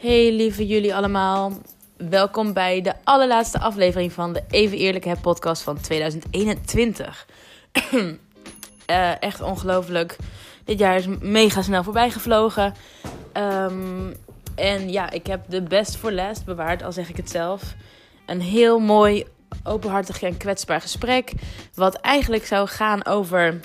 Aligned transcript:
Hey 0.00 0.32
lieve 0.32 0.66
jullie 0.66 0.94
allemaal. 0.94 1.52
Welkom 1.96 2.52
bij 2.52 2.80
de 2.80 2.94
allerlaatste 3.04 3.60
aflevering 3.60 4.12
van 4.12 4.32
de 4.32 4.42
Even 4.50 4.78
Eerlijk 4.78 5.04
Heb 5.04 5.20
podcast 5.20 5.62
van 5.62 5.80
2021. 5.80 7.26
Eh, 8.86 9.22
echt 9.22 9.40
ongelooflijk. 9.40 10.16
Dit 10.64 10.78
jaar 10.78 10.96
is 10.96 11.06
mega 11.20 11.62
snel 11.62 11.82
voorbij 11.82 12.10
gevlogen. 12.10 12.74
Ehm, 13.32 14.12
en 14.54 14.90
ja, 14.92 15.10
ik 15.10 15.26
heb 15.26 15.40
de 15.48 15.62
best 15.62 15.96
voor 15.96 16.12
last 16.12 16.44
bewaard, 16.44 16.82
al 16.82 16.92
zeg 16.92 17.08
ik 17.08 17.16
het 17.16 17.30
zelf. 17.30 17.74
Een 18.26 18.40
heel 18.40 18.78
mooi, 18.78 19.24
openhartig 19.64 20.22
en 20.22 20.36
kwetsbaar 20.36 20.80
gesprek. 20.80 21.32
Wat 21.74 21.94
eigenlijk 21.94 22.46
zou 22.46 22.68
gaan 22.68 23.06
over 23.06 23.60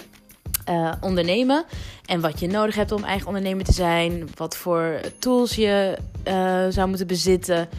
eh, 0.65 0.91
ondernemen. 1.01 1.65
En 2.05 2.21
wat 2.21 2.39
je 2.39 2.47
nodig 2.47 2.75
hebt 2.75 2.91
om 2.91 3.03
eigen 3.03 3.27
ondernemer 3.27 3.65
te 3.65 3.73
zijn. 3.73 4.29
Wat 4.35 4.57
voor 4.57 4.99
tools 5.19 5.55
je 5.55 5.97
eh, 6.23 6.65
zou 6.69 6.87
moeten 6.87 7.07
bezitten. 7.07 7.69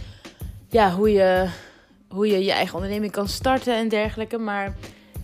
Ja, 0.69 0.91
hoe 0.91 1.13
je, 1.13 1.49
hoe 2.09 2.27
je 2.27 2.45
je 2.45 2.53
eigen 2.53 2.75
onderneming 2.75 3.13
kan 3.13 3.29
starten 3.29 3.75
en 3.75 3.89
dergelijke. 3.89 4.39
Maar 4.39 4.75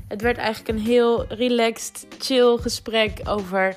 het 0.09 0.23
werd 0.23 0.37
eigenlijk 0.37 0.79
een 0.79 0.84
heel 0.84 1.25
relaxed, 1.29 2.06
chill 2.19 2.56
gesprek 2.56 3.20
over 3.25 3.77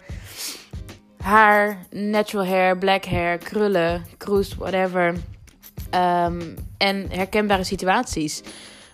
haar, 1.17 1.85
natural 1.91 2.45
hair, 2.45 2.77
black 2.77 3.05
hair, 3.05 3.37
krullen, 3.37 4.05
cruise, 4.17 4.55
whatever. 4.57 5.15
Ehm, 5.89 6.41
en 6.77 7.05
herkenbare 7.09 7.63
situaties. 7.63 8.41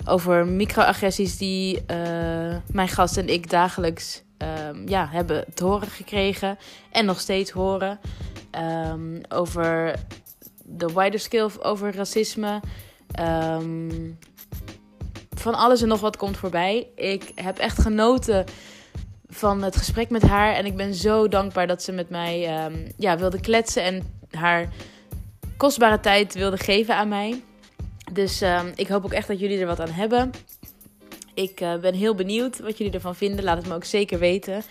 Over 0.05 0.48
microagressies 0.48 1.38
die 1.38 1.76
uh, 1.76 2.55
mijn 2.71 2.88
gast 2.88 3.18
en 3.18 3.30
ik 3.30 3.49
dagelijks 3.49 4.23
um, 4.41 4.88
ja, 4.88 5.08
hebben 5.12 5.45
te 5.54 5.63
horen 5.63 5.88
gekregen. 5.88 6.58
En 6.91 7.05
nog 7.05 7.20
steeds 7.20 7.52
horen. 7.52 7.99
Um, 8.91 9.21
over 9.29 9.96
de 10.63 10.93
wider 10.93 11.20
skill 11.20 11.49
over 11.62 11.96
racisme. 11.96 12.60
Um, 13.20 14.18
van 15.30 15.55
alles 15.55 15.82
en 15.82 15.88
nog 15.88 15.99
wat 15.99 16.18
komt 16.18 16.38
voorbij. 16.38 16.88
Ik 16.96 17.32
heb 17.35 17.57
echt 17.57 17.82
genoten 17.82 18.46
van 19.27 19.62
het 19.63 19.76
gesprek 19.76 20.10
met 20.10 20.21
haar. 20.21 20.54
En 20.54 20.65
ik 20.65 20.76
ben 20.76 20.93
zo 20.93 21.27
dankbaar 21.27 21.68
dat 21.68 21.84
ze 21.84 21.91
met 21.91 22.10
mij 22.10 22.40
ja, 22.98 23.18
wilde 23.18 23.40
kletsen. 23.40 23.84
En 23.84 24.04
haar 24.32 24.70
kostbare 25.58 25.99
tijd 25.99 26.34
wilde 26.34 26.58
geven 26.58 26.96
aan 26.96 27.08
mij. 27.08 27.43
Dus 28.12 28.43
ik 28.76 28.87
hoop 28.87 29.05
ook 29.05 29.13
echt 29.13 29.27
dat 29.27 29.40
jullie 29.40 29.60
er 29.60 29.68
wat 29.68 29.80
aan 29.80 29.90
hebben. 29.90 30.32
Ik 31.34 31.62
uh, 31.62 31.76
ben 31.76 31.93
heel 31.93 32.15
benieuwd 32.15 32.60
wat 32.60 32.77
jullie 32.77 32.93
ervan 32.93 33.15
vinden. 33.15 33.43
Laat 33.43 33.57
het 33.57 33.68
me 33.68 33.74
ook 33.74 33.84
zeker 33.84 34.20
weten. 34.20 34.63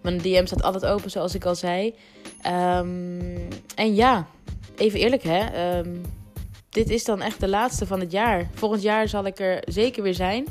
Mijn 0.00 0.18
DM 0.18 0.46
staat 0.46 0.62
altijd 0.62 0.86
open, 0.86 1.10
zoals 1.10 1.34
ik 1.34 1.44
al 1.44 1.54
zei. 1.54 1.94
Um, 2.46 3.48
en 3.74 3.94
ja, 3.94 4.26
even 4.76 5.00
eerlijk 5.00 5.22
hè. 5.22 5.78
Um, 5.78 6.00
dit 6.70 6.90
is 6.90 7.04
dan 7.04 7.22
echt 7.22 7.40
de 7.40 7.48
laatste 7.48 7.86
van 7.86 8.00
het 8.00 8.12
jaar. 8.12 8.50
Volgend 8.54 8.82
jaar 8.82 9.08
zal 9.08 9.26
ik 9.26 9.38
er 9.38 9.62
zeker 9.68 10.02
weer 10.02 10.14
zijn. 10.14 10.46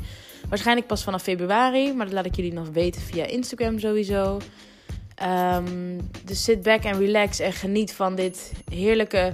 Waarschijnlijk 0.48 0.86
pas 0.86 1.04
vanaf 1.04 1.22
februari. 1.22 1.92
Maar 1.92 2.06
dat 2.06 2.14
laat 2.14 2.26
ik 2.26 2.36
jullie 2.36 2.52
nog 2.52 2.68
weten 2.68 3.00
via 3.00 3.24
Instagram 3.24 3.78
sowieso. 3.78 4.38
Um, 5.22 6.00
dus 6.24 6.44
sit 6.44 6.62
back 6.62 6.82
en 6.82 6.98
relax 6.98 7.38
en 7.38 7.52
geniet 7.52 7.92
van 7.92 8.14
dit 8.14 8.52
heerlijke, 8.70 9.32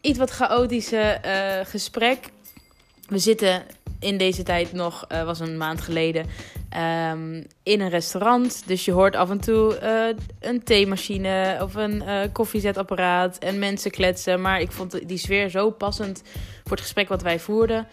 iets 0.00 0.18
wat 0.18 0.30
chaotische 0.30 1.20
uh, 1.24 1.70
gesprek. 1.70 2.18
We 3.08 3.18
zitten 3.18 3.62
in 3.98 4.18
deze 4.18 4.42
tijd 4.42 4.72
nog, 4.72 5.06
uh, 5.12 5.22
was 5.22 5.40
een 5.40 5.56
maand 5.56 5.80
geleden, 5.80 6.26
um, 7.10 7.46
in 7.62 7.80
een 7.80 7.88
restaurant. 7.88 8.62
Dus 8.66 8.84
je 8.84 8.92
hoort 8.92 9.16
af 9.16 9.30
en 9.30 9.40
toe 9.40 9.78
uh, 9.82 10.22
een 10.40 10.62
theemachine 10.62 11.58
of 11.62 11.74
een 11.74 12.02
uh, 12.02 12.20
koffiezetapparaat 12.32 13.38
en 13.38 13.58
mensen 13.58 13.90
kletsen. 13.90 14.40
Maar 14.40 14.60
ik 14.60 14.72
vond 14.72 15.08
die 15.08 15.18
sfeer 15.18 15.48
zo 15.48 15.70
passend 15.70 16.22
voor 16.62 16.76
het 16.76 16.80
gesprek 16.80 17.08
wat 17.08 17.22
wij 17.22 17.40
voerden. 17.40 17.86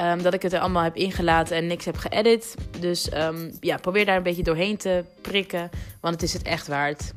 Um, 0.00 0.22
dat 0.22 0.34
ik 0.34 0.42
het 0.42 0.52
er 0.52 0.60
allemaal 0.60 0.82
heb 0.82 0.96
ingelaten 0.96 1.56
en 1.56 1.66
niks 1.66 1.84
heb 1.84 1.96
geëdit. 1.96 2.54
Dus 2.78 3.12
um, 3.14 3.50
ja, 3.60 3.76
probeer 3.76 4.04
daar 4.04 4.16
een 4.16 4.22
beetje 4.22 4.42
doorheen 4.42 4.76
te 4.76 5.04
prikken. 5.20 5.70
Want 6.00 6.14
het 6.14 6.22
is 6.22 6.32
het 6.32 6.42
echt 6.42 6.66
waard. 6.66 7.12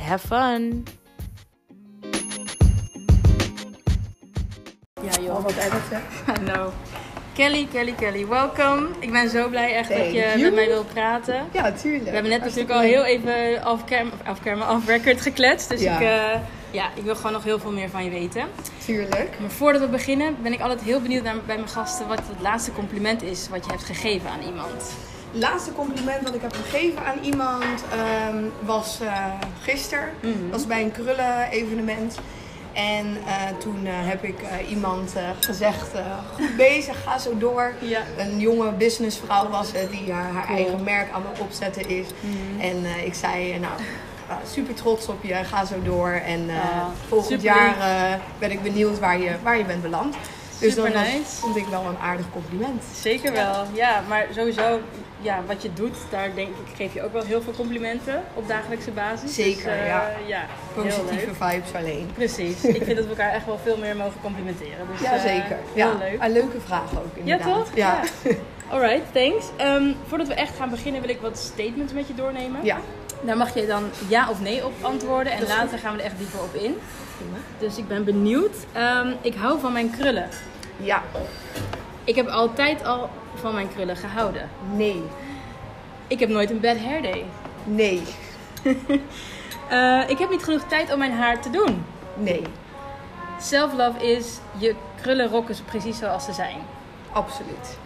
Have 0.00 0.26
fun! 0.26 0.84
Ja 5.02 5.22
joh. 5.22 5.36
Oh, 5.36 5.42
wat 5.42 5.56
erg 5.56 5.90
hè? 5.90 6.32
I 6.32 6.44
know. 6.44 6.72
Kelly, 7.32 7.66
Kelly, 7.72 7.92
Kelly, 7.92 8.26
welkom. 8.26 8.86
Ik 8.98 9.12
ben 9.12 9.30
zo 9.30 9.48
blij 9.48 9.74
echt 9.74 9.88
Thank 9.88 10.02
dat 10.04 10.12
je 10.12 10.20
you. 10.20 10.40
met 10.40 10.54
mij 10.54 10.66
wilt 10.66 10.92
praten. 10.92 11.46
Ja, 11.52 11.72
tuurlijk. 11.72 12.04
We 12.04 12.10
hebben 12.10 12.30
net 12.30 12.40
natuurlijk 12.40 12.70
al 12.70 12.80
heel 12.80 13.04
even 13.04 13.66
off-camera, 13.66 14.74
off-record 14.74 15.20
gekletst. 15.20 15.68
Dus 15.68 15.80
Ja. 15.82 15.94
ik, 15.94 16.00
uh, 16.00 16.40
ja, 16.70 16.88
ik 16.94 17.02
wil 17.02 17.16
gewoon 17.16 17.32
nog 17.32 17.44
heel 17.44 17.58
veel 17.58 17.72
meer 17.72 17.88
van 17.90 18.04
je 18.04 18.10
weten. 18.10 18.44
Tuurlijk. 18.84 19.28
Maar 19.40 19.50
voordat 19.50 19.80
we 19.80 19.86
beginnen 19.88 20.36
ben 20.42 20.52
ik 20.52 20.60
altijd 20.60 20.80
heel 20.82 21.00
benieuwd 21.00 21.22
naar, 21.22 21.34
bij 21.46 21.56
mijn 21.56 21.68
gasten 21.68 22.08
wat 22.08 22.18
het 22.18 22.40
laatste 22.40 22.72
compliment 22.72 23.22
is 23.22 23.48
wat 23.48 23.64
je 23.64 23.70
hebt 23.70 23.84
gegeven 23.84 24.30
aan 24.30 24.42
iemand. 24.46 24.92
laatste 25.32 25.72
compliment 25.72 26.24
dat 26.24 26.34
ik 26.34 26.40
heb 26.42 26.52
gegeven 26.52 27.04
aan 27.04 27.18
iemand 27.22 27.84
um, 28.34 28.52
was 28.60 28.98
uh, 29.02 29.24
gisteren. 29.62 30.08
Mhm. 30.20 30.50
was 30.50 30.66
bij 30.66 30.82
een 30.82 30.92
krullen 30.92 31.48
evenement. 31.50 32.18
En 32.72 33.06
uh, 33.06 33.32
toen 33.58 33.80
uh, 33.86 33.90
heb 33.94 34.24
ik 34.24 34.42
uh, 34.42 34.70
iemand 34.70 35.12
gezegd, 35.40 35.88
goed 36.34 36.56
bezig, 36.56 37.02
ga 37.02 37.18
zo 37.18 37.38
door. 37.38 37.72
Ja. 37.78 38.00
Een 38.18 38.38
jonge 38.40 38.70
businessvrouw 38.72 39.48
was 39.48 39.72
het 39.72 39.90
die 39.90 40.12
haar 40.12 40.44
Cool. 40.46 40.56
eigen 40.56 40.82
merk 40.82 41.10
aan 41.12 41.22
het 41.32 41.40
opzetten 41.40 41.88
is. 41.88 42.06
Mhm. 42.20 42.60
En 42.60 43.04
ik 43.04 43.14
zei, 43.14 43.58
nou, 43.58 43.72
super 44.52 44.74
trots 44.74 45.08
op 45.08 45.22
je, 45.24 45.34
ga 45.34 45.64
zo 45.64 45.74
door. 45.82 46.10
En 46.10 46.50
Ah, 46.50 46.86
volgend 47.08 47.42
jaar 47.42 47.74
ben 48.38 48.50
ik 48.50 48.62
benieuwd 48.62 48.98
waar 48.98 49.18
je, 49.20 49.30
waar 49.42 49.58
je 49.58 49.64
bent 49.64 49.82
beland. 49.82 50.16
Dus 50.62 50.74
Super 50.74 50.90
nice. 50.90 51.24
vond 51.40 51.56
ik 51.56 51.66
wel 51.66 51.84
een 51.84 51.98
aardig 51.98 52.26
compliment. 52.32 52.82
Zeker 52.94 53.32
wel, 53.32 53.64
ja. 53.72 54.02
Maar 54.08 54.26
sowieso, 54.34 54.80
ja, 55.20 55.40
wat 55.46 55.62
je 55.62 55.72
doet, 55.72 55.96
daar 56.10 56.34
denk 56.34 56.48
ik, 56.48 56.76
geef 56.76 56.94
je 56.94 57.02
ook 57.02 57.12
wel 57.12 57.22
heel 57.24 57.42
veel 57.42 57.52
complimenten 57.52 58.22
op 58.34 58.48
dagelijkse 58.48 58.90
basis. 58.90 59.34
Zeker, 59.34 59.64
dus, 59.70 59.80
uh, 59.80 59.86
ja. 59.86 60.10
ja. 60.26 60.42
Positieve 60.74 61.34
vibes 61.34 61.74
alleen. 61.74 62.10
Precies. 62.14 62.64
ik 62.78 62.82
vind 62.84 62.96
dat 62.96 63.04
we 63.04 63.10
elkaar 63.10 63.32
echt 63.32 63.46
wel 63.46 63.58
veel 63.62 63.76
meer 63.76 63.96
mogen 63.96 64.20
complimenteren. 64.22 64.86
Dus, 64.92 65.00
Ja, 65.00 65.12
eh, 65.14 65.20
zeker. 65.20 65.58
Heel 65.74 65.86
Ja, 65.86 65.98
leuk. 65.98 66.22
een 66.22 66.32
leuke 66.32 66.60
vraag 66.66 66.90
ook 66.98 67.14
Ja, 67.14 67.20
inderdaad. 67.20 67.54
toch? 67.54 67.68
Ja. 67.74 68.00
Alright, 68.72 69.12
thanks. 69.12 69.46
Ehm, 69.56 69.92
voordat 70.08 70.26
we 70.26 70.34
echt 70.34 70.56
gaan 70.56 70.70
beginnen 70.70 71.00
wil 71.00 71.10
ik 71.10 71.20
wat 71.20 71.38
statements 71.38 71.92
met 71.92 72.06
je 72.06 72.14
doornemen. 72.14 72.60
ja. 72.64 72.78
Daar 73.24 73.36
mag 73.36 73.54
je 73.54 73.66
dan 73.66 73.84
ja 74.08 74.30
of 74.30 74.40
nee 74.40 74.64
op 74.64 74.72
antwoorden 74.80 75.32
en 75.32 75.46
later 75.46 75.78
gaan 75.78 75.92
we 75.94 75.98
er 75.98 76.04
echt 76.04 76.18
dieper 76.18 76.40
op 76.42 76.54
in. 76.54 76.78
Dus 77.58 77.76
ik 77.78 77.88
ben 77.88 78.04
benieuwd. 78.04 78.56
Ehm, 78.72 79.12
ik 79.20 79.34
hou 79.34 79.60
van 79.60 79.72
mijn 79.72 79.90
krullen. 79.90 80.28
Ja. 80.82 81.02
Ik 82.04 82.14
heb 82.14 82.28
altijd 82.28 82.84
al 82.84 83.10
van 83.34 83.54
mijn 83.54 83.68
krullen 83.68 83.96
gehouden. 83.96 84.50
Nee. 84.74 85.02
Ik 86.06 86.20
heb 86.20 86.28
nooit 86.28 86.50
een 86.50 86.60
bad 86.60 86.78
hair 86.78 87.02
day. 87.02 87.24
Nee. 87.64 88.02
Uh, 89.70 90.08
ik 90.12 90.18
heb 90.18 90.30
niet 90.30 90.44
genoeg 90.44 90.62
tijd 90.68 90.92
om 90.92 90.98
mijn 90.98 91.12
haar 91.12 91.40
te 91.40 91.50
doen. 91.50 91.84
Nee. 92.14 92.42
Self-love 93.40 94.06
is 94.06 94.38
je 94.58 94.74
krullen 95.00 95.28
rokken 95.28 95.56
precies 95.64 95.98
zoals 95.98 96.24
ze 96.24 96.32
zijn. 96.32 96.56
Absoluut. 97.12 97.78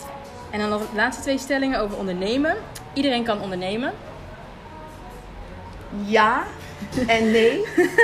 En 0.51 0.61
dan 0.61 0.69
nog 0.69 0.81
de 0.81 0.97
laatste 0.97 1.23
twee 1.23 1.39
stellingen 1.39 1.81
over 1.81 1.97
ondernemen. 1.97 2.57
Iedereen 2.93 3.25
kan 3.25 3.41
ondernemen. 3.41 3.93
Ja 6.05 6.43
en 7.07 7.31
nee. 7.31 7.65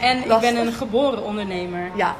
En 0.00 0.18
ik 0.30 0.40
ben 0.40 0.56
een 0.56 0.72
geboren 0.72 1.24
ondernemer. 1.24 1.90
Ja, 1.94 2.16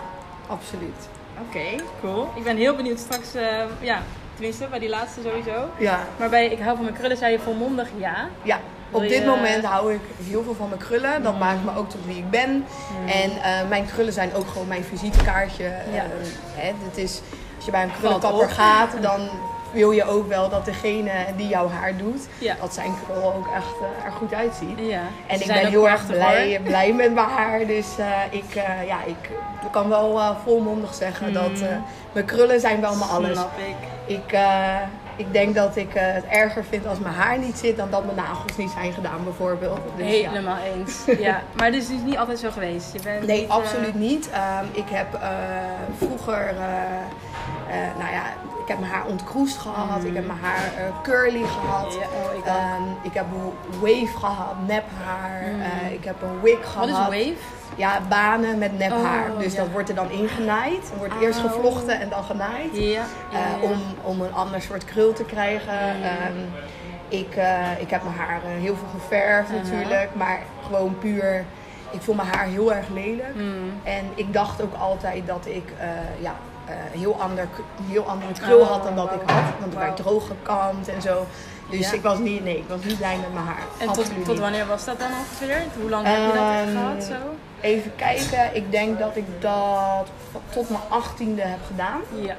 absoluut. 0.46 1.08
Oké, 1.48 1.82
cool. 2.00 2.28
Ik 2.34 2.44
ben 2.44 2.56
heel 2.56 2.76
benieuwd 2.76 2.98
straks, 2.98 3.36
uh, 3.36 3.42
ja, 3.80 4.02
tenminste 4.34 4.66
bij 4.70 4.78
die 4.78 4.88
laatste 4.88 5.20
sowieso. 5.22 5.68
Ja. 5.78 5.98
Maar 6.18 6.28
bij 6.28 6.46
ik 6.46 6.60
hou 6.60 6.74
van 6.76 6.84
mijn 6.84 6.96
krullen 6.96 7.16
zei 7.16 7.32
je 7.32 7.38
volmondig 7.38 7.88
ja. 7.96 8.28
Ja. 8.42 8.60
Op 8.90 9.00
dit 9.00 9.26
moment 9.26 9.64
hou 9.64 9.94
ik 9.94 10.00
heel 10.22 10.42
veel 10.42 10.54
van 10.54 10.68
mijn 10.68 10.80
krullen. 10.80 11.22
Dat 11.22 11.38
maakt 11.38 11.64
me 11.64 11.76
ook 11.76 11.90
tot 11.90 12.06
wie 12.06 12.16
ik 12.16 12.30
ben. 12.30 12.64
En 13.06 13.30
uh, 13.30 13.68
mijn 13.68 13.86
krullen 13.86 14.12
zijn 14.12 14.34
ook 14.34 14.48
gewoon 14.48 14.68
mijn 14.68 14.84
visitekaartje. 14.84 15.64
Ja. 15.64 16.04
Uh, 16.04 16.10
hè, 16.54 16.72
het 16.84 16.96
is, 16.96 17.20
als 17.56 17.64
je 17.64 17.70
bij 17.70 17.82
een 17.82 17.92
krullenkapper 17.98 18.50
gaat, 18.50 19.02
dan 19.02 19.28
wil 19.72 19.90
je 19.90 20.04
ook 20.04 20.28
wel 20.28 20.48
dat 20.48 20.64
degene 20.64 21.10
die 21.36 21.48
jouw 21.48 21.68
haar 21.68 21.96
doet, 21.96 22.28
Ja. 22.38 22.56
dat 22.60 22.74
zijn 22.74 22.94
krul 23.04 23.32
ook 23.32 23.46
echt 23.54 23.66
uh, 23.80 24.04
er 24.06 24.12
goed 24.12 24.34
uitziet. 24.34 24.78
Ja. 24.78 25.00
En 25.26 25.40
ik 25.40 25.46
ben 25.46 25.66
heel 25.66 25.88
erg 25.88 26.06
blij, 26.06 26.50
hoor. 26.50 26.60
blij 26.60 26.92
met 26.92 27.14
mijn 27.14 27.26
haar. 27.28 27.66
Dus 27.66 27.86
uh, 27.98 28.06
ik, 28.30 28.54
uh, 28.56 28.86
ja, 28.86 28.98
ik 29.06 29.30
kan 29.72 29.88
wel 29.88 30.36
volmondig 30.44 30.94
zeggen 30.94 31.26
Mm. 31.26 31.32
dat 31.32 31.50
mijn 32.12 32.24
krullen 32.26 32.60
zijn 32.60 32.80
wel 32.80 32.96
mijn 32.96 33.10
alles. 33.10 33.32
Snap 33.32 33.58
ik. 33.58 34.16
Ik, 34.16 34.38
ik 35.20 35.32
denk 35.32 35.54
dat 35.54 35.76
ik 35.76 35.94
eh, 35.94 36.02
het 36.12 36.24
erger 36.24 36.64
vind 36.64 36.86
als 36.86 36.98
mijn 36.98 37.14
haar 37.14 37.38
niet 37.38 37.58
zit 37.58 37.76
dan 37.76 37.90
dat 37.90 38.04
mijn 38.04 38.16
nagels 38.16 38.56
niet 38.56 38.70
zijn 38.70 38.92
gedaan, 38.92 39.24
bijvoorbeeld. 39.24 39.80
Dus, 39.96 40.06
ja. 40.20 40.28
Helemaal 40.30 40.58
eens. 40.76 40.94
Ja, 41.26 41.42
maar 41.56 41.70
dit 41.70 41.82
is 41.82 41.88
dus 41.88 42.00
niet 42.04 42.16
altijd 42.18 42.38
zo 42.38 42.50
geweest. 42.50 42.92
Je 42.92 43.00
bent 43.02 43.26
Nee, 43.26 43.40
niet, 43.40 43.48
eh, 43.48 43.54
absoluut 43.54 43.94
niet. 43.94 44.30
Ehm, 44.30 44.64
ik 44.72 44.88
heb 44.88 45.14
eh, 45.14 45.28
vroeger, 45.98 46.54
nou 47.98 48.12
ja, 48.12 48.22
ik 48.62 48.68
heb 48.68 48.78
mijn 48.78 48.92
haar 48.92 49.06
ontkroest 49.06 49.56
gehad. 49.58 50.04
Ik 50.04 50.14
heb 50.14 50.26
mijn 50.26 50.38
haar 50.38 50.72
curly 51.02 51.42
gehad. 51.44 51.92
Ja, 51.94 51.98
oh, 52.06 52.38
ik. 52.38 52.44
Ehm, 52.44 52.82
ik 53.02 53.14
heb 53.14 53.24
een 53.32 53.52
wave 53.80 54.18
gehad, 54.18 54.54
nephaar. 54.66 55.42
Eh, 55.42 55.92
ik 55.92 56.04
heb 56.04 56.22
een 56.22 56.40
wig 56.40 56.74
Wat 56.74 56.88
gehad. 56.88 57.12
is 57.12 57.18
wave? 57.18 57.34
Ja, 57.76 58.00
banen 58.08 58.58
met 58.58 58.78
nephaar. 58.78 59.30
Oh, 59.30 59.38
dus 59.38 59.52
ja. 59.52 59.58
dat 59.62 59.70
wordt 59.72 59.88
er 59.88 59.94
dan 59.94 60.10
ingenaaid. 60.10 60.90
Er 60.92 60.98
wordt 60.98 61.14
eerst 61.20 61.38
Oh. 61.44 61.44
gevlochten 61.52 62.00
en 62.00 62.08
dan 62.08 62.24
genaaid. 62.24 62.68
Ja. 62.72 62.82
ja, 62.82 63.04
Eh, 63.32 63.38
ja. 63.62 63.68
om, 63.68 63.78
om 64.02 64.20
een 64.20 64.32
ander 64.34 64.62
soort 64.62 64.84
krul 64.84 65.12
te 65.12 65.24
krijgen. 65.24 65.78
Ehm, 66.02 66.36
ik, 67.08 67.36
eh, 67.36 67.80
ik 67.80 67.90
heb 67.90 68.02
mijn 68.02 68.16
haar 68.16 68.40
eh, 68.44 68.50
heel 68.60 68.76
veel 68.76 69.00
geverfd 69.00 69.50
natuurlijk. 69.52 70.08
Maar 70.14 70.38
gewoon 70.66 70.98
puur... 70.98 71.44
Ik 71.92 72.00
vond 72.02 72.16
mijn 72.16 72.28
haar 72.28 72.46
heel 72.46 72.72
erg 72.74 72.88
lelijk. 72.88 73.32
Hmm. 73.34 73.72
En 73.82 74.04
ik 74.14 74.32
dacht 74.32 74.62
ook 74.62 74.74
altijd 74.78 75.26
dat 75.26 75.46
ik 75.46 75.72
ja, 76.20 76.34
heel, 76.98 77.20
ander, 77.20 77.48
heel 77.88 78.04
ander 78.04 78.28
het 78.28 78.40
krul 78.40 78.58
Oh, 78.60 78.68
had 78.70 78.82
dan 78.82 78.96
dat 78.96 79.12
ik 79.12 79.20
had. 79.30 79.42
Want 79.60 79.72
ik 79.72 79.78
werd 79.78 79.96
droog 79.96 80.26
gekamd 80.26 80.88
en 80.88 81.02
zo. 81.02 81.26
Dus 81.70 81.90
Ja. 81.90 81.96
ik 81.96 82.02
was 82.02 82.18
niet, 82.18 82.44
nee, 82.44 82.56
ik 82.56 82.64
was 82.68 82.84
niet 82.84 82.96
blij 82.98 83.16
met 83.16 83.32
mijn 83.32 83.44
haar. 83.46 83.62
En 83.78 83.86
tot, 83.92 84.10
tot 84.24 84.38
wanneer 84.38 84.66
was 84.66 84.84
dat 84.84 84.98
dan 84.98 85.08
ongeveer? 85.18 85.62
Hoe 85.80 85.90
lang 85.90 86.06
heb 86.06 86.16
je 86.16 86.32
dat 86.32 86.42
Ehm, 86.42 86.70
gehad 86.76 87.04
zo? 87.04 87.14
Even 87.60 87.92
kijken, 87.96 88.54
ik 88.56 88.70
denk 88.70 88.98
dat 88.98 89.16
ik 89.16 89.24
dat 89.38 90.08
tot 90.48 90.70
mijn 90.70 90.82
achttiende 90.88 91.42
heb 91.42 91.58
gedaan. 91.66 92.00
Ja. 92.22 92.36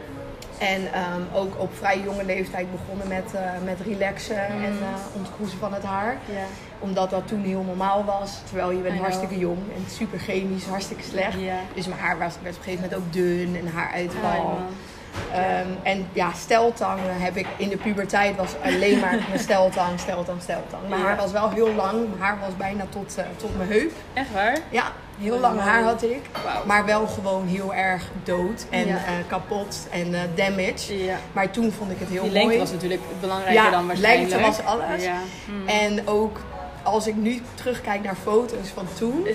En 0.59 0.94
ehm, 0.94 1.21
ook 1.33 1.59
op 1.59 1.69
vrij 1.77 2.00
jonge 2.00 2.23
leeftijd 2.23 2.68
begonnen 2.71 3.07
met, 3.07 3.33
eh, 3.33 3.41
met 3.63 3.79
relaxen 3.79 4.47
en 4.47 4.63
eh 4.63 5.15
ontkroezen 5.15 5.59
van 5.59 5.73
het 5.73 5.83
haar. 5.83 6.18
Ja. 6.25 6.44
Omdat 6.79 7.09
dat 7.09 7.27
toen 7.27 7.44
heel 7.44 7.63
normaal 7.63 8.06
was. 8.06 8.39
Terwijl 8.45 8.71
je 8.71 8.77
I 8.77 8.81
bent 8.81 8.94
know. 8.94 9.03
hartstikke 9.03 9.38
jong 9.38 9.57
en 9.75 9.85
super 9.89 10.19
chemisch, 10.19 10.65
hartstikke 10.65 11.03
slecht. 11.03 11.39
Ja. 11.39 11.56
Dus 11.74 11.88
mijn 11.88 12.00
haar 12.00 12.17
was, 12.17 12.33
werd 12.41 12.56
op 12.56 12.62
een 12.62 12.69
gegeven 12.69 12.89
moment 12.89 13.01
ook 13.01 13.13
dun 13.13 13.56
en 13.56 13.67
haaruitval. 13.67 14.29
Ai, 14.29 14.41
man. 14.41 14.67
Ehm, 15.31 15.67
en 15.83 16.07
ja, 16.13 16.31
steltangen 16.33 17.21
heb 17.21 17.35
ik 17.35 17.47
in 17.57 17.69
de 17.69 17.77
puberteit 17.77 18.35
was 18.35 18.51
alleen 18.63 19.00
maar 19.00 19.15
mijn 19.29 19.39
steltang, 19.39 20.00
steltang, 20.00 20.41
steltang. 20.41 20.89
Mijn 20.89 21.01
haar 21.01 21.15
was 21.15 21.31
wel 21.31 21.50
heel 21.50 21.74
lang. 21.74 21.91
Mijn 21.91 22.21
haar 22.21 22.39
was 22.39 22.57
bijna 22.57 22.85
tot, 22.89 23.17
eh, 23.17 23.25
tot 23.38 23.57
mijn 23.57 23.69
heup. 23.69 23.91
Echt 24.13 24.31
waar? 24.33 24.57
Ja, 24.69 24.91
heel 25.21 25.33
Oh, 25.35 25.39
lang 25.41 25.59
haar 25.59 25.83
had 25.83 26.03
ik. 26.03 26.21
Maar 26.65 26.85
wel 26.85 27.07
gewoon 27.07 27.47
heel 27.47 27.73
erg 27.73 28.03
dood 28.23 28.65
en 28.69 28.88
Ja. 28.88 28.95
eh, 28.95 29.01
kapot 29.27 29.88
en 29.91 30.13
eh, 30.13 30.21
damage. 30.35 31.03
Ja. 31.03 31.18
Maar 31.33 31.51
toen 31.51 31.71
vond 31.71 31.91
ik 31.91 32.00
het 32.00 32.09
heel 32.09 32.21
Die 32.23 32.31
mooi. 32.31 32.44
lengte 32.44 32.59
was 32.59 32.71
natuurlijk 32.71 33.01
belangrijker 33.19 33.63
Ja, 33.63 33.69
dan 33.69 33.88
waarschijnlijk. 33.88 34.29
lengte 34.31 34.47
was 34.47 34.65
alles. 34.65 35.03
Ja. 35.03 35.15
Hmm. 35.45 35.68
En 35.68 36.07
ook 36.07 36.39
als 36.83 37.07
ik 37.07 37.16
nu 37.16 37.42
terugkijk 37.54 38.04
naar 38.04 38.16
foto's 38.24 38.68
van 38.74 38.88
toen, 38.98 39.28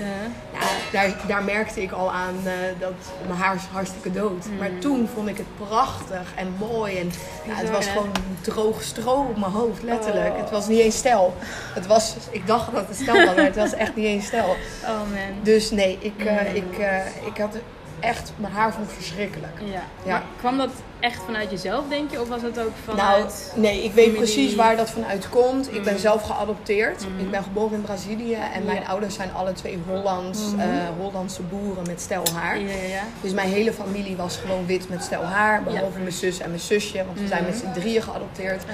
daar, 0.93 1.17
daar 1.27 1.45
merkte 1.45 1.83
ik 1.83 1.93
al 1.93 2.13
aan 2.13 2.35
eh, 2.45 2.53
dat 2.79 2.93
mijn 3.27 3.39
haar 3.39 3.55
is 3.55 3.63
hartstikke 3.73 4.13
dood. 4.13 4.47
Mm. 4.47 4.57
Maar 4.59 4.71
toen 4.79 5.09
vond 5.15 5.29
ik 5.29 5.37
het 5.37 5.69
prachtig 5.69 6.33
en 6.35 6.55
mooi. 6.59 6.99
En 6.99 7.11
ja, 7.47 7.55
het 7.55 7.71
was 7.71 7.87
gewoon 7.87 8.13
droog 8.41 8.83
stro 8.83 9.13
op 9.13 9.37
mijn 9.37 9.53
hoofd, 9.53 9.83
letterlijk. 9.83 10.35
Oh. 10.35 10.41
Het 10.41 10.51
was 10.51 10.69
niet 10.69 10.81
eens 10.81 10.97
stijl. 10.97 11.35
Het 11.75 11.87
was, 11.87 12.17
ik 12.31 12.47
dacht 12.47 12.73
dat 12.73 12.89
het 12.89 12.97
stijl 12.97 13.27
was, 13.27 13.35
maar 13.35 13.45
het 13.45 13.57
was 13.57 13.73
echt 13.75 13.97
niet 13.97 14.07
eens 14.07 14.27
stijl. 14.27 14.57
Oh 14.83 14.99
man. 14.99 15.43
Dus 15.43 15.71
nee, 15.71 15.99
ik, 16.01 16.25
eh, 16.25 16.41
Mm. 16.41 16.55
ik, 16.55 16.79
eh, 16.79 17.27
ik 17.27 17.39
had 17.39 17.57
echt, 18.07 18.33
mijn 18.37 18.53
haar 18.53 18.73
vond 18.73 18.89
ik 18.89 18.95
verschrikkelijk. 18.95 19.53
Ja. 19.65 19.73
Ja. 20.05 20.11
Maar 20.13 20.23
kwam 20.39 20.57
dat 20.59 20.71
echt 21.01 21.21
vanuit 21.25 21.51
jezelf, 21.51 21.85
denk 21.89 22.11
je? 22.11 22.21
Of 22.21 22.29
was 22.29 22.43
het 22.43 22.59
ook 22.59 22.71
Nou, 22.87 22.99
vanuit... 22.99 23.53
nee, 23.57 23.75
ik 23.85 23.93
weet 23.93 24.05
familie? 24.05 24.17
precies 24.33 24.55
waar 24.55 24.77
dat 24.77 24.91
vanuit 24.91 25.29
komt. 25.29 25.75
Ik 25.75 25.83
ben 25.83 25.93
Mm. 25.93 25.99
zelf 25.99 26.23
geadopteerd. 26.23 27.09
Mm. 27.09 27.19
Ik 27.19 27.31
ben 27.31 27.43
geboren 27.43 27.75
in 27.77 27.83
Brazilië 27.83 28.35
en 28.55 28.65
mijn 28.65 28.87
ouders 28.87 29.15
zijn 29.15 29.33
alle 29.35 29.53
twee 29.53 29.79
Hollands, 29.89 30.41
Mhm. 30.53 30.61
eh, 30.61 30.69
Hollandse 30.99 31.43
boeren 31.43 31.87
met 31.87 32.01
stel 32.01 32.23
haar. 32.35 32.59
Ja, 32.59 32.69
ja, 32.69 32.89
ja. 32.89 33.03
Dus 33.21 33.33
mijn 33.33 33.49
hele 33.49 33.73
familie 33.73 34.17
was 34.17 34.37
gewoon 34.37 34.67
wit 34.67 34.89
met 34.89 35.03
stel 35.03 35.23
haar, 35.23 35.63
behalve 35.63 35.99
mijn 35.99 36.13
zus 36.13 36.39
en 36.41 36.49
mijn 36.49 36.61
zusje, 36.61 37.05
want 37.07 37.19
we 37.21 37.27
zijn 37.27 37.43
Mhm. 37.43 37.51
met 37.51 37.61
z'n 37.61 37.81
drieën 37.81 38.03
geadopteerd. 38.03 38.65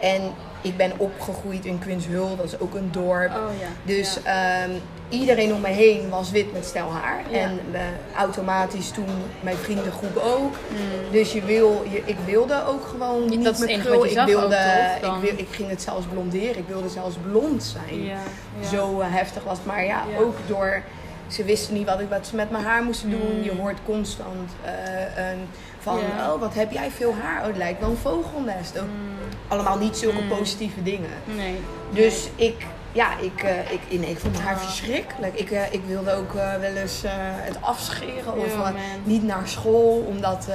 En 0.00 0.22
ik 0.60 0.76
ben 0.76 0.92
opgegroeid 0.96 1.64
in 1.64 1.78
Quinshul, 1.78 2.36
dat 2.36 2.46
is 2.46 2.58
ook 2.58 2.74
een 2.74 2.88
dorp. 2.92 3.30
Oh 3.30 3.60
ja. 3.60 3.66
Dus 3.84 4.18
Ja. 4.24 4.66
Iedereen 5.12 5.54
om 5.54 5.60
me 5.60 5.68
heen 5.68 6.08
was 6.08 6.30
wit 6.30 6.52
met 6.52 6.64
stel 6.64 6.90
haar. 6.92 7.22
Ja. 7.30 7.38
En 7.38 7.60
eh, 7.72 7.80
automatisch 8.16 8.90
toen 8.90 9.06
mijn 9.40 9.56
vriendengroep 9.56 10.16
ook. 10.16 10.54
Mm. 10.70 11.12
Dus 11.12 11.32
je 11.32 11.42
wil, 11.42 11.84
je, 11.90 12.02
ik 12.04 12.16
wilde 12.26 12.66
ook 12.66 12.86
gewoon 12.86 13.28
niet 13.28 13.44
Dat 13.44 13.58
met 13.58 13.78
krul. 13.78 14.04
Ik, 14.06 14.22
wilde, 14.26 14.58
ook, 15.04 15.14
ik, 15.14 15.20
wil, 15.20 15.38
ik 15.38 15.48
ging 15.50 15.68
het 15.68 15.82
zelfs 15.82 16.06
blonderen. 16.06 16.58
Ik 16.58 16.68
wilde 16.68 16.88
zelfs 16.88 17.16
blond 17.30 17.62
zijn. 17.62 18.04
Ja. 18.04 18.16
ja. 18.60 18.68
Zo 18.68 19.00
eh, 19.00 19.06
heftig 19.10 19.44
was 19.44 19.56
het. 19.56 19.66
Maar 19.66 19.84
ja, 19.84 20.02
ook 20.18 20.36
door... 20.46 20.82
Ze 21.26 21.44
wisten 21.44 21.74
niet 21.74 21.86
wat, 21.86 22.00
ik, 22.00 22.08
wat 22.08 22.26
ze 22.26 22.36
met 22.36 22.50
mijn 22.50 22.64
haar 22.64 22.82
moesten 22.82 23.10
doen. 23.10 23.36
Mm. 23.36 23.42
Je 23.42 23.52
hoort 23.54 23.78
constant 23.84 24.50
eh, 24.64 25.30
een, 25.30 25.48
van... 25.78 25.98
Oh, 25.98 26.40
wat 26.40 26.54
heb 26.54 26.72
jij 26.72 26.90
veel 26.90 27.14
haar? 27.22 27.40
Oh, 27.40 27.46
het 27.46 27.56
lijkt 27.56 27.80
wel 27.80 27.90
een 27.90 27.96
vogelnest. 27.96 28.78
Ook 28.78 28.84
Mm. 28.86 29.18
allemaal 29.48 29.78
niet 29.78 29.96
zulke 29.96 30.22
positieve 30.22 30.82
dingen. 30.82 31.10
Nee. 31.36 31.56
Dus 31.90 32.28
ik, 32.36 32.66
ja, 32.92 33.18
ik, 33.18 33.42
eh, 33.42 33.72
ik, 33.72 34.00
nee, 34.00 34.10
ik 34.10 34.18
vond 34.18 34.32
mijn 34.34 34.46
haar 34.46 34.54
Ah. 34.54 34.60
verschrikkelijk. 34.60 35.34
Ik, 35.38 35.50
eh, 35.50 35.72
ik 35.72 35.80
wilde 35.86 36.12
ook 36.12 36.34
eh, 36.34 36.54
wel 36.60 36.74
eens 36.74 37.02
het 37.42 37.56
afscheren 37.60 38.36
of 38.36 38.72
niet 39.04 39.22
naar 39.22 39.48
school, 39.48 40.04
omdat 40.08 40.48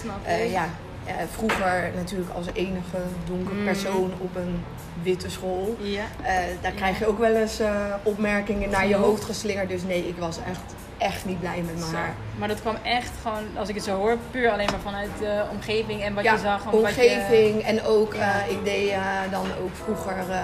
Snap 0.00 0.16
ja, 0.52 0.68
vroeger 1.30 1.90
natuurlijk 1.96 2.30
als 2.34 2.46
enige 2.52 2.96
donker 3.26 3.54
Mm. 3.54 3.64
persoon 3.64 4.12
op 4.18 4.36
een 4.36 4.64
witte 5.02 5.30
school. 5.30 5.76
Ja. 5.80 6.02
daar 6.60 6.72
krijg 6.72 6.98
je 6.98 7.06
ook 7.06 7.18
wel 7.18 7.34
eens 7.34 7.60
opmerkingen 8.02 8.70
naar 8.70 8.88
je 8.88 8.94
hoofd 8.96 9.24
geslingerd. 9.24 9.68
Dus 9.68 9.82
nee, 9.82 10.08
ik 10.08 10.16
was 10.18 10.36
echt, 10.48 10.60
echt 11.00 11.24
niet 11.24 11.40
blij 11.40 11.62
met 11.66 11.78
mijn 11.78 11.94
haar. 11.94 12.14
Maar 12.38 12.48
dat 12.48 12.60
kwam 12.60 12.76
echt 12.82 13.10
gewoon, 13.22 13.44
als 13.56 13.68
ik 13.68 13.74
het 13.74 13.84
zo 13.84 13.96
hoor, 13.96 14.16
puur 14.30 14.50
alleen 14.50 14.68
maar 14.70 14.80
vanuit 14.82 15.10
de 15.18 15.42
omgeving 15.52 16.02
en 16.02 16.14
wat 16.14 16.24
ja, 16.24 16.32
je 16.32 16.38
zag. 16.38 16.58
en 16.64 16.70
wat 16.70 16.74
omgeving 16.80 17.62
en 17.62 17.82
ook, 17.82 18.14
Ja. 18.14 18.40
eh, 18.44 18.50
ik 18.50 18.64
deed 18.64 18.88
eh, 18.90 19.00
dan 19.30 19.46
ook 19.62 19.74
vroeger 19.84 20.16
eh, 20.30 20.40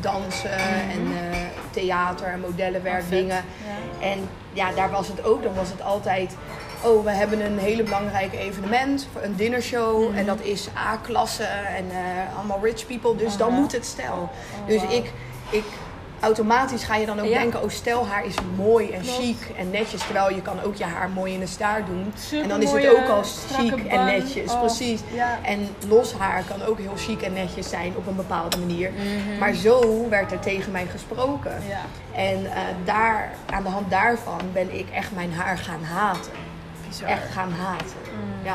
dansen 0.00 0.50
en 0.90 1.06
eh, 1.32 1.38
theater 1.70 2.26
en 2.26 2.40
modellenwerk, 2.40 3.02
Oh, 3.02 3.10
dingen. 3.10 3.36
Je, 3.36 4.00
ja. 4.00 4.10
En 4.10 4.28
ja, 4.52 4.72
daar 4.72 4.90
was 4.90 5.08
het 5.08 5.24
ook. 5.24 5.42
Dan 5.42 5.54
was 5.54 5.68
het 5.70 5.82
altijd. 5.82 6.36
Oh, 6.82 7.04
we 7.04 7.10
hebben 7.10 7.44
een 7.44 7.58
hele 7.58 7.82
belangrijke 7.82 8.38
evenement, 8.38 9.08
een 9.22 9.36
dinnershow. 9.36 10.08
Mhm. 10.08 10.18
En 10.18 10.26
dat 10.26 10.40
is 10.40 10.68
A-klasse 10.76 11.44
en 11.76 11.84
allemaal 12.36 12.60
rich 12.62 12.86
people. 12.86 13.16
Dus 13.16 13.36
dan 13.36 13.50
Aha. 13.50 13.58
moet 13.60 13.72
het 13.72 13.84
stijl. 13.86 14.12
Oh, 14.62 14.66
dus 14.66 14.82
ik, 14.82 15.12
ik, 15.50 15.64
automatisch 16.24 16.84
ga 16.84 16.96
je 16.96 17.06
dan 17.06 17.20
ook 17.20 17.26
Ja. 17.26 17.38
denken: 17.38 17.62
oh, 17.62 17.68
stelhaar 17.70 18.24
is 18.24 18.34
mooi 18.56 18.90
en 18.90 19.00
Klopt. 19.00 19.18
chic 19.18 19.36
en 19.56 19.70
netjes. 19.70 20.02
Terwijl 20.04 20.34
je 20.34 20.42
kan 20.42 20.62
ook 20.62 20.74
je 20.74 20.84
haar 20.84 21.08
mooi 21.10 21.32
in 21.32 21.40
de 21.40 21.46
staart 21.46 21.86
doen. 21.86 22.12
en 22.42 22.48
dan 22.48 22.62
is 22.62 22.72
het 22.72 22.88
ook 22.88 23.08
al 23.08 23.22
chic 23.56 23.84
en 23.86 24.04
netjes. 24.04 24.52
Oh, 24.52 24.60
Precies. 24.60 25.00
Ja. 25.12 25.38
En 25.42 25.68
los 25.88 26.14
haar 26.14 26.42
kan 26.42 26.62
ook 26.62 26.78
heel 26.78 26.96
chic 26.96 27.22
en 27.22 27.32
netjes 27.32 27.68
zijn 27.68 27.92
op 27.96 28.06
een 28.06 28.16
bepaalde 28.16 28.56
manier. 28.58 28.90
Mhm. 28.92 29.38
Maar 29.38 29.52
zo 29.54 30.08
werd 30.08 30.32
er 30.32 30.40
tegen 30.40 30.72
mij 30.72 30.86
gesproken. 30.86 31.62
Ja. 31.68 31.80
En 32.20 32.46
eh, 32.46 32.58
daar, 32.84 33.30
aan 33.50 33.62
de 33.62 33.68
hand 33.68 33.90
daarvan 33.90 34.40
ben 34.52 34.78
ik 34.78 34.90
echt 34.90 35.12
mijn 35.14 35.32
haar 35.32 35.58
gaan 35.58 35.82
haten. 35.82 36.32
Bizar. 36.88 37.08
Echt 37.08 37.32
gaan 37.32 37.52
haten. 37.52 37.96
Mm. 38.14 38.46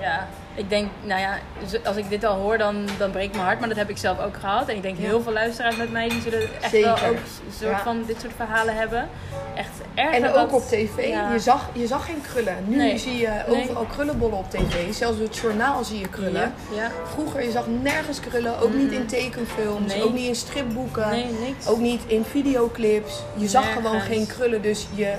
Ja. 0.00 0.26
Ik 0.54 0.68
denk, 0.70 0.88
nou 1.02 1.20
ja, 1.20 1.38
als 1.84 1.96
ik 1.96 2.08
dit 2.08 2.24
al 2.24 2.36
hoor, 2.36 2.58
dan, 2.58 2.84
dan 2.98 3.10
breekt 3.10 3.32
mijn 3.34 3.44
hart. 3.46 3.58
Maar 3.58 3.68
dat 3.68 3.76
heb 3.78 3.88
ik 3.90 3.96
zelf 3.96 4.20
ook 4.20 4.36
gehad. 4.40 4.68
En 4.68 4.76
ik 4.76 4.82
denk 4.82 4.98
heel 4.98 5.22
veel 5.22 5.32
luisteraars 5.32 5.76
met 5.76 5.92
mij, 5.92 6.08
die 6.08 6.20
zullen 6.20 6.40
echt 6.60 6.70
Zeker. 6.70 7.00
wel 7.00 7.10
ook 7.10 7.16
soort 7.58 7.70
Ja. 7.70 7.82
van 7.82 8.02
dit 8.06 8.20
soort 8.20 8.32
verhalen 8.36 8.76
hebben. 8.76 9.08
Echt 9.54 9.68
erg. 9.94 10.14
En 10.14 10.28
ook 10.28 10.34
dat- 10.34 10.52
op 10.52 10.62
tv. 10.62 11.08
ja. 11.08 11.32
Je, 11.32 11.38
zag, 11.38 11.68
je 11.72 11.86
zag 11.86 12.04
geen 12.06 12.20
krullen. 12.32 12.56
Nu 12.66 12.76
Nee. 12.76 12.98
zie 12.98 13.16
je 13.16 13.28
Nee. 13.48 13.60
overal 13.62 13.84
krullenbollen 13.84 14.38
op 14.38 14.50
tv. 14.50 14.92
Zelfs 14.94 15.18
op 15.18 15.24
het 15.24 15.36
journaal 15.36 15.84
zie 15.84 15.98
je 15.98 16.08
krullen. 16.08 16.52
Ja. 16.74 16.90
Vroeger, 17.12 17.42
je 17.44 17.50
zag 17.50 17.64
nergens 17.82 18.20
krullen. 18.20 18.58
Ook 18.58 18.74
niet 18.74 18.92
in 18.92 19.06
tekenfilms. 19.06 19.92
Nee. 19.94 20.02
Ook 20.04 20.12
niet 20.12 20.26
in 20.28 20.36
stripboeken. 20.36 21.24
Ook 21.66 21.78
niet 21.78 22.02
in 22.06 22.24
videoclips. 22.30 23.22
Je 23.34 23.48
zag 23.48 23.64
Nergens. 23.64 23.86
gewoon 23.86 24.00
geen 24.00 24.26
krullen. 24.26 24.62
Dus 24.62 24.86
je, 24.94 25.12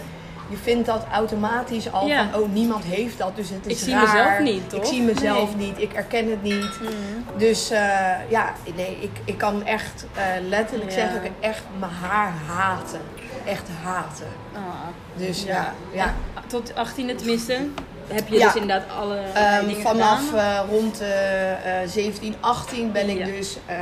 je 0.50 0.58
vindt 0.58 0.86
dat 0.86 1.06
automatisch 1.12 1.92
al 1.92 2.08
Ja. 2.08 2.30
van... 2.32 2.42
Oh, 2.42 2.50
niemand 2.54 2.84
heeft 2.84 3.18
dat. 3.18 3.36
Dus 3.36 3.50
het 3.50 3.66
is 3.66 3.72
Ik 3.72 3.84
zie 3.84 3.94
raar. 3.94 4.02
mezelf 4.04 4.40
niet, 4.40 4.70
toch? 4.70 4.80
Ik 4.82 4.86
zie 4.86 5.02
mezelf 5.02 5.56
Nee. 5.56 5.66
niet. 5.68 5.82
Ik 5.82 5.92
herken 5.94 6.30
het 6.30 6.42
niet. 6.44 6.80
Mm. 6.82 6.90
Dus 7.38 7.70
eh, 7.70 7.80
ja, 8.30 8.54
nee, 8.76 8.98
ik, 9.02 9.12
ik 9.26 9.38
kan 9.38 9.66
echt 9.66 10.06
eh, 10.14 10.24
letterlijk 10.50 10.90
Ja. 10.92 10.96
zeggen, 10.96 11.24
ik 11.26 11.32
echt 11.40 11.62
mijn 11.80 11.92
haar 11.92 12.32
haten. 12.48 13.02
Echt 13.46 13.68
haten. 13.84 14.28
Ah. 14.56 14.62
Dus 15.16 15.44
Ja. 15.44 15.54
ja, 15.54 15.74
ja. 15.94 16.14
Tot 16.48 16.72
18e 16.74 17.16
tenminste 17.16 17.58
heb 18.08 18.28
je 18.28 18.38
Ja. 18.38 18.46
dus 18.46 18.62
inderdaad 18.62 18.90
alle 19.00 19.18
Ehm, 19.34 19.66
dingen 19.66 19.82
vanaf 19.82 20.34
eh, 20.34 20.60
rond 20.70 21.02
eh, 21.02 21.82
eh, 21.84 21.90
17, 21.90 22.36
18 22.40 22.92
ben 22.92 23.10
ik 23.10 23.18
Ja. 23.18 23.26
dus 23.26 23.58
ehm, 23.66 23.80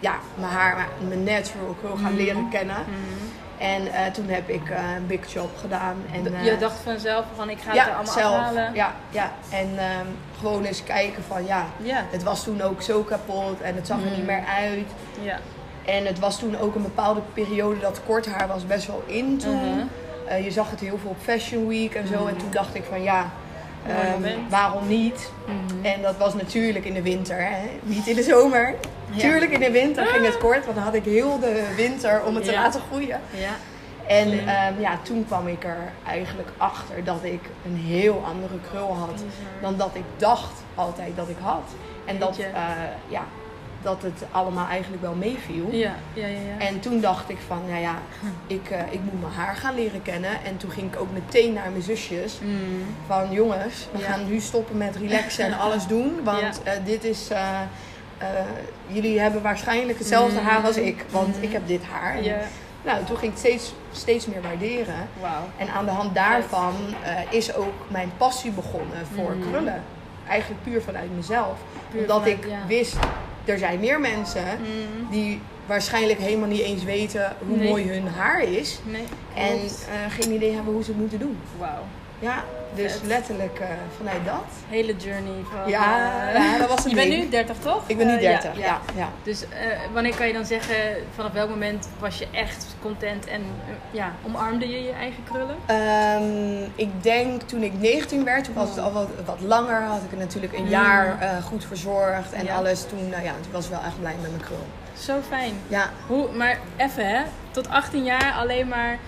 ja, 0.00 0.14
mijn 0.34 0.52
haar, 0.52 0.88
mijn 1.08 1.24
natural 1.24 1.76
curl 1.80 1.96
gaan 1.96 2.12
Mhm. 2.12 2.22
leren 2.22 2.48
kennen. 2.50 2.76
Mm. 2.88 3.19
En 3.60 3.92
eh, 3.92 4.06
toen 4.12 4.28
heb 4.28 4.48
ik 4.48 4.70
eh, 4.70 4.78
een 4.96 5.06
big 5.06 5.32
job 5.32 5.50
gedaan. 5.60 5.96
En, 6.12 6.34
eh, 6.34 6.44
je 6.44 6.56
dacht 6.58 6.78
vanzelf 6.84 7.24
van 7.36 7.50
ik 7.50 7.58
ga 7.60 7.72
ja, 7.74 7.78
het 7.80 7.88
er 7.88 7.94
allemaal 7.94 8.12
zelf. 8.14 8.34
afhalen. 8.34 8.74
Ja, 8.74 8.92
ja. 9.10 9.32
En 9.50 9.68
ehm, 9.78 10.06
gewoon 10.38 10.64
eens 10.64 10.82
kijken 10.84 11.22
van 11.28 11.46
ja, 11.46 11.66
Ja. 11.76 12.04
het 12.10 12.22
was 12.22 12.44
toen 12.44 12.62
ook 12.62 12.82
zo 12.82 13.02
kapot 13.02 13.60
en 13.60 13.74
het 13.74 13.86
zag 13.86 13.98
er 14.04 14.10
niet 14.10 14.18
Mm. 14.18 14.24
meer 14.24 14.44
uit. 14.60 14.86
ja. 15.22 15.38
En 15.84 16.06
het 16.06 16.18
was 16.18 16.38
toen 16.38 16.58
ook 16.58 16.74
een 16.74 16.82
bepaalde 16.82 17.20
periode 17.34 17.80
dat 17.80 18.00
kort 18.06 18.26
haar 18.26 18.48
was 18.48 18.66
best 18.66 18.86
wel 18.86 19.02
in 19.06 19.38
toen. 19.38 19.56
Mhm. 19.74 20.42
Je 20.42 20.50
zag 20.50 20.70
het 20.70 20.80
heel 20.80 20.98
veel 20.98 21.10
op 21.10 21.16
Fashion 21.22 21.66
Week 21.68 21.94
en 21.94 22.06
zo. 22.06 22.26
En 22.26 22.36
toen 22.36 22.50
dacht 22.50 22.74
ik 22.74 22.84
van 22.88 23.02
ja, 23.02 23.30
Ehm, 23.86 24.38
waarom 24.48 24.88
niet? 24.88 25.30
Mhm. 25.46 25.84
En 25.84 26.02
dat 26.02 26.16
was 26.16 26.34
natuurlijk 26.34 26.84
in 26.84 26.94
de 26.94 27.02
winter, 27.02 27.36
hè? 27.36 27.68
niet 27.82 28.06
in 28.06 28.14
de 28.14 28.22
zomer. 28.22 28.74
Ja. 29.10 29.20
Tuurlijk 29.20 29.50
in 29.50 29.60
de 29.60 29.70
winter 29.70 30.06
ging 30.06 30.24
het 30.24 30.38
kort, 30.38 30.64
want 30.64 30.76
dan 30.76 30.84
had 30.84 30.94
ik 30.94 31.04
heel 31.04 31.38
de 31.38 31.72
winter 31.76 32.22
om 32.24 32.34
het 32.34 32.44
te 32.44 32.52
laten 32.52 32.80
groeien. 32.80 33.20
Ja. 33.30 33.56
En 34.06 34.48
ehm, 34.48 34.80
ja, 34.80 34.98
toen 35.02 35.26
kwam 35.26 35.46
ik 35.46 35.64
er 35.64 35.92
eigenlijk 36.06 36.48
achter 36.56 37.04
dat 37.04 37.20
ik 37.22 37.40
een 37.64 37.76
heel 37.76 38.22
andere 38.24 38.54
krul 38.70 38.94
had 38.94 39.22
dan 39.60 39.76
dat 39.76 39.90
ik 39.94 40.04
dacht 40.16 40.62
altijd 40.74 41.16
dat 41.16 41.28
ik 41.28 41.36
had. 41.40 41.64
En 42.04 42.18
dat, 42.18 42.38
eh, 42.38 42.62
ja, 43.08 43.24
dat 43.82 44.02
het 44.02 44.22
allemaal 44.30 44.66
eigenlijk 44.68 45.02
wel 45.02 45.14
meeviel. 45.14 45.68
Ja, 45.70 45.94
ja, 46.14 46.26
ja. 46.26 46.38
ja. 46.58 46.66
En 46.66 46.80
toen 46.80 47.00
dacht 47.00 47.28
ik 47.30 47.38
van, 47.46 47.60
nou 47.68 47.80
ja, 47.80 47.94
ik, 48.56 48.70
eh, 48.70 48.80
ik 48.92 49.00
moet 49.02 49.20
mijn 49.20 49.32
haar 49.32 49.54
gaan 49.56 49.74
leren 49.74 50.02
kennen. 50.02 50.30
En 50.44 50.56
toen 50.56 50.70
ging 50.70 50.92
ik 50.94 51.00
ook 51.00 51.12
meteen 51.12 51.52
naar 51.52 51.70
mijn 51.70 51.82
zusjes. 51.82 52.38
Mm. 52.42 52.84
Van 53.06 53.32
jongens, 53.32 53.86
we 53.92 53.98
Ja. 53.98 54.04
gaan 54.04 54.28
nu 54.28 54.40
stoppen 54.40 54.76
met 54.76 54.96
relaxen 54.96 55.44
en 55.44 55.58
alles 55.58 55.86
doen. 55.96 56.20
Want 56.24 56.62
eh, 56.62 56.72
dit 56.84 57.04
is, 57.04 57.28
eh, 57.30 57.58
jullie 58.86 59.20
hebben 59.20 59.42
waarschijnlijk 59.42 59.98
hetzelfde 59.98 60.40
Mm. 60.40 60.46
haar 60.46 60.62
als 60.64 60.76
ik. 60.76 61.04
Want 61.10 61.36
Mm. 61.36 61.42
ik 61.42 61.52
heb 61.52 61.66
dit 61.66 61.82
haar. 61.92 62.14
En, 62.16 62.24
Ja. 62.24 62.38
Nou, 62.84 63.04
toen 63.04 63.16
ging 63.16 63.32
ik 63.32 63.38
steeds, 63.38 63.74
steeds 63.92 64.26
meer 64.26 64.42
waarderen. 64.42 65.08
Wauw. 65.20 65.42
En 65.56 65.68
aan 65.70 65.84
de 65.84 65.90
hand 65.90 66.14
daarvan 66.14 66.74
is 67.30 67.54
ook 67.54 67.72
mijn 67.88 68.10
passie 68.16 68.50
begonnen 68.50 69.06
voor 69.14 69.34
krullen. 69.50 69.82
Eigenlijk 70.28 70.62
puur 70.62 70.82
vanuit 70.82 71.16
mezelf. 71.16 71.58
Puur 71.90 72.00
Omdat 72.00 72.22
vanuit- 72.22 72.44
ik 72.44 72.50
wist, 72.66 72.96
er 73.44 73.58
zijn 73.58 73.80
meer 73.80 74.00
mensen 74.00 74.44
Mm. 74.58 75.10
die 75.10 75.40
waarschijnlijk 75.66 76.18
helemaal 76.18 76.48
niet 76.48 76.60
eens 76.60 76.84
weten 76.84 77.32
hoe 77.46 77.56
Nee. 77.56 77.68
mooi 77.68 77.88
hun 77.88 78.06
haar 78.08 78.42
is. 78.42 78.78
Nee. 78.84 79.04
En 79.34 79.56
eh, 79.58 80.12
geen 80.20 80.32
idee 80.32 80.52
hebben 80.54 80.72
hoe 80.72 80.82
ze 80.84 80.90
het 80.90 81.00
moeten 81.00 81.18
doen. 81.18 81.36
Wauw. 81.58 81.82
Ja, 82.20 82.44
dus 82.74 82.92
Vet. 82.92 83.02
letterlijk 83.06 83.58
eh, 83.60 83.66
vanuit 83.96 84.24
dat. 84.24 84.44
Hele 84.68 84.96
journey 84.96 85.42
van... 85.52 85.70
Ja, 85.70 86.08
eh, 86.28 86.44
ja, 86.44 86.58
dat 86.58 86.68
was 86.68 86.84
een 86.84 86.90
Je 86.90 86.96
bent 86.96 87.08
nu 87.08 87.28
30 87.28 87.56
toch? 87.58 87.82
Ik 87.86 87.96
ben 87.96 88.06
nu 88.06 88.12
Eh, 88.14 88.20
30, 88.20 88.56
ja. 88.58 88.80
ja. 88.96 89.08
Dus 89.22 89.42
eh, 89.42 89.48
wanneer 89.92 90.16
kan 90.16 90.26
je 90.26 90.32
dan 90.32 90.44
zeggen, 90.44 90.74
vanaf 91.14 91.32
welk 91.32 91.48
moment 91.48 91.88
was 91.98 92.18
je 92.18 92.26
echt 92.32 92.66
content 92.82 93.26
en 93.26 93.40
eh, 93.40 93.74
ja, 93.90 94.12
omarmde 94.26 94.68
je 94.68 94.82
je 94.82 94.92
eigen 94.92 95.22
krullen? 95.24 95.56
Ehm, 95.66 96.70
ik 96.74 97.02
denk 97.02 97.42
toen 97.42 97.62
ik 97.62 97.72
19 97.78 98.24
werd, 98.24 98.44
toen 98.44 98.54
was 98.54 98.68
het 98.68 98.78
al 98.78 98.92
wat, 98.92 99.08
wat 99.24 99.40
langer. 99.40 99.82
Had 99.82 100.02
ik 100.02 100.10
het 100.10 100.18
natuurlijk 100.18 100.52
een 100.52 100.68
jaar 100.68 101.20
eh, 101.20 101.42
goed 101.44 101.64
verzorgd 101.64 102.32
en 102.32 102.44
Ja. 102.44 102.54
alles. 102.54 102.82
Toen, 102.84 103.08
ja, 103.08 103.32
toen 103.42 103.52
was 103.52 103.64
ik 103.64 103.70
wel 103.70 103.82
echt 103.86 103.98
blij 104.00 104.14
met 104.20 104.30
mijn 104.30 104.42
krul. 104.42 104.66
Zo 104.98 105.14
fijn. 105.28 105.52
Ja, 105.68 105.90
Hoe, 106.06 106.28
maar 106.32 106.58
even 106.76 107.06
hè, 107.08 107.22
tot 107.50 107.68
18 107.68 108.04
jaar 108.04 108.32
alleen 108.32 108.68
maar 108.68 108.98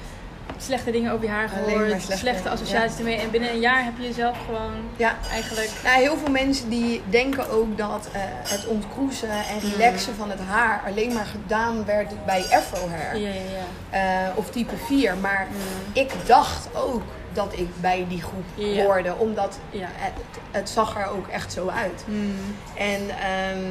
slechte 0.63 0.91
dingen 0.91 1.13
over 1.13 1.25
je 1.25 1.31
haar 1.31 1.49
gehoord, 1.49 1.87
slechte, 1.87 2.17
slechte 2.17 2.49
associaties 2.49 2.99
ermee. 2.99 3.17
En 3.17 3.31
binnen 3.31 3.51
een 3.51 3.61
jaar 3.61 3.85
heb 3.85 3.93
je 3.97 4.03
jezelf 4.03 4.37
gewoon 4.47 4.73
ja. 4.97 5.17
eigenlijk... 5.31 5.71
Nou, 5.85 6.01
heel 6.01 6.17
veel 6.17 6.31
mensen 6.31 6.69
die 6.69 7.03
denken 7.11 7.51
ook 7.51 7.79
dat 7.79 8.09
eh, 8.13 8.21
het 8.25 8.67
ontkroezen 8.67 9.31
en 9.31 9.71
relaxen 9.71 10.15
van 10.15 10.31
het 10.31 10.41
haar 10.49 10.83
alleen 10.87 11.13
maar 11.13 11.27
gedaan 11.27 11.85
werd 11.85 12.25
bij 12.27 12.45
afro 12.51 12.89
hair. 12.89 13.17
Ja, 13.17 13.29
ja, 13.29 13.35
ja. 13.35 14.29
Eh, 14.29 14.37
of 14.37 14.51
type 14.51 14.77
4. 14.77 15.17
Maar 15.17 15.47
ik 15.93 16.11
dacht 16.27 16.69
ook 16.75 17.03
dat 17.33 17.53
ik 17.59 17.69
bij 17.81 18.07
die 18.09 18.23
groep 18.23 18.77
hoorde. 18.85 19.15
Omdat 19.17 19.59
Ja. 19.71 19.89
het, 19.91 20.13
het 20.51 20.71
zag 20.71 20.99
er 20.99 21.07
ook 21.07 21.27
echt 21.27 21.53
zo 21.53 21.69
uit. 21.69 22.05
Mm. 22.07 22.35
En, 22.77 23.01
ehm, 23.09 23.65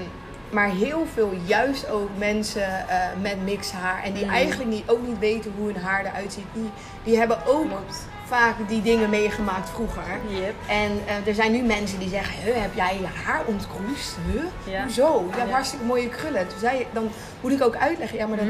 maar 0.52 0.70
heel 0.70 1.06
veel, 1.14 1.32
juist 1.46 1.90
ook 1.90 2.10
mensen 2.18 2.88
eh, 2.90 2.96
met 3.22 3.44
mixhaar. 3.44 4.04
En 4.04 4.14
die 4.14 4.24
Mm. 4.26 4.30
eigenlijk 4.30 4.70
niet, 4.70 4.84
ook 4.90 5.08
niet 5.08 5.20
weten 5.20 5.54
hoe 5.58 5.66
hun 5.72 5.82
haar 5.84 6.06
eruit 6.06 6.34
ziet. 6.34 6.46
Die, 6.54 6.70
die 7.04 7.18
hebben 7.18 7.38
ook 7.46 7.68
Klopt. 7.68 8.06
vaak 8.26 8.56
die 8.68 8.82
dingen 8.82 9.10
meegemaakt 9.10 9.70
vroeger. 9.70 10.04
Yep. 10.30 10.54
En 10.68 10.92
eh, 11.08 11.28
er 11.28 11.34
zijn 11.36 11.52
nu 11.52 11.62
mensen 11.62 12.00
die 12.00 12.10
zeggen, 12.10 12.44
"Huh, 12.44 12.62
heb 12.62 12.74
jij 12.76 12.98
je 13.00 13.08
haar 13.26 13.42
ontkroest? 13.46 14.16
Huh? 14.32 14.44
Ja. 14.74 14.84
Hoezo? 14.84 15.26
Je 15.30 15.36
hebt 15.38 15.48
Ja. 15.50 15.54
hartstikke 15.54 15.86
mooie 15.86 16.10
krullen. 16.10 16.48
Toen 16.48 16.60
zei, 16.60 16.86
dan 16.94 17.10
moet 17.42 17.52
ik 17.52 17.64
ook 17.64 17.76
uitleggen, 17.76 18.18
ja, 18.18 18.28
maar 18.28 18.38
dat, 18.38 18.48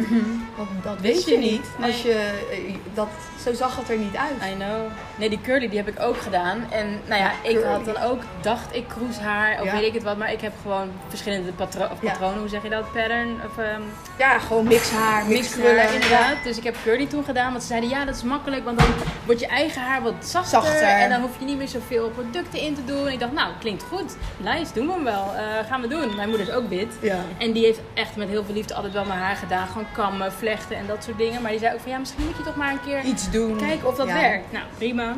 dat, 0.58 0.68
dat 0.84 1.00
weet 1.02 1.26
je 1.26 1.38
niet. 1.38 1.66
Nee. 1.78 1.88
Als 1.92 2.02
je, 2.02 2.14
eh, 2.52 2.74
dat, 2.94 3.08
zo 3.44 3.54
zag 3.54 3.76
het 3.78 3.90
er 3.90 3.98
niet 3.98 4.16
uit. 4.16 4.52
I 4.52 4.56
know. 4.56 4.88
Nee, 5.16 5.30
die 5.30 5.42
curly 5.42 5.70
die 5.70 5.78
heb 5.78 5.88
ik 5.88 6.00
ook 6.00 6.18
gedaan. 6.22 6.66
En 6.72 7.00
nou 7.06 7.22
ja, 7.22 7.32
ik 7.44 7.56
Curly. 7.56 7.68
had 7.72 7.86
dan 7.86 7.98
ook, 7.98 8.22
dacht 8.42 8.76
ik 8.76 8.88
kroeshaar 8.88 9.60
of 9.60 9.66
Ja. 9.66 9.72
weet 9.72 9.84
ik 9.86 9.94
het 9.94 10.04
wat. 10.04 10.18
Maar 10.18 10.32
ik 10.32 10.42
heb 10.42 10.54
gewoon 10.62 10.90
verschillende 11.08 11.52
patro 11.52 11.84
of 11.84 12.02
Ja. 12.02 12.12
patronen, 12.12 12.40
hoe 12.40 12.48
zeg 12.50 12.64
je 12.64 12.70
dat? 12.70 12.92
Pattern 12.94 13.40
of 13.46 13.58
um, 13.58 13.84
Ja, 14.18 14.40
gewoon 14.40 14.68
mixhaar, 14.68 15.26
mixkrullen. 15.26 15.82
haar 15.84 15.94
inderdaad. 15.94 16.36
Dus 16.44 16.58
ik 16.58 16.64
heb 16.64 16.76
curly 16.84 17.06
toen 17.08 17.24
gedaan. 17.24 17.50
Want 17.52 17.62
ze 17.62 17.68
zeiden 17.68 17.90
ja, 17.90 18.06
dat 18.06 18.16
is 18.16 18.24
makkelijk. 18.24 18.64
Want 18.66 18.80
dan 18.80 18.88
wordt 19.26 19.40
je 19.40 19.48
eigen 19.48 19.82
haar 19.82 20.02
wat 20.02 20.14
zachter. 20.20 20.50
Zachter. 20.62 20.88
En 20.88 21.10
dan 21.10 21.22
hoef 21.22 21.32
je 21.40 21.46
niet 21.46 21.58
meer 21.58 21.68
zoveel 21.68 22.10
producten 22.10 22.60
in 22.60 22.76
te 22.76 22.86
doen. 22.86 23.08
En 23.08 23.14
ik 23.14 23.20
dacht, 23.20 23.32
nou, 23.32 23.50
klinkt 23.60 23.84
goed. 23.90 24.16
Nice, 24.38 24.74
doen 24.74 24.86
we 24.88 24.94
hem 24.94 25.04
wel. 25.04 25.34
Eh, 25.36 25.44
gaan 25.70 25.82
we 25.82 25.88
doen. 25.88 26.16
Mijn 26.16 26.30
moeder 26.30 26.48
is 26.48 26.54
ook 26.54 26.70
wit. 26.70 26.94
Ja. 27.02 27.18
En 27.38 27.52
die 27.52 27.66
heeft 27.66 27.80
echt 27.94 28.16
met 28.16 28.30
heel 28.30 28.44
veel 28.44 28.54
liefde 28.54 28.74
altijd 28.74 28.94
wel 28.94 29.06
mijn 29.06 29.20
haar 29.20 29.36
gedaan. 29.36 29.68
Gewoon 29.68 29.86
kammen, 29.94 30.32
vlechten 30.34 30.78
en 30.78 30.86
dat 30.88 31.04
soort 31.04 31.18
dingen. 31.18 31.42
Maar 31.42 31.52
die 31.52 31.60
zei 31.60 31.74
ook 31.74 31.80
van 31.80 31.92
ja, 31.92 31.98
misschien 31.98 32.26
moet 32.26 32.38
je 32.38 32.44
toch 32.44 32.56
maar 32.56 32.72
een 32.72 32.82
keer 32.86 33.04
Iets 33.04 33.31
doen. 33.32 33.58
kijken 33.58 33.88
of 33.88 33.96
dat 33.96 34.08
Ja. 34.08 34.14
werkt. 34.14 34.52
Nou, 34.52 34.64
prima. 34.78 35.14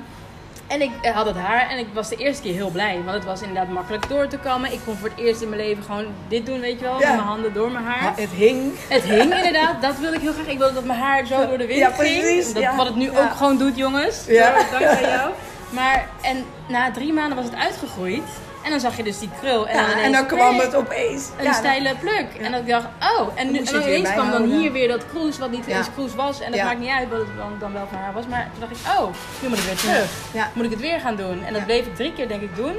En 0.68 0.82
ik 0.82 0.92
eh, 1.02 1.12
had 1.16 1.26
het 1.26 1.36
haar 1.36 1.70
en 1.70 1.78
ik 1.78 1.88
was 1.94 2.10
de 2.10 2.16
eerste 2.16 2.42
keer 2.42 2.54
heel 2.54 2.70
blij. 2.70 2.96
Want 3.04 3.16
het 3.18 3.26
was 3.26 3.42
inderdaad 3.42 3.70
makkelijk 3.70 4.10
door 4.10 4.28
te 4.28 4.38
komen. 4.38 4.72
Ik 4.74 4.80
kon 4.86 4.98
voor 4.98 5.10
het 5.10 5.18
eerst 5.26 5.42
in 5.42 5.50
mijn 5.50 5.62
leven 5.62 5.84
gewoon 5.84 6.06
dit 6.28 6.46
doen, 6.46 6.60
weet 6.60 6.80
je 6.80 6.86
wel. 6.86 7.00
Ja. 7.00 7.08
Met 7.08 7.16
mijn 7.16 7.28
handen 7.28 7.54
door 7.54 7.72
mijn 7.72 7.86
haar. 7.86 8.04
Ja, 8.04 8.14
het 8.22 8.30
hing. 8.36 8.72
Het 8.90 9.04
hing 9.04 9.22
inderdaad, 9.36 9.82
dat 9.82 9.98
wilde 10.00 10.16
ik 10.16 10.22
heel 10.22 10.34
graag. 10.34 10.48
Ik 10.48 10.58
wilde 10.58 10.74
dat 10.74 10.84
mijn 10.86 11.00
haar 11.00 11.26
zo 11.26 11.48
door 11.48 11.58
de 11.58 11.66
wind 11.68 11.80
Ja, 11.80 11.90
ging. 11.90 11.98
precies, 12.22 12.54
Dat. 12.54 12.76
Wat 12.76 12.86
het 12.86 12.96
nu 12.96 13.10
ook 13.10 13.32
gewoon 13.38 13.58
doet, 13.58 13.78
jongens. 13.78 14.26
Ja. 14.28 14.54
Dankzij 14.72 15.02
jou. 15.02 15.32
Maar, 15.70 16.08
en 16.22 16.46
na 16.68 16.92
drie 16.92 17.14
maanden 17.14 17.36
was 17.36 17.46
het 17.46 17.56
uitgegroeid. 17.56 18.24
En 18.64 18.70
dan 18.70 18.80
zag 18.80 18.98
je 18.98 19.04
dus 19.04 19.20
die 19.20 19.30
krul. 19.40 19.68
En 19.68 19.76
Ja, 19.76 19.88
dan, 19.88 19.98
en 19.98 20.12
dan 20.12 20.26
kwam 20.26 20.60
het 20.60 20.76
opeens. 20.76 21.30
een 21.38 21.44
Ja, 21.44 21.54
steile 21.54 21.96
pluk. 22.00 22.28
En 22.42 22.52
dat 22.52 22.62
ik 22.62 22.68
dacht, 22.68 22.86
oh. 23.00 23.28
En, 23.36 23.52
nu, 23.52 23.58
en 23.58 23.82
ineens 23.82 24.12
kwam 24.12 24.32
dan 24.32 24.44
hier 24.44 24.72
weer 24.72 24.88
dat 24.88 25.08
kroes, 25.08 25.38
wat 25.38 25.52
niet 25.52 25.66
eens 25.68 25.92
kroes 25.94 26.16
was. 26.16 26.40
En 26.40 26.52
dat 26.52 26.64
maakt 26.64 26.80
niet 26.80 26.90
uit 26.90 27.10
wat 27.10 27.20
het 27.20 27.38
dan, 27.38 27.52
dan 27.60 27.74
wel 27.74 27.88
van 27.90 27.98
haar 27.98 28.14
was. 28.14 28.28
Maar 28.28 28.48
toen 28.52 28.60
dacht 28.60 28.72
ik, 28.72 29.00
oh, 29.00 29.08
nu 29.42 29.50
moet 29.50 29.58
ik 29.58 29.64
weer 29.64 29.76
terug. 29.76 30.10
Ja. 30.34 30.50
Moet 30.54 30.66
ik 30.66 30.72
het 30.72 30.80
weer 30.80 31.00
gaan 31.00 31.16
doen. 31.16 31.44
En 31.44 31.54
dat 31.54 31.66
bleef 31.66 31.86
ik 31.86 31.96
drie 31.96 32.14
keer 32.14 32.28
denk 32.28 32.42
ik 32.42 32.56
doen. 32.56 32.76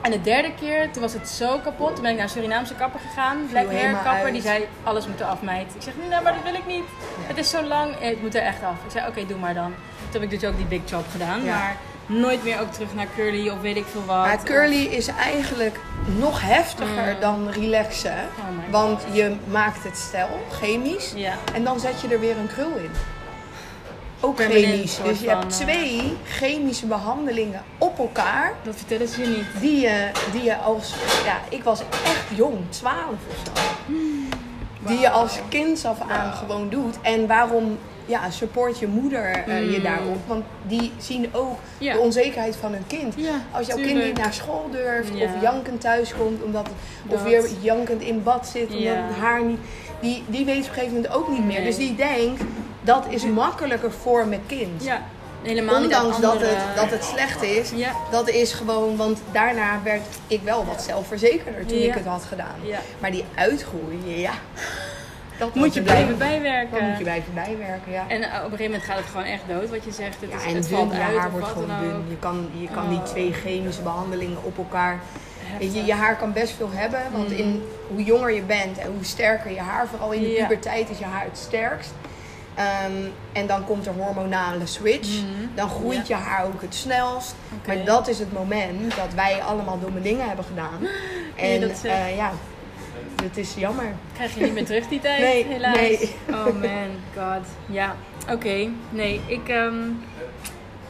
En 0.00 0.10
de 0.10 0.20
derde 0.20 0.52
keer, 0.60 0.90
toen 0.92 1.02
was 1.02 1.12
het 1.12 1.28
zo 1.28 1.58
kapot. 1.58 1.92
Toen 1.92 2.02
ben 2.02 2.10
ik 2.10 2.16
naar 2.16 2.26
een 2.26 2.30
Surinaamse 2.32 2.74
kapper 2.74 3.00
gegaan. 3.00 3.46
Black 3.50 3.70
hair 3.70 3.92
kapper. 3.92 4.10
uit. 4.24 4.32
Die 4.32 4.42
zei, 4.42 4.68
alles 4.82 5.06
moet 5.06 5.20
eraf 5.20 5.42
meid. 5.42 5.72
Ik 5.74 5.82
zeg, 5.82 5.94
nee, 6.00 6.08
maar 6.22 6.34
dat 6.34 6.42
wil 6.44 6.54
ik 6.54 6.66
niet. 6.66 6.84
Het 7.26 7.38
is 7.38 7.50
zo 7.50 7.62
lang. 7.62 7.94
Het 7.98 8.22
moet 8.22 8.34
er 8.34 8.42
echt 8.42 8.62
af. 8.62 8.74
Ik 8.84 8.90
zei, 8.90 9.06
oké, 9.08 9.26
doe 9.26 9.38
maar 9.38 9.54
dan. 9.54 9.74
Toen 10.10 10.20
heb 10.20 10.32
ik 10.32 10.40
dus 10.40 10.48
ook 10.50 10.56
die 10.56 10.66
big 10.66 10.80
chop 10.86 11.04
gedaan. 11.10 11.44
Maar 11.44 11.76
nooit 12.06 12.44
meer 12.44 12.60
ook 12.60 12.72
terug 12.72 12.94
naar 12.94 13.06
curly 13.16 13.48
of 13.48 13.60
weet 13.60 13.76
ik 13.76 13.84
veel 13.92 14.04
wat. 14.04 14.16
Maar 14.16 14.42
curly 14.42 14.84
is 14.84 15.06
eigenlijk 15.06 15.80
nog 16.18 16.40
heftiger 16.40 17.14
Mm. 17.14 17.20
dan 17.20 17.48
relaxen. 17.50 18.12
Oh 18.38 18.72
want 18.72 19.02
je 19.12 19.36
maakt 19.50 19.84
het 19.84 19.96
stijl, 19.96 20.28
chemisch. 20.52 21.12
Ja. 21.16 21.34
En 21.54 21.64
dan 21.64 21.80
zet 21.80 22.00
je 22.00 22.08
er 22.08 22.20
weer 22.20 22.38
een 22.38 22.48
krul 22.48 22.76
in. 22.76 22.90
Ook 24.20 24.34
Permanent 24.36 24.64
chemisch. 24.66 24.98
Dus 25.04 25.20
je 25.20 25.26
van, 25.26 25.38
hebt 25.38 25.60
eh, 25.60 25.66
twee 25.66 26.16
chemische 26.24 26.86
behandelingen 26.86 27.62
op 27.78 27.98
elkaar. 27.98 28.52
Dat 28.62 28.76
vertellen 28.76 29.08
ze 29.08 29.20
je 29.20 29.26
niet. 29.28 29.60
Die 29.60 29.80
je, 29.80 30.10
die 30.32 30.42
je 30.42 30.56
als... 30.56 30.94
Ja, 31.24 31.40
ik 31.48 31.62
was 31.64 31.80
echt 32.04 32.24
jong, 32.34 32.58
12 32.68 32.94
of 33.30 33.36
zo. 33.44 33.52
Die 34.86 34.98
je 34.98 35.10
als 35.10 35.38
kind 35.48 35.84
af 35.84 36.00
aan 36.08 36.32
gewoon 36.32 36.68
doet. 36.68 37.00
En 37.02 37.26
waarom 37.26 37.78
ja, 38.06 38.30
support 38.30 38.78
je 38.78 38.86
moeder 38.86 39.24
eh, 39.46 39.70
je 39.70 39.76
Mm. 39.76 39.82
daarop? 39.82 40.18
Want 40.26 40.44
die 40.66 40.92
zien 40.98 41.28
ook 41.32 41.58
Ja. 41.78 41.92
de 41.92 41.98
onzekerheid 41.98 42.56
van 42.56 42.72
hun 42.72 42.86
kind. 42.86 43.14
Ja, 43.16 43.40
Als 43.52 43.66
jouw 43.66 43.76
kind 43.76 44.04
niet 44.04 44.18
naar 44.18 44.32
school 44.32 44.68
durft 44.70 45.10
Ja. 45.14 45.24
of 45.24 45.30
jankend 45.42 45.80
thuis 45.80 46.14
komt, 46.18 46.42
omdat, 46.42 46.68
of 47.08 47.12
Dat. 47.12 47.22
weer 47.22 47.48
jankend 47.60 48.02
in 48.02 48.22
bad 48.22 48.46
zit, 48.48 48.68
omdat 48.74 48.94
het 48.96 49.16
haar 49.20 49.44
niet. 49.44 49.58
Die, 50.00 50.24
die 50.26 50.44
weet 50.44 50.56
op 50.62 50.68
een 50.68 50.74
gegeven 50.74 50.94
moment 50.94 51.12
ook 51.14 51.28
niet 51.28 51.44
meer. 51.44 51.64
Dus 51.64 51.76
die 51.76 51.94
denkt 51.94 52.42
dat 52.82 53.04
is 53.08 53.24
makkelijker 53.24 53.92
voor 53.92 54.26
mijn 54.26 54.42
kind. 54.46 54.84
Ja, 54.84 55.02
helemaal 55.42 55.82
Ondanks 55.82 56.20
dat 56.20 56.30
andere- 56.32 56.50
het, 56.50 56.76
dat 56.76 56.90
het 56.90 57.04
slecht 57.04 57.42
is, 57.42 57.70
Ja. 57.74 57.90
dat 58.10 58.28
is 58.28 58.52
gewoon, 58.52 58.96
want 58.96 59.18
daarna 59.32 59.80
werd 59.84 60.02
ik 60.26 60.40
wel 60.42 60.64
wat 60.64 60.82
zelfverzekerder 60.82 61.66
toen 61.66 61.78
Ja. 61.78 61.84
ik 61.88 61.94
het 61.94 62.04
had 62.06 62.24
gedaan. 62.24 62.54
Ja. 62.62 62.78
Maar 62.98 63.10
die 63.10 63.24
uitgroei, 63.34 63.98
ja, 64.20 64.32
dat 65.38 65.54
Moet 65.54 65.74
je 65.74 65.82
blijven 65.82 66.18
bij- 66.18 66.28
bijwerken. 66.28 66.78
Dan 66.78 66.88
moet 66.88 66.96
je 66.98 67.02
blijven 67.04 67.34
bijwerken, 67.34 67.92
ja. 67.92 68.04
En 68.08 68.22
eh, 68.22 68.28
op 68.28 68.34
een 68.34 68.40
gegeven 68.42 68.64
moment 68.64 68.82
gaat 68.82 68.96
het 68.96 69.06
gewoon 69.06 69.26
echt 69.26 69.42
dood, 69.48 69.70
wat 69.70 69.84
je 69.84 69.92
zegt. 69.92 70.20
Het, 70.20 70.30
Ja, 70.30 70.36
is, 70.36 70.44
en 70.44 70.54
het 70.54 70.68
dun, 70.68 70.88
je 70.88 70.94
haar 70.94 71.30
wordt 71.30 71.46
gewoon 71.46 71.70
dun. 71.80 72.04
Je 72.08 72.16
kan, 72.18 72.48
je 72.60 72.68
kan 72.68 72.82
Oh. 72.82 72.88
niet 72.90 73.06
twee 73.06 73.32
chemische 73.32 73.82
behandelingen 73.82 74.38
op 74.44 74.58
elkaar. 74.58 75.00
Je, 75.60 75.84
je 75.84 75.92
haar 75.94 76.16
kan 76.16 76.32
best 76.32 76.52
veel 76.56 76.70
hebben, 76.72 77.00
want 77.12 77.30
in 77.30 77.62
hoe 77.88 78.04
jonger 78.04 78.32
je 78.32 78.42
bent 78.42 78.78
en 78.78 78.86
hoe 78.94 79.04
sterker 79.04 79.50
je 79.52 79.60
haar, 79.60 79.86
vooral 79.86 80.12
in 80.12 80.22
de 80.22 80.28
Ja. 80.30 80.46
puberteit 80.46 80.90
is 80.90 80.98
je 80.98 81.04
haar 81.04 81.24
het 81.24 81.38
sterkst. 81.38 81.90
Ehm, 82.54 82.92
en 83.32 83.46
dan 83.46 83.64
komt 83.64 83.86
er 83.86 83.92
hormonale 83.92 84.66
switch. 84.66 85.08
Dan 85.54 85.68
groeit 85.68 86.06
je 86.06 86.14
haar 86.14 86.44
ook 86.44 86.62
het 86.62 86.74
snelst. 86.74 87.34
Maar 87.66 87.84
dat 87.84 88.08
is 88.08 88.18
het 88.18 88.32
moment 88.32 88.96
dat 88.96 89.14
wij 89.14 89.42
allemaal 89.42 89.80
domme 89.80 90.02
dingen 90.02 90.26
hebben 90.26 90.44
gedaan. 90.44 90.78
En 91.36 91.60
dat 91.60 91.80
eh, 91.84 92.16
ja, 92.16 92.30
het 93.22 93.36
is 93.36 93.54
jammer. 93.56 93.94
Krijg 94.14 94.34
je 94.34 94.40
niet 94.44 94.52
meer 94.52 94.64
terug 94.64 94.88
die 94.88 95.00
tijd, 95.00 95.20
Nee, 95.20 95.44
helaas. 95.44 95.74
nee. 95.76 96.14
Oh 96.30 96.44
man, 96.44 96.90
god. 97.16 97.46
Ja, 97.66 97.96
oké. 98.30 98.68
Nee, 98.90 99.20
ik, 99.26 99.48
ehm, 99.48 99.74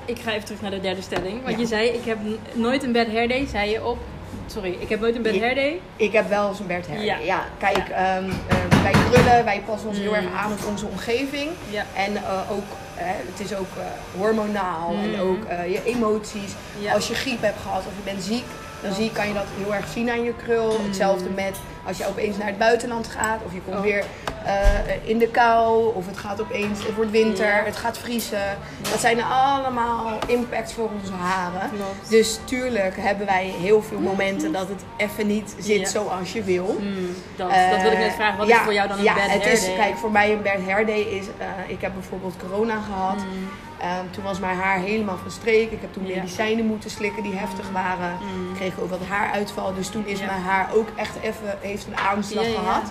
ik 0.04 0.18
ga 0.18 0.30
even 0.32 0.44
terug 0.44 0.60
naar 0.60 0.70
de 0.70 0.80
derde 0.80 1.02
stelling. 1.02 1.42
Want 1.42 1.54
Ja. 1.54 1.60
je 1.60 1.66
zei, 1.66 1.88
ik 1.88 2.04
heb 2.04 2.18
nooit 2.52 2.82
een 2.82 2.92
bad 2.92 3.06
hair 3.06 3.28
day, 3.28 3.46
zei 3.46 3.70
je 3.70 3.84
op... 3.84 3.98
Sorry, 4.46 4.76
ik 4.80 4.88
heb 4.88 5.00
nooit 5.00 5.16
een 5.16 5.22
bad 5.22 5.38
hair 5.38 5.54
day. 5.54 5.80
Ik 5.96 6.12
heb 6.12 6.28
wel 6.28 6.48
eens 6.48 6.58
een 6.60 6.66
Bert 6.66 6.86
Her. 6.86 7.02
Ja. 7.04 7.16
Ja. 7.18 7.44
kijk, 7.58 7.88
Ja. 7.88 8.16
ehm, 8.16 8.30
eh, 8.48 8.82
wij 8.82 8.92
krullen, 9.10 9.44
wij 9.44 9.62
passen 9.66 9.88
ons 9.88 9.98
heel 9.98 10.10
Mm. 10.10 10.14
erg 10.16 10.32
aan 10.32 10.52
op 10.52 10.58
onze 10.68 10.86
omgeving. 10.86 11.50
Ja. 11.70 11.84
En 11.94 12.16
eh, 12.16 12.50
ook, 12.50 12.64
het 12.94 13.40
is 13.50 13.54
ook 13.54 13.66
eh, 13.78 13.84
hormonaal 14.20 14.94
en 15.02 15.08
Mm. 15.10 15.20
ook 15.20 15.44
eh, 15.44 15.72
je 15.72 15.80
emoties. 15.84 16.52
Ja. 16.78 16.92
Als 16.92 17.08
je 17.08 17.14
griep 17.14 17.40
hebt 17.42 17.60
gehad 17.62 17.78
of 17.86 17.92
je 18.04 18.10
bent 18.10 18.22
ziek, 18.22 18.44
dan 18.82 18.94
zie, 18.94 19.12
kan 19.12 19.28
je 19.28 19.34
dat 19.34 19.46
heel 19.62 19.74
erg 19.74 19.88
zien 19.88 20.10
aan 20.10 20.22
je 20.22 20.32
krul. 20.44 20.76
Hetzelfde 20.86 21.28
met 21.34 21.56
als 21.86 21.96
je 21.96 22.06
opeens 22.08 22.36
naar 22.36 22.46
het 22.46 22.58
buitenland 22.58 23.06
gaat 23.06 23.40
of 23.46 23.52
je 23.52 23.60
komt. 23.60 23.76
Oh. 23.76 23.82
weer 23.82 24.04
eh, 24.44 25.08
in 25.08 25.18
de 25.18 25.28
kou 25.28 25.94
of 25.94 26.06
het 26.06 26.18
gaat 26.18 26.40
opeens, 26.40 26.84
het 26.86 26.94
wordt 26.94 27.10
winter, 27.10 27.46
Ja. 27.46 27.62
het 27.64 27.76
gaat 27.76 27.98
vriezen. 27.98 28.58
Dat 28.90 29.00
zijn 29.00 29.22
allemaal 29.22 30.18
impacts 30.26 30.72
voor 30.72 30.88
onze 31.00 31.12
haren. 31.12 31.70
Klopt. 31.70 32.10
Dus 32.10 32.38
tuurlijk 32.44 32.94
hebben 32.96 33.26
wij 33.26 33.44
heel 33.60 33.82
veel 33.82 33.98
momenten 33.98 34.52
dat 34.52 34.68
het 34.68 34.82
even 34.96 35.26
niet 35.26 35.54
zit 35.58 35.80
Ja. 35.80 35.86
zoals 35.88 36.32
je 36.32 36.42
wil. 36.42 36.76
Hmm, 36.78 37.14
dat, 37.36 37.50
dat 37.70 37.82
wil 37.82 37.90
ik 37.92 37.98
net 37.98 38.12
vragen. 38.14 38.38
Wat 38.38 38.48
Eh, 38.48 38.56
is 38.56 38.62
voor 38.62 38.74
jou 38.74 38.88
dan 38.88 38.98
een 38.98 39.04
ja, 39.04 39.14
bad 39.14 39.22
het 39.30 39.42
hair 39.42 39.52
is, 39.52 39.64
day? 39.64 39.76
Kijk, 39.76 39.96
voor 39.96 40.10
mij 40.10 40.32
een 40.32 40.42
bad 40.42 40.60
hair 40.66 40.86
day 40.86 41.00
is... 41.00 41.24
eh, 41.38 41.46
ik 41.66 41.80
heb 41.80 41.92
bijvoorbeeld 41.94 42.34
corona 42.48 42.80
gehad. 42.80 43.14
Hmm. 43.16 43.48
Ehm, 43.80 44.04
toen 44.10 44.24
was 44.24 44.38
mijn 44.38 44.56
haar 44.56 44.78
helemaal 44.78 45.16
van 45.22 45.30
streek. 45.30 45.70
Ik 45.70 45.80
heb 45.80 45.92
toen 45.92 46.06
Ja. 46.06 46.14
medicijnen 46.14 46.66
moeten 46.66 46.90
slikken 46.90 47.22
die 47.22 47.34
heftig 47.36 47.70
waren. 47.72 48.16
Hmm. 48.18 48.48
Ik 48.50 48.54
kreeg 48.56 48.80
ook 48.80 48.90
wat 48.90 49.00
haaruitval. 49.08 49.74
Dus 49.74 49.88
toen 49.88 50.06
is 50.06 50.18
Ja. 50.18 50.26
mijn 50.26 50.40
haar 50.42 50.68
ook 50.74 50.88
echt 50.96 51.14
even... 51.22 51.58
Heeft 51.60 51.86
een 51.86 51.96
aanslag 51.98 52.44
gehad. 52.54 52.82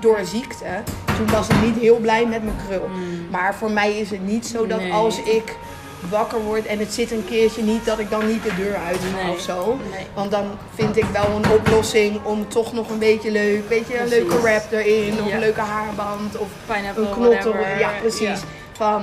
Door 0.00 0.18
ik. 0.18 0.26
ziekte. 0.26 0.66
Toen 1.16 1.26
was 1.30 1.48
ik 1.48 1.60
niet 1.62 1.76
heel 1.78 1.96
blij 1.96 2.26
met 2.26 2.44
mijn 2.44 2.56
krul. 2.66 2.88
Hmm. 2.92 3.26
Maar 3.30 3.54
voor 3.54 3.70
mij 3.70 3.98
is 3.98 4.10
het 4.10 4.26
niet 4.26 4.46
zo 4.46 4.66
dat 4.66 4.80
Nee. 4.80 4.92
als 4.92 5.22
ik 5.22 5.56
wakker 6.10 6.40
word 6.40 6.66
en 6.66 6.78
het 6.78 6.92
zit 6.94 7.10
een 7.10 7.24
keertje 7.24 7.62
niet, 7.62 7.84
dat 7.84 7.98
ik 7.98 8.10
dan 8.10 8.26
niet 8.26 8.42
de 8.42 8.54
deur 8.56 8.76
uit 8.76 8.98
ga 9.16 9.22
Nee. 9.22 9.32
of 9.32 9.40
zo. 9.40 9.78
Nee. 9.90 10.06
Want 10.14 10.30
dan 10.30 10.44
vind 10.74 10.96
ik 10.96 11.04
wel 11.04 11.26
een 11.42 11.50
oplossing 11.50 12.24
om 12.24 12.48
toch 12.48 12.72
nog 12.72 12.90
een 12.90 12.98
beetje 12.98 13.30
leuk, 13.30 13.68
weet 13.68 13.86
je, 13.88 13.98
een 13.98 14.06
Precies. 14.06 14.24
leuke 14.28 14.40
wrap 14.42 14.72
erin, 14.72 15.12
of 15.22 15.28
Ja. 15.28 15.34
een 15.34 15.40
leuke 15.40 15.60
haarband, 15.60 16.38
of 16.38 16.48
Pineapple, 16.66 17.02
een 17.06 17.12
knot 17.12 17.26
whatever. 17.28 17.66
erop. 17.66 17.78
Ja, 17.78 17.90
precies. 18.00 18.20
Ja. 18.40 18.46
Van, 18.72 19.02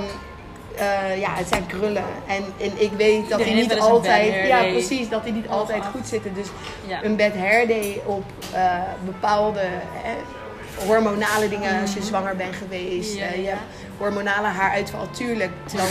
eh, 0.79 1.19
ja, 1.19 1.29
het 1.33 1.47
zijn 1.47 1.65
krullen. 1.65 2.03
En, 2.27 2.43
en 2.57 2.71
ik 2.81 2.91
weet 2.97 3.29
dat 3.29 3.39
die 3.43 3.53
niet 3.53 3.79
altijd, 3.79 4.47
ja 4.47 4.59
precies, 4.61 5.09
dat 5.09 5.23
die 5.23 5.33
niet 5.33 5.47
altijd 5.47 5.81
ach. 5.81 5.91
goed 5.91 6.07
zitten. 6.07 6.33
Dus 6.33 6.47
Ja. 6.87 7.03
een 7.03 7.15
bad 7.15 7.35
hair 7.35 7.67
day 7.67 8.01
op 8.05 8.23
eh, 8.53 8.81
bepaalde 9.05 9.59
eh, 9.59 10.85
hormonale 10.87 11.49
dingen 11.49 11.81
als 11.81 11.93
je 11.93 12.01
zwanger 12.03 12.35
bent 12.35 12.55
geweest. 12.55 13.13
Mhm. 13.13 13.23
Ja, 13.23 13.41
je 13.41 13.47
hebt 13.47 13.61
hormonale 13.97 14.47
haaruitval, 14.47 15.07
tuurlijk. 15.11 15.51
Dan, 15.75 15.85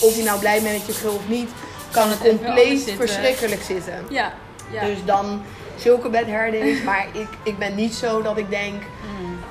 of 0.00 0.16
je 0.16 0.22
nou 0.22 0.38
blij 0.38 0.60
bent 0.62 0.72
met 0.76 0.86
je 0.86 1.00
krul 1.00 1.14
of 1.14 1.28
niet, 1.28 1.50
kan 1.90 2.08
het 2.08 2.18
compleet 2.18 2.78
zitten. 2.78 2.96
verschrikkelijk 2.96 3.62
zitten. 3.62 3.94
Ja. 4.08 4.32
ja. 4.70 4.84
Dus 4.84 4.98
dan 5.04 5.42
zulke 5.76 6.08
bad 6.08 6.26
hair 6.26 6.50
days. 6.50 6.82
maar 6.82 7.06
ik, 7.12 7.28
ik 7.42 7.58
ben 7.58 7.74
niet 7.74 7.94
zo 7.94 8.22
dat 8.22 8.38
ik 8.38 8.50
denk... 8.50 8.82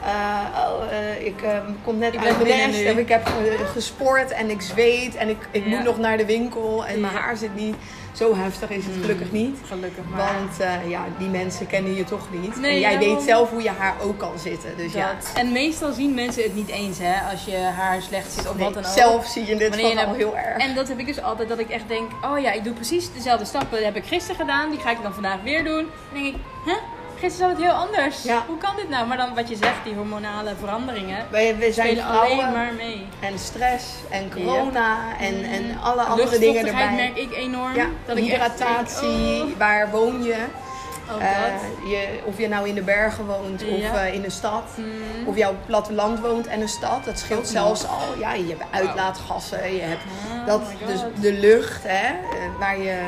Eh, 0.06 0.70
oh, 0.70 0.92
eh, 0.92 1.26
ik 1.26 1.42
eh, 1.42 1.58
kom 1.84 1.98
net 1.98 2.14
Ik 2.14 2.20
uit 2.26 2.38
binnen 2.38 2.70
nest 2.70 2.84
en 2.84 2.98
ik 2.98 3.10
heb 3.10 3.28
eh, 3.28 3.70
gesport 3.72 4.32
en 4.32 4.50
ik 4.50 4.62
zweet 4.62 5.16
en 5.16 5.30
ik, 5.30 5.48
ik 5.52 5.64
Ja. 5.66 5.70
moet 5.70 5.84
nog 5.84 5.98
naar 5.98 6.18
de 6.18 6.26
winkel 6.26 6.86
en 6.86 7.00
mijn 7.02 7.14
haar 7.14 7.38
zit 7.38 7.56
niet. 7.56 7.76
Zo 8.14 8.36
heftig 8.36 8.70
is 8.70 8.86
het 8.86 8.96
Mm. 8.96 9.02
gelukkig 9.02 9.32
niet. 9.32 9.58
Gelukkig 9.68 10.04
maar. 10.10 10.34
Want 10.34 10.70
ja, 10.90 11.06
die 11.18 11.28
mensen 11.30 11.68
kennen 11.68 11.96
je 11.96 12.04
toch 12.04 12.28
niet. 12.32 12.56
Nee, 12.60 12.72
en 12.74 12.80
jij 12.80 12.92
daarom. 12.92 13.16
weet 13.16 13.26
zelf 13.26 13.50
hoe 13.50 13.62
je 13.64 13.70
haar 13.70 13.94
ook 14.02 14.18
kan 14.18 14.40
zitten. 14.40 14.78
Dus 14.78 14.94
ja. 14.94 15.16
En 15.36 15.52
meestal 15.52 15.92
zien 15.94 16.14
mensen 16.14 16.44
het 16.44 16.56
niet 16.56 16.70
eens, 16.70 16.98
hè, 17.00 17.32
als 17.32 17.46
je 17.46 17.58
haar 17.58 18.02
slecht 18.02 18.32
zit 18.32 18.50
of 18.50 18.56
nee, 18.56 18.64
wat 18.66 18.74
dan 18.74 18.86
ook. 18.86 18.90
zelf 18.92 19.26
zie 19.26 19.46
je 19.46 19.56
dit 19.56 19.76
van 19.80 19.98
al 20.08 20.14
heel 20.14 20.38
erg. 20.38 20.58
En 20.58 20.76
dat 20.76 20.88
heb 20.88 21.00
ik 21.00 21.06
dus 21.06 21.22
altijd, 21.22 21.50
dat 21.50 21.60
ik 21.60 21.70
echt 21.70 21.88
denk, 21.88 22.12
oh 22.26 22.40
ja, 22.40 22.52
ik 22.52 22.64
doe 22.64 22.74
precies 22.74 23.14
dezelfde 23.14 23.46
stappen. 23.46 23.72
Dat 23.78 23.84
heb 23.86 23.96
ik 23.96 24.06
gisteren 24.06 24.36
gedaan, 24.36 24.70
die 24.70 24.80
ga 24.80 24.92
ik 24.92 24.98
dan 25.04 25.14
vandaag 25.14 25.38
weer 25.44 25.64
doen. 25.64 25.86
Dan 26.14 26.24
denk 26.24 26.36
ik, 26.36 26.42
hè? 26.66 26.76
Gisteren 27.24 27.50
zat 27.50 27.58
het 27.58 27.68
heel 27.68 27.86
anders. 27.86 28.24
Ja. 28.24 28.44
Hoe 28.48 28.58
kan 28.58 28.76
dit 28.76 28.90
nou? 28.90 29.08
Maar 29.08 29.18
dan 29.18 29.36
wat 29.36 29.50
je 29.50 29.56
zegt, 29.56 29.84
die 29.84 29.94
hormonale 29.94 30.54
veranderingen, 30.60 31.26
we, 31.30 31.56
we 31.60 31.72
zijn 31.72 32.02
alleen 32.02 32.38
maar 32.38 32.74
mee. 32.74 33.08
en 33.20 33.40
stress 33.40 33.86
en 34.10 34.32
corona 34.32 34.98
en, 35.20 35.44
en 35.44 35.80
alle 35.84 36.02
andere 36.02 36.40
dingen 36.40 36.66
erbij. 36.66 36.96
merk 36.96 37.18
ik 37.18 37.36
enorm. 37.36 37.76
Ja, 37.76 37.88
dat 38.06 38.18
ik 38.18 38.24
echt 38.24 38.32
hydratatie, 38.32 39.38
denk, 39.38 39.58
waar 39.58 39.90
woon 39.90 40.24
je? 40.24 40.36
Oh, 41.10 41.16
oh 41.16 41.22
Eh, 41.24 41.90
je? 41.90 42.20
Of 42.26 42.38
je 42.38 42.48
nou 42.48 42.68
in 42.68 42.76
de 42.76 42.82
bergen 42.82 43.26
woont 43.26 43.62
Ja. 43.62 43.68
of 43.92 43.98
eh, 43.98 44.14
in 44.14 44.22
de 44.22 44.30
stad. 44.30 44.64
Hmm. 44.76 45.28
Of 45.28 45.38
je 45.38 45.50
op 45.50 45.56
platteland 45.66 46.20
woont 46.20 46.48
en 46.48 46.62
een 46.62 46.70
stad. 46.70 47.06
Dat 47.06 47.20
scheelt 47.20 47.48
zelfs 47.48 47.88
al. 47.88 48.20
Ja, 48.20 48.34
je 48.34 48.48
hebt 48.48 48.64
uitlaatgassen. 48.72 49.74
Je 49.76 49.82
hebt 49.82 50.02
Oh 50.40 50.46
dat, 50.46 50.62
dus 50.88 51.00
de 51.22 51.34
lucht 51.34 51.84
hè, 51.84 52.08
eh, 52.08 52.60
waar, 52.60 52.78
je, 52.80 53.02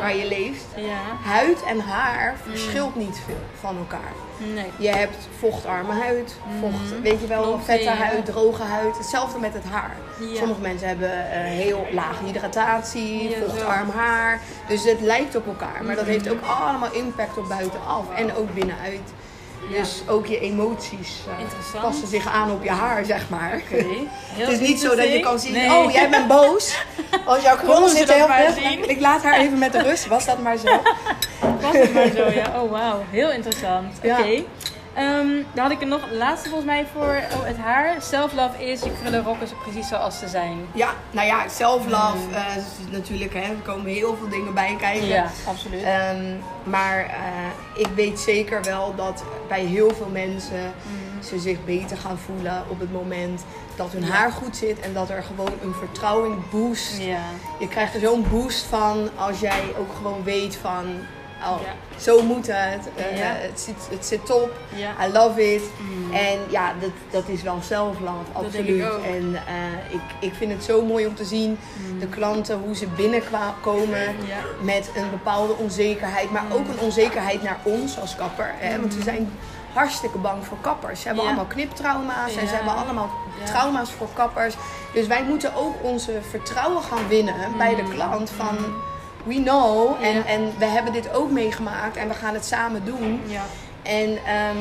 waar 0.00 0.16
je 0.16 0.26
leeft. 0.28 0.64
Ja, 0.76 1.30
Huid 1.30 1.62
en 1.64 1.80
haar 1.80 2.34
Hmm. 2.42 2.52
verschilt 2.52 2.96
niet 2.96 3.20
veel 3.26 3.40
van 3.60 3.76
elkaar. 3.76 4.12
Nee. 4.54 4.70
Je 4.78 4.88
hebt 4.88 5.16
vochtarme 5.38 5.92
huid, 5.92 6.36
vocht, 6.60 7.00
weet 7.02 7.20
je 7.20 7.26
wel, 7.26 7.58
vette 7.64 7.90
huid, 7.90 8.24
droge 8.26 8.62
huid. 8.62 8.96
Hetzelfde 8.98 9.38
met 9.38 9.54
het 9.54 9.64
haar. 9.70 9.96
Ja. 10.20 10.36
Sommige 10.38 10.60
mensen 10.60 10.88
hebben 10.88 11.30
eh, 11.30 11.40
heel 11.40 11.86
lage 11.92 12.24
hydratatie, 12.24 13.28
Ja, 13.30 13.38
zo. 13.38 13.44
vochtarm 13.48 13.90
haar. 13.90 14.40
Dus 14.68 14.84
het 14.84 15.00
lijkt 15.00 15.36
op 15.36 15.46
elkaar. 15.46 15.84
Maar 15.84 15.94
dat 15.94 16.04
Mhm. 16.04 16.12
heeft 16.12 16.30
ook 16.30 16.42
allemaal 16.66 16.92
impact 16.92 17.38
op 17.38 17.48
buitenaf 17.48 18.14
en 18.16 18.34
ook 18.34 18.54
binnenuit. 18.54 19.00
Dus 19.70 20.02
ook 20.08 20.26
je 20.26 20.40
emoties 20.40 21.20
eh, 21.74 21.82
passen 21.82 22.08
zich 22.08 22.26
aan 22.26 22.50
op 22.50 22.62
je 22.62 22.70
haar, 22.70 23.04
zeg 23.04 23.28
maar. 23.28 23.62
Het 24.34 24.48
is 24.48 24.58
niet 24.58 24.80
zo 24.80 24.94
dat 24.94 25.12
je 25.12 25.20
kan 25.20 25.38
zien, 25.38 25.72
oh 25.72 25.92
jij 25.92 26.10
bent 26.10 26.26
boos. 26.28 26.84
Als 27.24 27.42
jouw 27.42 27.56
krullen 27.62 27.88
zitten 27.90 28.18
dat 28.18 28.28
heel 28.30 28.52
zien? 28.52 28.88
Ik 28.88 29.00
laat 29.00 29.22
haar 29.22 29.38
even 29.38 29.58
met 29.58 29.72
de 29.72 29.82
rust. 29.82 30.06
Was 30.06 30.24
dat 30.24 30.38
maar 30.38 30.56
zo? 30.56 30.66
Was 31.60 31.76
het 31.76 31.94
maar 31.94 32.10
zo, 32.16 32.30
ja. 32.30 32.62
Oh, 32.62 32.70
wauw. 32.70 33.04
Heel 33.10 33.30
interessant. 33.30 33.94
Ja. 34.02 34.18
Oké. 34.18 34.42
Ehm, 34.94 35.26
dan 35.54 35.62
had 35.62 35.70
ik 35.70 35.80
er 35.80 35.86
nog 35.86 36.10
een 36.10 36.16
laatste 36.16 36.48
volgens 36.48 36.70
mij 36.70 36.86
voor 36.92 37.20
oh, 37.38 37.44
het 37.46 37.56
haar. 37.56 38.02
Self-love 38.02 38.64
is, 38.64 38.82
je 38.82 38.92
krullen 39.00 39.22
rokken 39.24 39.48
ze 39.48 39.54
precies 39.54 39.88
zoals 39.88 40.18
ze 40.18 40.28
zijn. 40.28 40.58
Ja, 40.74 40.90
nou 41.10 41.26
ja, 41.26 41.48
self-love. 41.48 42.34
eh, 42.34 42.56
is 42.56 42.64
natuurlijk, 42.90 43.34
hè, 43.34 43.40
er 43.40 43.54
komen 43.64 43.86
heel 43.86 44.16
veel 44.16 44.28
dingen 44.28 44.54
bij 44.54 44.76
kijken. 44.80 45.06
Ja, 45.06 45.26
absoluut. 45.48 45.82
Ehm, 45.82 46.24
maar 46.64 46.98
eh, 47.04 47.80
ik 47.80 47.88
weet 47.94 48.20
zeker 48.20 48.62
wel 48.62 48.94
dat 48.96 49.24
bij 49.48 49.64
heel 49.64 49.94
veel 49.94 50.08
mensen 50.12 50.72
ze 51.24 51.38
zich 51.38 51.64
beter 51.64 51.96
gaan 51.96 52.18
voelen 52.18 52.64
op 52.68 52.80
het 52.80 52.92
moment 52.92 53.44
dat 53.76 53.92
hun 53.92 54.04
Ja. 54.06 54.08
haar 54.12 54.32
goed 54.32 54.56
zit 54.56 54.80
en 54.80 54.92
dat 54.92 55.10
er 55.10 55.22
gewoon 55.22 55.52
een 55.62 55.74
vertrouwing 55.74 56.50
boost. 56.50 56.98
ja. 57.00 57.20
Je 57.58 57.68
krijgt 57.68 57.94
er 57.94 58.00
zo'n 58.00 58.26
boost 58.30 58.64
van 58.64 59.08
als 59.16 59.40
jij 59.40 59.62
ook 59.78 59.92
gewoon 59.96 60.24
weet 60.24 60.56
van, 60.56 60.84
oh, 61.48 61.60
Ja. 61.64 62.00
zo 62.00 62.22
moet 62.22 62.46
het. 62.46 62.88
eh, 62.96 63.18
Ja. 63.18 63.24
het, 63.34 63.60
zit, 63.60 63.74
het 63.90 64.06
zit 64.06 64.26
top. 64.26 64.50
Ja. 64.74 65.06
I 65.06 65.12
love 65.12 65.54
it. 65.54 65.62
Mm. 65.78 66.12
En 66.12 66.38
ja, 66.48 66.72
dat, 66.80 66.90
dat 67.10 67.28
is 67.28 67.42
wel 67.42 67.58
denk 68.34 68.46
absoluut. 68.46 68.82
ik. 68.82 69.04
En 69.04 69.34
eh, 69.46 69.94
ik, 69.94 70.00
ik 70.20 70.34
vind 70.34 70.52
het 70.52 70.64
zo 70.64 70.84
mooi 70.84 71.06
om 71.06 71.14
te 71.14 71.24
zien, 71.24 71.58
de 71.98 72.06
klanten, 72.06 72.58
hoe 72.58 72.74
ze 72.76 72.86
binnenkomen 72.86 74.14
Mm. 74.18 74.64
Met 74.64 74.90
een 74.96 75.10
bepaalde 75.10 75.52
onzekerheid. 75.56 76.30
Maar 76.30 76.44
ook 76.52 76.68
een 76.68 76.78
onzekerheid 76.78 77.42
naar 77.42 77.58
ons 77.62 77.98
als 78.00 78.16
kapper. 78.16 78.50
Hè? 78.56 78.80
Want 78.80 78.94
we 78.94 79.02
zijn 79.02 79.32
hartstikke 79.72 80.18
bang 80.18 80.44
voor 80.46 80.56
kappers. 80.60 81.00
Ze 81.00 81.06
hebben 81.06 81.24
Ja. 81.24 81.30
allemaal 81.30 81.48
kniptrauma's 81.48 82.36
en 82.36 82.48
ze 82.48 82.54
hebben 82.54 82.74
allemaal 82.76 83.10
Ja. 83.38 83.44
trauma's 83.44 83.90
voor 83.90 84.08
kappers. 84.14 84.54
Dus 84.94 85.06
wij 85.06 85.22
moeten 85.24 85.54
ook 85.54 85.74
onze 85.82 86.12
vertrouwen 86.30 86.82
gaan 86.82 87.08
winnen 87.08 87.34
bij 87.58 87.74
de 87.74 87.88
klant 87.88 88.30
van... 88.30 88.56
We 89.22 89.34
know 89.42 89.94
en. 90.02 90.14
Ja. 90.14 90.24
en 90.24 90.52
we 90.58 90.64
hebben 90.64 90.92
dit 90.92 91.14
ook 91.14 91.30
meegemaakt 91.30 91.96
en 91.96 92.08
we 92.08 92.14
gaan 92.14 92.34
het 92.34 92.44
samen 92.44 92.84
doen. 92.84 93.20
ja. 93.26 93.42
En 93.82 94.18
ehm, 94.26 94.56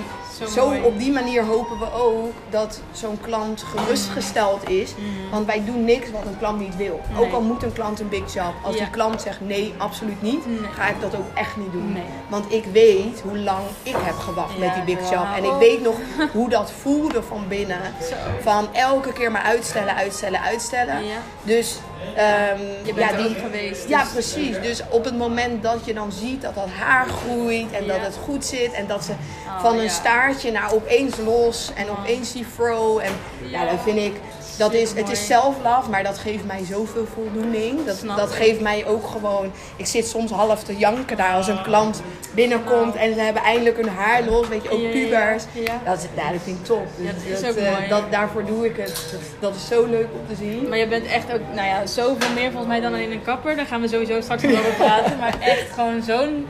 Zo 0.49 0.73
op 0.83 0.99
die 0.99 1.11
manier 1.11 1.43
hopen 1.45 1.79
we 1.79 1.93
ook 1.93 2.31
dat 2.49 2.81
zo'n 2.91 3.17
klant 3.21 3.63
gerustgesteld 3.63 4.69
is. 4.69 4.93
Want 5.31 5.45
wij 5.45 5.63
doen 5.65 5.85
niks 5.85 6.11
wat 6.11 6.25
een 6.25 6.37
klant 6.39 6.59
niet 6.59 6.75
wil. 6.75 7.01
Nee. 7.13 7.25
Ook 7.25 7.33
al 7.33 7.41
moet 7.41 7.63
een 7.63 7.73
klant 7.73 7.99
een 7.99 8.09
big 8.09 8.33
job. 8.33 8.53
Als 8.63 8.75
Ja. 8.75 8.81
die 8.81 8.89
klant 8.89 9.21
zegt 9.21 9.41
nee, 9.41 9.73
absoluut 9.77 10.21
niet, 10.21 10.45
Nee. 10.45 10.69
ga 10.75 10.87
ik 10.87 11.01
dat 11.01 11.15
ook 11.15 11.25
echt 11.37 11.57
niet 11.57 11.71
doen. 11.71 11.93
Nee. 11.93 12.03
Want 12.27 12.51
ik 12.53 12.65
weet 12.65 13.21
hoe 13.23 13.37
lang 13.37 13.61
ik 13.83 13.95
heb 13.97 14.17
gewacht 14.19 14.53
Ja, 14.53 14.59
met 14.59 14.73
die 14.85 14.95
big 14.95 15.09
job. 15.09 15.25
En 15.35 15.43
ik 15.43 15.55
weet 15.59 15.81
nog 15.83 15.95
hoe 16.33 16.49
dat 16.49 16.71
voelde 16.81 17.23
van 17.23 17.47
binnen. 17.47 17.81
Zo. 18.09 18.15
Van 18.41 18.67
elke 18.73 19.13
keer 19.13 19.31
maar 19.31 19.41
uitstellen, 19.43 19.95
uitstellen, 19.95 20.41
uitstellen. 20.41 21.05
Ja. 21.05 21.17
Dus 21.43 21.77
ehm, 22.15 22.59
Je 22.83 22.93
bent 22.93 23.11
ja, 23.11 23.17
die, 23.17 23.35
geweest. 23.35 23.87
ja, 23.87 24.03
dus- 24.03 24.11
precies. 24.11 24.61
Dus 24.61 24.81
op 24.89 25.05
het 25.05 25.17
moment 25.17 25.63
dat 25.63 25.85
je 25.85 25.93
dan 25.93 26.11
ziet 26.11 26.41
dat 26.41 26.55
dat 26.55 26.67
haar 26.79 27.07
groeit 27.07 27.71
en 27.71 27.87
dat 27.87 27.99
het 27.99 28.15
goed 28.23 28.45
zit 28.45 28.71
en 28.73 28.87
dat 28.87 29.03
ze 29.03 29.11
Oh, 29.47 29.61
van 29.61 29.77
een 29.77 29.83
ja. 29.83 29.89
staartje 29.89 30.51
naar 30.51 30.73
opeens 30.73 31.17
los 31.17 31.71
en 31.75 31.89
opeens 31.89 32.31
die 32.31 32.45
fro 32.53 32.97
en 32.99 33.11
ja, 33.49 33.61
Ja. 33.61 33.65
dan 33.69 33.79
vind 33.79 33.97
ik 33.97 34.13
dat 34.61 34.73
is, 34.73 34.91
het 34.93 35.09
is 35.09 35.25
self-love, 35.25 35.89
maar 35.89 36.03
dat 36.03 36.17
geeft 36.17 36.45
mij 36.45 36.63
zoveel 36.69 37.07
voldoening. 37.13 37.85
Dat, 37.85 37.95
Snap 37.95 38.17
dat 38.17 38.29
ik. 38.29 38.35
geeft 38.35 38.59
mij 38.61 38.85
ook 38.85 39.07
gewoon... 39.07 39.51
Ik 39.75 39.85
zit 39.85 40.07
soms 40.07 40.31
half 40.31 40.63
te 40.63 40.77
janken 40.77 41.17
daar 41.17 41.33
als 41.33 41.47
een 41.47 41.61
klant 41.61 42.01
binnenkomt 42.33 42.95
en 42.95 43.13
ze 43.13 43.19
hebben 43.19 43.43
eindelijk 43.43 43.75
hun 43.75 43.89
haar 43.89 44.23
los. 44.23 44.47
Weet 44.47 44.63
je, 44.63 44.69
ook 44.69 44.79
Ja, 44.79 44.89
pubers. 44.89 45.43
ja. 45.53 45.61
Ja. 45.61 45.79
Dat, 45.85 45.97
is, 45.97 46.03
dat 46.15 46.41
vind 46.43 46.57
ik 46.59 46.65
top. 46.65 46.87
Ja, 46.97 47.11
dat 47.11 47.21
is 47.35 47.41
dat, 47.41 47.49
ook 47.49 47.55
eh, 47.57 47.71
mooi. 47.71 47.87
dat, 47.87 48.03
daarvoor 48.11 48.45
doe 48.45 48.65
ik 48.65 48.77
het. 48.77 48.87
Dat, 49.11 49.21
dat 49.39 49.55
is 49.55 49.67
zo 49.67 49.85
leuk 49.85 50.07
om 50.13 50.27
te 50.29 50.35
zien. 50.35 50.69
Maar 50.69 50.77
je 50.77 50.87
bent 50.87 51.05
echt 51.05 51.33
ook, 51.33 51.41
nou 51.53 51.67
ja, 51.67 51.85
zoveel 51.85 52.29
meer 52.35 52.49
volgens 52.51 52.67
mij 52.67 52.79
dan 52.79 52.95
in 52.95 53.11
een 53.11 53.23
kapper. 53.23 53.55
Daar 53.55 53.65
gaan 53.65 53.81
we 53.81 53.87
sowieso 53.87 54.21
straks 54.21 54.43
over 54.45 54.73
praten. 54.77 55.17
Maar 55.17 55.35
echt 55.39 55.71
gewoon 55.73 56.01
zo'n 56.03 56.45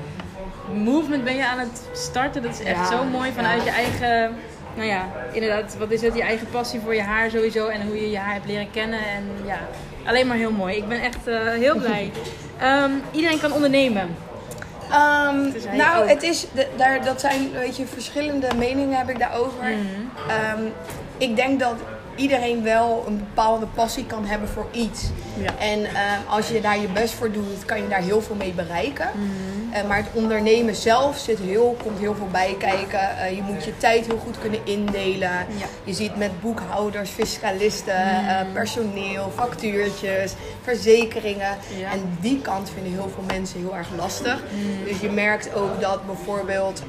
movement 0.73 1.23
ben 1.23 1.35
je 1.35 1.45
aan 1.47 1.59
het 1.59 1.81
starten. 1.93 2.41
Dat 2.41 2.51
is 2.59 2.65
echt 2.65 2.87
zo 2.87 3.03
mooi 3.03 3.31
vanuit 3.35 3.63
je 3.63 3.69
eigen, 3.69 4.35
nou 4.75 4.87
ja, 4.87 5.09
inderdaad, 5.31 5.75
wat 5.77 5.91
is 5.91 6.01
het? 6.01 6.15
Je 6.15 6.21
eigen 6.21 6.47
passie 6.49 6.79
voor 6.79 6.95
je 6.95 7.01
haar 7.01 7.29
sowieso. 7.29 7.67
En 7.67 7.87
hoe 7.87 8.01
je 8.01 8.09
je 8.09 8.17
haar 8.17 8.33
hebt 8.33 8.45
leren 8.45 8.71
kennen. 8.71 8.99
En 8.99 9.23
ja, 9.45 9.59
alleen 10.05 10.27
maar 10.27 10.37
heel 10.37 10.51
mooi. 10.51 10.75
Ik 10.75 10.87
ben 10.87 11.01
echt 11.01 11.27
eh, 11.27 11.39
heel 11.43 11.75
blij. 11.75 12.11
Ehm, 12.59 12.91
iedereen 13.11 13.39
kan 13.39 13.53
ondernemen. 13.53 14.15
Ehm, 14.91 15.37
nou, 15.77 16.03
ook. 16.03 16.09
het 16.09 16.23
is, 16.23 16.47
daar, 16.77 17.03
dat 17.03 17.19
zijn, 17.19 17.51
weet 17.51 17.77
je, 17.77 17.85
verschillende 17.85 18.47
meningen 18.57 18.97
heb 18.97 19.09
ik 19.09 19.19
daarover. 19.19 19.63
Mhm. 19.63 20.29
Ehm, 20.29 20.61
ik 21.17 21.35
denk 21.35 21.59
dat 21.59 21.75
iedereen 22.15 22.63
wel 22.63 23.03
een 23.07 23.17
bepaalde 23.17 23.65
passie 23.65 24.05
kan 24.05 24.25
hebben 24.25 24.49
voor 24.49 24.67
iets. 24.71 25.03
Ja. 25.37 25.57
En 25.59 25.85
ehm, 25.85 26.19
als 26.29 26.47
je 26.47 26.61
daar 26.61 26.79
je 26.79 26.87
best 26.87 27.13
voor 27.13 27.31
doet, 27.31 27.65
kan 27.65 27.81
je 27.81 27.87
daar 27.87 28.01
heel 28.01 28.21
veel 28.21 28.35
mee 28.35 28.53
bereiken. 28.53 29.09
Mhm. 29.15 29.51
Eh, 29.71 29.87
maar 29.87 29.97
het 29.97 30.09
ondernemen 30.13 30.75
zelf 30.75 31.17
zit 31.17 31.39
heel, 31.39 31.77
komt 31.83 31.99
heel 31.99 32.15
veel 32.15 32.27
bij 32.31 32.55
kijken. 32.59 33.17
Eh, 33.17 33.35
je 33.35 33.41
moet 33.41 33.63
je 33.63 33.77
tijd 33.77 34.05
heel 34.05 34.17
goed 34.17 34.39
kunnen 34.39 34.59
indelen. 34.63 35.29
Ja. 35.31 35.65
Je 35.83 35.93
ziet 35.93 36.17
met 36.17 36.41
boekhouders, 36.41 37.09
fiscalisten, 37.09 38.27
eh, 38.27 38.39
personeel, 38.53 39.31
factuurtjes, 39.35 40.33
verzekeringen. 40.61 41.57
Ja. 41.77 41.91
En 41.91 42.17
die 42.19 42.41
kant 42.41 42.69
vinden 42.69 42.91
heel 42.91 43.09
veel 43.13 43.23
mensen 43.27 43.59
heel 43.59 43.75
erg 43.75 43.87
lastig. 43.97 44.43
Dus 44.85 44.99
je 44.99 45.09
merkt 45.09 45.53
ook 45.53 45.81
dat 45.81 46.05
bijvoorbeeld 46.05 46.83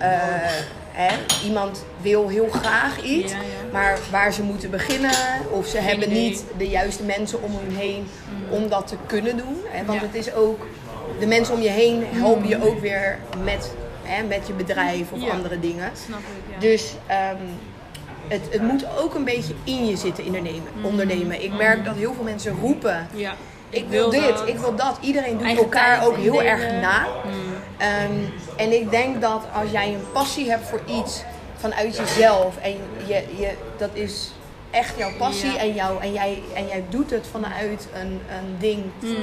hè, 0.93 1.15
iemand 1.45 1.85
wil 2.01 2.29
heel 2.29 2.49
graag 2.51 3.03
iets, 3.03 3.33
Ja, 3.33 3.39
ja. 3.39 3.45
maar 3.73 3.99
waar 4.11 4.33
ze 4.33 4.43
moeten 4.43 4.71
beginnen, 4.71 5.11
of 5.51 5.67
ze 5.67 5.79
hebben 5.79 6.11
idee. 6.11 6.29
niet 6.29 6.45
de 6.59 6.69
juiste 6.69 7.03
mensen 7.03 7.43
om 7.43 7.51
hun 7.67 7.77
heen 7.77 8.07
om 8.51 8.69
dat 8.69 8.87
te 8.87 8.97
kunnen 9.07 9.37
doen. 9.37 9.61
Hè? 9.69 9.85
Want 9.85 10.01
Ja. 10.01 10.07
het 10.07 10.15
is 10.17 10.33
ook, 10.35 10.67
de 11.19 11.27
mensen 11.27 11.55
om 11.55 11.61
je 11.61 11.69
heen 11.71 12.03
helpen 12.11 12.49
je 12.49 12.65
ook 12.69 12.81
weer 12.81 13.19
met, 13.45 13.75
hè, 14.03 14.23
met 14.23 14.47
je 14.47 14.53
bedrijf 14.53 15.13
of 15.13 15.31
andere 15.31 15.61
dingen. 15.61 15.91
Snap 16.07 16.19
ik. 16.19 16.61
Dus 16.61 16.95
ehm, 17.07 17.37
het, 18.29 18.41
het 18.51 18.63
moet 18.63 18.85
ook 18.99 19.15
een 19.15 19.25
beetje 19.25 19.55
in 19.65 19.87
je 19.87 19.97
zitten 19.97 20.25
ondernemen. 20.25 20.73
ondernemen. 20.83 21.43
Ik 21.45 21.53
merk 21.57 21.85
dat 21.85 21.95
heel 21.97 22.15
veel 22.15 22.25
mensen 22.25 22.57
roepen. 22.61 23.07
ja. 23.15 23.35
Ik 23.75 23.85
wil 23.89 24.11
dit, 24.11 24.21
dat. 24.29 24.49
ik 24.49 24.59
wil 24.59 24.75
dat. 24.75 24.99
Iedereen 25.01 25.33
doet 25.33 25.43
Eigen 25.47 25.63
elkaar 25.63 26.07
ook 26.07 26.17
heel 26.17 26.43
erg 26.43 26.73
na. 26.81 27.07
Ehm, 27.83 28.13
en 28.57 28.73
ik 28.73 28.91
denk 28.91 29.21
dat 29.21 29.43
als 29.63 29.71
jij 29.71 29.89
een 29.95 30.13
passie 30.13 30.51
hebt 30.51 30.69
voor 30.69 30.81
iets 30.87 31.23
vanuit 31.57 31.97
jezelf 31.97 32.57
en 32.59 32.71
je, 33.07 33.25
je, 33.39 33.51
dat 33.79 33.91
is 33.93 34.33
echt 34.71 34.97
jouw 34.97 35.13
passie 35.19 35.53
Ja. 35.53 35.59
en, 35.59 35.75
jou, 35.75 36.01
en, 36.03 36.13
jij, 36.13 36.43
en 36.55 36.67
jij 36.67 36.85
doet 36.89 37.11
het 37.11 37.27
vanuit 37.31 37.89
een, 37.95 38.21
een 38.39 38.57
ding. 38.59 38.83
Mm. 39.01 39.15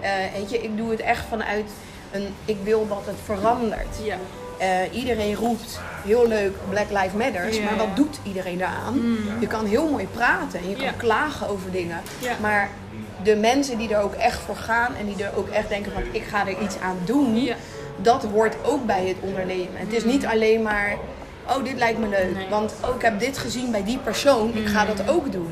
Eh, 0.00 0.10
weet 0.36 0.50
je, 0.50 0.62
ik 0.62 0.76
doe 0.76 0.90
het 0.90 1.00
echt 1.00 1.24
vanuit 1.28 1.70
een, 2.10 2.34
ik 2.44 2.56
wil 2.62 2.88
dat 2.88 3.02
het 3.04 3.16
verandert. 3.24 3.96
Ja. 4.04 4.16
Eh, 4.58 4.98
iedereen 4.98 5.34
roept 5.34 5.80
heel 6.04 6.28
leuk 6.28 6.52
Black 6.70 6.90
Lives 6.90 7.12
Matters, 7.12 7.56
Ja, 7.56 7.64
maar 7.64 7.76
wat 7.76 7.96
doet 7.96 8.18
iedereen 8.22 8.58
daaraan? 8.58 9.16
Je 9.40 9.46
kan 9.46 9.64
heel 9.66 9.88
mooi 9.90 10.06
praten 10.06 10.58
en 10.60 10.68
je 10.68 10.76
kan 10.76 10.96
klagen 10.96 11.48
over 11.48 11.70
dingen, 11.70 12.00
maar 12.40 12.68
de 13.22 13.36
mensen 13.36 13.78
die 13.78 13.94
er 13.94 14.00
ook 14.02 14.14
echt 14.14 14.38
voor 14.38 14.56
gaan 14.56 14.94
en 14.94 15.06
die 15.06 15.24
er 15.24 15.36
ook 15.36 15.48
echt 15.48 15.68
denken 15.68 15.92
van 15.92 16.02
ik 16.12 16.22
ga 16.22 16.46
er 16.46 16.58
iets 16.62 16.78
aan 16.78 16.98
doen, 17.04 17.36
Ja. 17.42 17.56
Dat 17.96 18.24
hoort 18.32 18.54
ook 18.64 18.86
bij 18.86 19.06
het 19.06 19.16
ondernemen. 19.20 19.68
Het 19.74 19.92
is 19.92 20.04
niet 20.04 20.26
alleen 20.26 20.62
maar 20.62 20.96
oh 21.56 21.64
dit 21.64 21.76
lijkt 21.78 21.98
me 21.98 22.08
leuk, 22.08 22.34
Nee. 22.34 22.48
want 22.48 22.74
oh 22.84 22.94
ik 22.94 23.02
heb 23.02 23.20
dit 23.20 23.38
gezien 23.38 23.70
bij 23.70 23.84
die 23.84 23.98
persoon, 23.98 24.52
ik 24.56 24.66
ga 24.66 24.84
dat 24.84 25.08
ook 25.08 25.32
doen. 25.32 25.50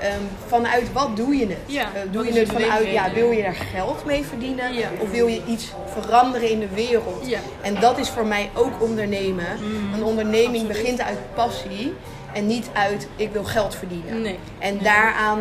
Ehm, 0.00 0.20
vanuit 0.46 0.92
wat 0.92 1.16
doe 1.16 1.36
je 1.36 1.46
het? 1.46 1.56
Ja, 1.66 1.82
Eh, 1.94 2.00
doe 2.10 2.32
je 2.32 2.38
het 2.38 2.48
vanuit, 2.52 2.90
ja, 2.90 3.12
wil 3.12 3.30
je 3.30 3.42
er 3.42 3.54
geld 3.54 4.04
mee 4.04 4.24
verdienen? 4.24 4.72
Ja. 4.74 4.88
Of 4.98 5.10
wil 5.10 5.26
je 5.26 5.40
iets 5.46 5.72
veranderen 6.00 6.50
in 6.50 6.58
de 6.58 6.68
wereld? 6.74 7.26
En 7.60 7.80
dat 7.80 7.98
is 7.98 8.08
voor 8.08 8.26
mij 8.26 8.50
ook 8.54 8.82
ondernemen. 8.82 9.46
Een 9.94 10.04
onderneming 10.04 10.66
begint 10.66 11.00
uit 11.02 11.18
passie 11.34 11.92
en 12.32 12.46
niet 12.46 12.68
uit 12.72 13.08
ik 13.16 13.32
wil 13.32 13.44
geld 13.44 13.74
verdienen. 13.74 14.22
Nee. 14.22 14.38
En 14.58 14.78
daaraan, 14.82 15.38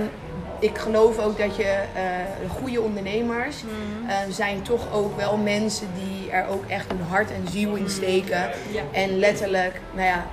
ik 0.59 0.77
geloof 0.77 1.19
ook 1.19 1.37
dat 1.37 1.55
je 1.55 1.63
eh, 1.63 2.01
goede 2.49 2.81
ondernemers 2.81 3.55
Mhm. 3.63 4.09
eh, 4.09 4.15
zijn 4.29 4.61
toch 4.61 4.93
ook 4.93 5.17
wel 5.17 5.37
mensen 5.37 5.87
die 5.95 6.31
er 6.31 6.47
ook 6.47 6.63
echt 6.67 6.87
hun 6.87 7.01
hart 7.09 7.31
en 7.31 7.47
ziel 7.51 7.75
in 7.75 7.89
steken. 7.89 8.49
Ja. 8.71 8.81
En 8.91 9.19
letterlijk, 9.19 9.81
nou 9.93 10.07
ja, 10.07 10.25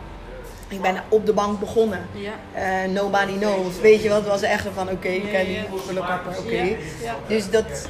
ik 0.69 0.81
ben 0.81 1.03
op 1.09 1.27
de 1.27 1.33
bank 1.33 1.61
begonnen. 1.61 2.07
Ja. 2.13 2.33
Eh, 2.53 2.91
nobody 2.91 3.39
knows. 3.39 3.81
Weet 3.81 4.03
je 4.03 4.09
wat? 4.09 4.19
Het 4.19 4.29
was 4.29 4.43
echt 4.43 4.67
van 4.75 4.91
oké, 4.91 5.09
ik 5.09 5.31
ken 5.31 5.51
ja. 5.53 5.63
die 5.87 5.95
kapper, 5.95 6.39
oké. 6.39 6.77
Dus 7.27 7.51
dat, 7.51 7.89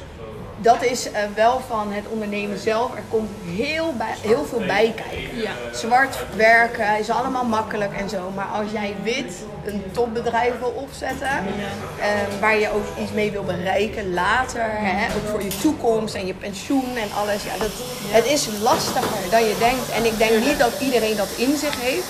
dat 0.57 0.83
is 0.83 1.11
eh, 1.11 1.21
wel 1.35 1.61
van 1.67 1.91
het 1.91 2.03
ondernemen 2.07 2.57
zelf. 2.57 2.95
Er 2.95 3.03
komt 3.09 3.29
heel, 3.45 3.93
bij, 3.97 4.13
heel 4.21 4.45
veel 4.45 4.59
bij 4.59 4.93
kijken. 4.95 5.37
Ja. 5.37 5.51
Zwart 5.73 6.17
werken 6.35 6.99
is 6.99 7.09
allemaal 7.09 7.45
makkelijk 7.45 7.93
en 7.93 8.09
zo. 8.09 8.31
Maar 8.35 8.45
als 8.45 8.71
jij 8.71 8.95
wit 9.03 9.33
een 9.65 9.83
topbedrijf 9.91 10.59
wil 10.59 10.73
opzetten, 10.75 11.27
eh, 11.27 12.07
waar 12.39 12.57
je 12.59 12.69
ook 12.73 12.85
iets 13.01 13.11
mee 13.11 13.31
wil 13.31 13.43
bereiken 13.43 14.13
later, 14.13 14.65
hè, 14.69 15.05
ook 15.15 15.29
voor 15.29 15.43
je 15.43 15.57
toekomst 15.61 16.15
en 16.15 16.25
je 16.25 16.33
pensioen 16.33 16.97
en 16.97 17.09
alles. 17.21 17.43
Ja, 17.43 17.57
dat, 17.59 17.71
Het 18.07 18.25
is 18.25 18.47
lastiger 18.61 19.29
dan 19.29 19.43
je 19.43 19.55
denkt. 19.59 19.89
En 19.89 20.05
ik 20.05 20.17
denk 20.17 20.45
niet 20.45 20.59
dat 20.59 20.71
iedereen 20.79 21.15
dat 21.15 21.29
in 21.37 21.57
zich 21.57 21.81
heeft. 21.81 22.07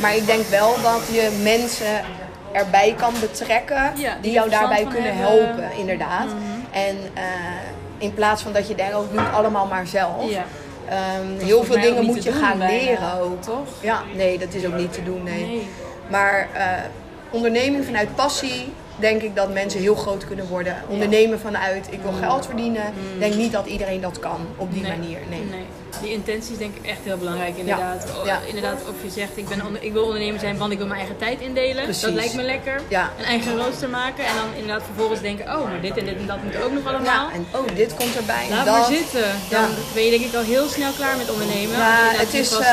Maar 0.00 0.16
ik 0.16 0.26
denk 0.26 0.46
wel 0.46 0.74
dat 0.82 1.00
je 1.12 1.40
mensen 1.42 2.04
erbij 2.52 2.94
kan 2.98 3.14
betrekken 3.20 3.92
Ja, 3.94 4.12
die 4.12 4.20
die 4.20 4.32
jou 4.32 4.50
daarbij 4.50 4.86
kunnen 4.86 5.16
hebben. 5.16 5.44
helpen, 5.44 5.78
inderdaad. 5.78 6.26
En 6.70 6.96
eh, 7.14 7.22
in 8.04 8.14
plaats 8.14 8.42
van 8.42 8.52
dat 8.52 8.68
je 8.68 8.74
denkt, 8.74 8.94
oh, 8.96 9.04
ik 9.04 9.10
doe 9.10 9.20
het 9.20 9.32
allemaal 9.34 9.66
maar 9.66 9.86
zelf. 9.86 10.30
Ja. 10.30 10.44
Ehm, 10.88 11.44
heel 11.46 11.64
veel 11.64 11.80
dingen 11.80 12.04
moet 12.04 12.22
je 12.24 12.30
doen 12.30 12.40
gaan 12.42 12.58
bijna, 12.58 12.82
leren 12.84 13.20
ook. 13.20 13.42
toch? 13.42 13.66
Ja, 13.80 14.02
nee, 14.14 14.38
dat 14.38 14.54
is 14.54 14.66
ook 14.66 14.74
niet 14.76 14.92
te 14.92 15.02
doen, 15.02 15.22
nee. 15.22 15.46
Nee. 15.46 15.68
Maar 16.10 16.48
eh, 16.52 16.66
onderneming 17.30 17.84
vanuit 17.84 18.14
passie, 18.14 18.72
denk 18.96 19.22
ik 19.22 19.36
dat 19.36 19.52
mensen 19.52 19.80
heel 19.80 19.94
groot 19.94 20.26
kunnen 20.26 20.46
worden. 20.48 20.76
Ondernemen 20.88 21.40
vanuit, 21.40 21.86
ik 21.90 22.00
wil 22.02 22.12
geld 22.12 22.46
verdienen, 22.46 22.82
denk 23.18 23.34
niet 23.34 23.52
dat 23.52 23.66
iedereen 23.66 24.00
dat 24.00 24.18
kan 24.18 24.40
op 24.56 24.72
die 24.72 24.82
Nee. 24.82 24.90
manier. 24.90 25.18
Nee. 25.30 25.44
Die 26.02 26.12
intentie 26.12 26.52
is 26.52 26.58
denk 26.58 26.76
ik 26.76 26.86
echt 26.86 26.98
heel 27.02 27.16
belangrijk 27.16 27.56
inderdaad. 27.56 28.06
Ja. 28.24 28.38
Inderdaad, 28.46 28.80
of 28.88 28.94
je 29.04 29.10
zegt 29.10 29.30
ik, 29.36 29.48
ben 29.48 29.66
onder- 29.66 29.82
ik 29.82 29.92
wil 29.92 30.04
ondernemer 30.04 30.40
zijn, 30.40 30.58
want 30.58 30.72
ik 30.72 30.78
wil 30.78 30.86
mijn 30.86 30.98
eigen 30.98 31.16
tijd 31.18 31.40
indelen. 31.40 31.82
Precies. 31.84 32.02
Dat 32.02 32.12
lijkt 32.12 32.34
me 32.34 32.42
lekker. 32.42 32.80
Ja. 32.88 33.10
Een 33.18 33.24
eigen 33.24 33.56
rooster 33.56 33.88
maken 33.88 34.24
en 34.24 34.34
dan 34.34 34.48
inderdaad 34.60 34.82
vervolgens 34.86 35.20
denken, 35.20 35.44
oh, 35.56 35.62
maar 35.70 35.80
dit 35.80 35.96
en 35.96 36.04
dit 36.04 36.16
en 36.16 36.26
dat 36.26 36.42
moet 36.42 36.62
ook 36.62 36.72
nog 36.72 36.86
allemaal. 36.86 37.28
Ja, 37.28 37.32
en 37.34 37.46
oh, 37.52 37.66
dit 37.74 37.94
komt 37.94 38.16
erbij. 38.16 38.46
Laat 38.50 38.64
dat. 38.66 38.76
maar 38.78 38.84
zitten. 38.86 39.24
Dan 39.50 39.68
ben 39.94 40.04
je 40.04 40.10
denk 40.10 40.22
ik 40.24 40.34
al 40.34 40.42
heel 40.42 40.68
snel 40.68 40.92
klaar 40.92 41.16
met 41.16 41.30
ondernemen. 41.30 41.76
Ja, 41.78 42.10
het 42.12 42.34
is, 42.34 42.58
eh, 42.58 42.66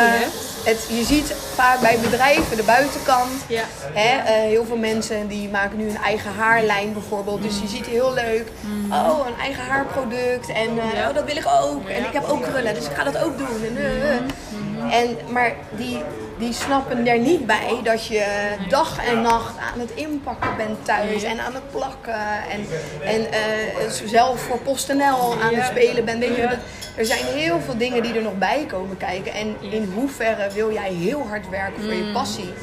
het, 0.63 0.85
je 0.89 1.03
ziet 1.03 1.33
vaak 1.55 1.79
bij 1.79 1.97
bedrijven 2.01 2.57
de 2.57 2.63
buitenkant. 2.63 3.31
Ja. 3.47 3.63
Hè, 3.93 4.17
eh, 4.17 4.33
heel 4.33 4.65
veel 4.65 4.77
mensen 4.77 5.27
die 5.27 5.49
maken 5.49 5.77
nu 5.77 5.89
een 5.89 5.97
eigen 5.97 6.31
haarlijn 6.37 6.93
bijvoorbeeld. 6.93 7.41
Dus 7.41 7.59
je 7.61 7.67
ziet 7.67 7.85
heel 7.85 8.13
leuk. 8.13 8.47
Oh, 8.91 9.27
een 9.27 9.39
eigen 9.41 9.63
haarproduct. 9.63 10.49
En 10.49 10.55
eh, 10.79 10.83
Mm. 10.91 10.95
Ja. 10.95 11.09
oh, 11.09 11.15
dat 11.15 11.23
wil 11.25 11.35
ik 11.35 11.47
ook. 11.61 11.89
En 11.89 12.03
ik 12.05 12.13
heb 12.13 12.23
ook 12.29 12.43
krullen, 12.43 12.73
dus 12.73 12.85
ik 12.85 12.91
ga 12.95 13.03
dat 13.03 13.10
ook 13.17 13.37
doen. 13.37 13.63
En, 13.65 13.77
eh. 13.77 14.99
en, 14.99 15.17
maar 15.29 15.53
die, 15.77 15.97
die 16.37 16.53
snappen 16.53 17.07
er 17.07 17.19
niet 17.19 17.45
bij 17.45 17.79
dat 17.83 18.05
je 18.05 18.25
dag 18.69 19.05
en 19.05 19.21
nacht 19.21 19.53
aan 19.73 19.79
het 19.79 19.91
inpakken 19.93 20.57
bent 20.57 20.85
thuis. 20.85 21.23
En 21.23 21.39
aan 21.39 21.53
het 21.53 21.71
plakken. 21.71 22.13
En, 22.49 22.65
en 23.03 23.31
eh, 23.31 23.89
zelf 24.05 24.39
voor 24.41 24.57
PostNL 24.59 25.33
aan 25.43 25.53
het 25.55 25.65
spelen 25.65 26.05
bent. 26.05 26.19
Weet 26.19 26.35
je, 26.35 26.41
dat- 26.41 26.57
er 26.97 27.05
zijn 27.05 27.25
heel 27.25 27.59
veel 27.65 27.77
dingen 27.77 28.03
die 28.03 28.13
er 28.13 28.21
nog 28.21 28.37
bij 28.37 28.65
komen 28.67 28.97
kijken. 28.97 29.33
En 29.33 29.55
in 29.59 29.91
hoeverre 29.95 30.49
wil 30.53 30.73
jij 30.73 30.93
heel 30.93 31.27
hard 31.27 31.49
werken 31.49 31.83
voor 31.83 31.93
je 31.93 32.11
passie? 32.13 32.53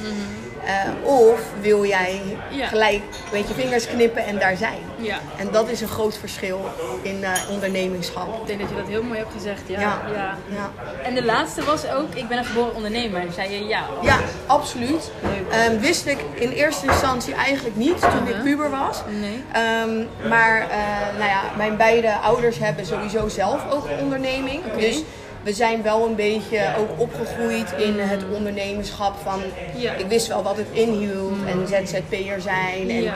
Eh, 0.68 0.74
of 1.02 1.40
wil 1.60 1.84
jij 1.86 2.20
Ja. 2.50 2.66
gelijk 2.66 3.00
met 3.32 3.48
je 3.48 3.54
vingers 3.54 3.86
knippen 3.86 4.24
en 4.24 4.38
daar 4.38 4.56
zijn? 4.56 4.78
Ja. 4.96 5.18
En 5.36 5.48
dat 5.50 5.68
is 5.68 5.80
een 5.80 5.88
groot 5.88 6.16
verschil 6.18 6.60
in 7.02 7.24
eh, 7.24 7.32
ondernemingschap. 7.50 8.40
Ik 8.40 8.46
denk 8.46 8.60
dat 8.60 8.68
je 8.68 8.74
dat 8.76 8.86
heel 8.88 9.02
mooi 9.02 9.18
hebt 9.18 9.32
gezegd. 9.32 9.60
Ja. 9.66 9.80
Ja. 9.80 10.00
ja. 10.14 10.36
Ja. 10.48 10.70
En 11.02 11.14
de 11.14 11.24
laatste 11.24 11.64
was 11.64 11.90
ook, 11.90 12.14
ik 12.14 12.28
ben 12.28 12.38
een 12.38 12.44
geboren 12.44 12.74
ondernemer. 12.74 13.22
Zei 13.34 13.52
je 13.52 13.66
ja? 13.66 13.84
Ja, 14.02 14.18
absoluut. 14.46 15.10
Ehm, 15.50 15.78
wist 15.78 16.06
ik 16.06 16.18
in 16.34 16.50
eerste 16.50 16.86
instantie 16.86 17.34
eigenlijk 17.34 17.76
niet 17.76 18.00
toen 18.00 18.28
ik 18.28 18.42
puber 18.42 18.70
was. 18.70 19.02
Nee. 19.20 19.44
Ehm, 19.52 20.28
maar 20.28 20.60
eh, 20.60 20.78
nou 21.18 21.28
ja, 21.30 21.42
mijn 21.56 21.76
beide 21.76 22.12
ouders 22.16 22.58
hebben 22.58 22.86
sowieso 22.86 23.28
zelf 23.28 23.70
ook 23.72 23.88
een 23.88 23.98
onderneming. 23.98 24.62
Dus 24.78 25.02
we 25.48 25.54
zijn 25.54 25.82
wel 25.82 26.06
een 26.06 26.14
beetje 26.14 26.60
ook 26.78 27.00
opgegroeid 27.00 27.72
in 27.76 27.98
het 27.98 28.24
ondernemerschap 28.34 29.14
van... 29.22 29.40
Ja. 29.76 29.92
Ik 29.92 30.06
wist 30.06 30.26
wel 30.26 30.42
wat 30.42 30.56
het 30.56 30.66
inhield 30.72 31.36
en 31.46 31.66
ZZP'er 31.66 32.40
zijn 32.40 32.90
en 32.90 33.02
Ja. 33.02 33.14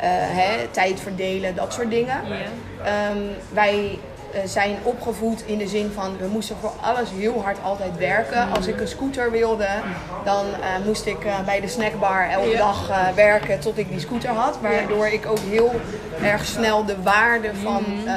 eh, 0.00 0.08
hè, 0.10 0.66
tijd 0.70 1.00
verdelen, 1.00 1.54
dat 1.54 1.72
soort 1.72 1.90
dingen. 1.90 2.20
Ehm, 2.84 3.18
wij 3.52 3.98
zijn 4.44 4.76
opgevoed 4.82 5.42
in 5.46 5.58
de 5.58 5.68
zin 5.68 5.90
van 5.94 6.16
we 6.18 6.26
moesten 6.26 6.56
voor 6.60 6.72
alles 6.80 7.08
heel 7.16 7.42
hard 7.42 7.58
altijd 7.62 7.96
werken. 7.98 8.50
Als 8.56 8.66
ik 8.66 8.80
een 8.80 8.88
scooter 8.88 9.30
wilde, 9.30 9.68
dan 10.24 10.44
eh, 10.46 10.84
moest 10.84 11.06
ik 11.06 11.24
eh, 11.24 11.40
bij 11.44 11.60
de 11.60 11.68
snackbar 11.68 12.28
elke 12.30 12.48
Ja. 12.48 12.58
dag 12.58 12.90
eh, 12.90 13.08
werken 13.14 13.60
tot 13.60 13.78
ik 13.78 13.88
die 13.88 14.00
scooter 14.00 14.30
had. 14.30 14.58
Waardoor 14.60 15.06
ik 15.06 15.26
ook 15.26 15.38
heel 15.50 15.72
erg 16.22 16.44
snel 16.44 16.84
de 16.84 17.02
waarde 17.02 17.50
van 17.62 17.84
eh, 18.06 18.14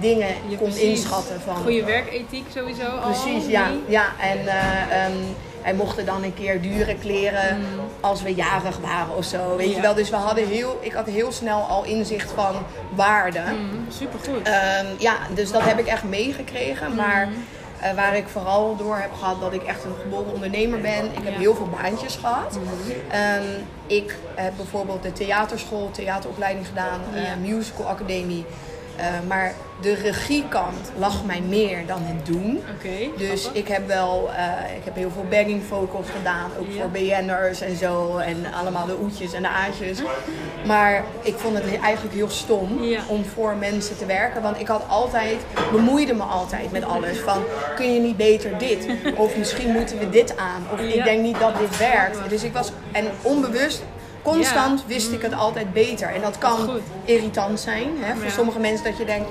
dingen 0.00 0.28
Ja, 0.48 0.56
kon 0.58 0.76
inschatten. 0.76 1.40
Van, 1.40 1.56
Goede 1.56 1.84
werkethiek 1.84 2.46
sowieso 2.54 2.82
al. 2.86 3.10
Precies, 3.10 3.46
ja. 3.46 3.68
nee? 3.68 3.82
ja. 3.88 4.04
En 4.20 4.46
eh, 4.46 5.04
ehm, 5.04 5.12
wij 5.68 5.76
mochten 5.76 6.06
dan 6.06 6.22
een 6.22 6.34
keer 6.34 6.60
dure 6.62 6.94
kleren 6.94 7.58
als 8.00 8.22
we 8.22 8.34
jarig 8.34 8.78
waren 8.78 9.16
of 9.16 9.24
zo. 9.24 9.56
Weet. 9.56 9.68
Ja. 9.70 9.74
je 9.76 9.80
wel, 9.80 9.94
dus 9.94 10.10
we 10.10 10.16
hadden 10.16 10.46
heel, 10.48 10.78
ik 10.80 10.92
had 10.92 11.06
heel 11.06 11.32
snel 11.32 11.60
al 11.60 11.84
inzicht 11.84 12.30
van 12.30 12.54
waarde. 12.94 13.40
Mm, 13.40 13.86
supergoed. 13.88 14.42
Ehm, 14.48 14.86
ja, 14.98 15.14
dus 15.34 15.52
dat 15.52 15.62
heb 15.62 15.78
ik 15.78 15.86
echt 15.86 16.04
meegekregen. 16.04 16.94
Maar 16.94 17.26
Mm. 17.26 17.32
eh, 17.80 17.92
waar 17.94 18.16
ik 18.16 18.28
vooral 18.28 18.76
door 18.76 18.96
heb 18.96 19.12
gehad 19.18 19.40
dat 19.40 19.52
ik 19.52 19.62
echt 19.62 19.84
een 19.84 19.94
geboren 20.02 20.32
ondernemer 20.32 20.80
ben. 20.80 21.04
Ik 21.04 21.24
heb 21.24 21.32
Ja. 21.32 21.38
heel 21.38 21.54
veel 21.54 21.68
baantjes 21.82 22.16
gehad. 22.16 22.58
Mm. 22.58 22.92
Ehm, 23.10 23.42
ik 23.86 24.16
heb 24.34 24.52
bijvoorbeeld 24.56 25.02
de 25.02 25.12
theaterschool, 25.12 25.90
theateropleiding 25.90 26.66
gedaan, 26.66 27.00
eh, 27.14 27.22
Ja. 27.22 27.34
musical 27.54 27.86
academie. 27.86 28.44
Eh, 28.98 29.04
maar 29.28 29.54
de 29.80 29.94
regiekant 29.94 30.90
lag 30.98 31.24
mij 31.24 31.40
meer 31.40 31.86
dan 31.86 31.98
het 32.02 32.26
doen. 32.26 32.62
Dus 33.16 33.40
grappig. 33.42 33.62
ik 33.62 33.68
heb 33.68 33.86
wel, 33.86 34.30
eh, 34.36 34.76
ik 34.76 34.84
heb 34.84 34.94
heel 34.94 35.10
veel 35.10 35.24
bagging 35.30 35.62
vocals 35.68 36.06
gedaan, 36.16 36.50
ook 36.60 36.66
Ja. 36.68 36.80
voor 36.80 36.90
BN'ers 36.90 37.60
en 37.60 37.76
zo. 37.76 38.16
En 38.16 38.36
allemaal 38.60 38.86
de 38.86 38.96
oetjes 39.02 39.32
en 39.32 39.42
de 39.42 39.48
aatjes. 39.48 39.98
Maar 40.66 41.04
ik 41.22 41.34
vond 41.36 41.54
het 41.56 41.80
eigenlijk 41.82 42.14
heel 42.14 42.28
stom 42.30 42.82
Ja. 42.82 43.00
om 43.08 43.24
voor 43.24 43.56
mensen 43.56 43.98
te 43.98 44.06
werken. 44.06 44.42
Want 44.42 44.60
ik 44.60 44.68
had 44.68 44.82
altijd, 44.88 45.36
bemoeide 45.72 46.14
me 46.14 46.22
altijd 46.22 46.72
met 46.72 46.84
alles. 46.84 47.18
Van, 47.18 47.42
kun 47.76 47.94
je 47.94 48.00
niet 48.00 48.16
beter 48.16 48.58
dit? 48.58 48.86
Of 49.16 49.36
misschien 49.36 49.70
moeten 49.72 49.98
we 49.98 50.10
dit 50.10 50.36
aan. 50.36 50.66
Of 50.72 50.80
Ja. 50.80 50.86
ik 50.94 51.04
denk 51.04 51.22
niet 51.22 51.38
dat 51.40 51.58
dit 51.58 51.78
werkt. 51.78 52.18
Dus 52.28 52.42
ik 52.42 52.52
was, 52.52 52.72
en 52.92 53.06
onbewust, 53.22 53.82
constant 54.22 54.86
wist 54.86 55.12
ik 55.12 55.22
het 55.22 55.34
altijd 55.34 55.72
beter. 55.72 56.08
En 56.08 56.20
dat 56.20 56.38
kan 56.38 56.70
irritant 57.04 57.60
zijn. 57.60 57.88
Hè? 58.00 58.14
Voor 58.14 58.24
Ja. 58.24 58.30
sommige 58.30 58.58
mensen 58.58 58.84
dat 58.84 58.96
je 58.98 59.04
denkt, 59.04 59.28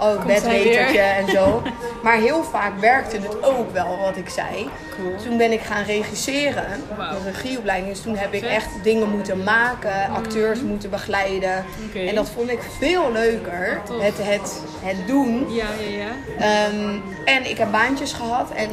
oh, 0.00 0.24
bedwetertje 0.26 1.00
en 1.00 1.28
zo. 1.28 1.62
Maar 2.02 2.16
heel 2.16 2.42
vaak 2.42 2.80
werkte 2.80 3.16
het 3.16 3.42
ook 3.44 3.72
wel 3.72 3.98
wat 3.98 4.16
ik 4.16 4.28
zei. 4.28 4.68
Cool. 4.96 5.14
Toen 5.24 5.36
ben 5.36 5.52
ik 5.52 5.60
gaan 5.60 5.84
regisseren, 5.84 6.66
Wauw. 6.96 7.10
de 7.10 7.30
regieopleiding. 7.30 7.92
Dus 7.92 8.02
toen 8.02 8.16
heb 8.16 8.32
ik 8.32 8.42
echt 8.42 8.68
dingen 8.82 9.08
moeten 9.10 9.42
maken, 9.42 10.08
acteurs 10.14 10.60
moeten 10.60 10.90
begeleiden. 10.90 11.64
En 11.94 12.14
dat 12.14 12.28
vond 12.34 12.50
ik 12.50 12.58
veel 12.78 13.12
leuker, 13.12 13.80
het, 14.00 14.14
het, 14.18 14.60
het 14.82 15.06
doen. 15.06 15.46
Ja, 15.48 15.64
ja, 15.80 15.96
ja. 15.98 16.10
Ehm, 16.38 16.96
en 17.24 17.50
ik 17.50 17.58
heb 17.58 17.70
baantjes 17.70 18.12
gehad 18.12 18.50
en 18.50 18.68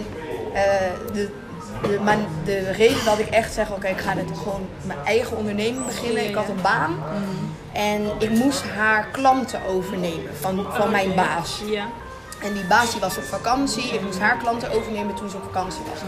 eh, 0.54 0.63
de, 1.13 1.30
de, 1.82 2.00
maar 2.04 2.18
de 2.46 2.72
reden 2.72 3.06
dat 3.06 3.20
ik 3.20 3.28
echt 3.28 3.54
zeg, 3.54 3.72
oké, 3.72 3.88
ik 3.88 4.00
ga 4.00 4.13
dit 4.13 4.38
gewoon 4.38 4.68
mijn 4.86 5.00
eigen 5.06 5.38
onderneming 5.38 5.86
beginnen. 5.86 6.28
Ik 6.28 6.36
had 6.36 6.50
een 6.50 6.62
baan 6.62 6.96
en 7.74 8.12
ik 8.20 8.30
moest 8.30 8.63
haar 8.63 9.08
klanten 9.12 9.65
overnemen 9.68 10.36
van, 10.39 10.65
van 10.74 10.92
mijn 10.92 11.15
baas. 11.15 11.62
Ja. 11.65 11.86
En 12.44 12.54
die 12.54 12.65
baas 12.65 12.92
die 12.92 13.00
was 13.00 13.18
op 13.18 13.24
vakantie. 13.24 13.84
Ik 13.84 14.02
moest 14.02 14.20
haar 14.20 14.38
klanten 14.38 14.72
overnemen 14.72 15.15
toen 15.15 15.30
ze 15.30 15.36
op 15.36 15.44
vakantie 15.44 15.82
was. 15.89 16.00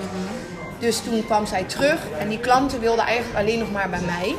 Dus 0.79 1.01
toen 1.01 1.25
kwam 1.25 1.45
zij 1.45 1.63
terug 1.63 1.99
en 2.19 2.29
die 2.29 2.39
klanten 2.39 2.79
wilden 2.79 3.05
eigenlijk 3.05 3.39
alleen 3.39 3.59
nog 3.59 3.71
maar 3.71 3.89
bij 3.89 4.01
mij. 4.01 4.35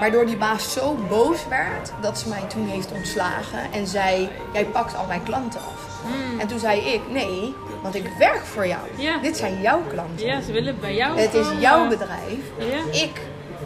Waardoor 0.00 0.26
die 0.26 0.36
baas 0.36 0.72
zo 0.72 0.94
boos 1.08 1.48
werd 1.48 1.92
dat 2.00 2.18
ze 2.18 2.28
mij 2.28 2.42
toen 2.48 2.68
heeft 2.68 2.92
ontslagen 2.92 3.72
en 3.72 3.86
zei: 3.86 4.28
Jij 4.52 4.64
pakt 4.64 4.96
al 4.96 5.06
mijn 5.06 5.22
klanten 5.22 5.60
af. 5.60 6.02
En 6.38 6.46
toen 6.46 6.58
zei 6.58 6.80
ik: 6.80 7.00
Nee, 7.10 7.54
want 7.82 7.94
ik 7.94 8.04
werk 8.18 8.44
voor 8.44 8.66
jou. 8.66 8.80
Ja. 8.96 9.18
Dit 9.18 9.36
zijn 9.36 9.60
jouw 9.60 9.80
klanten. 9.88 10.26
Ja, 10.26 10.40
ze 10.40 10.52
willen 10.52 10.80
bij 10.80 10.94
jou. 10.94 11.18
Het 11.20 11.34
is 11.34 11.46
jouw 11.58 11.88
bedrijf. 11.88 12.40
Ja. 12.58 13.00
Ik 13.00 13.20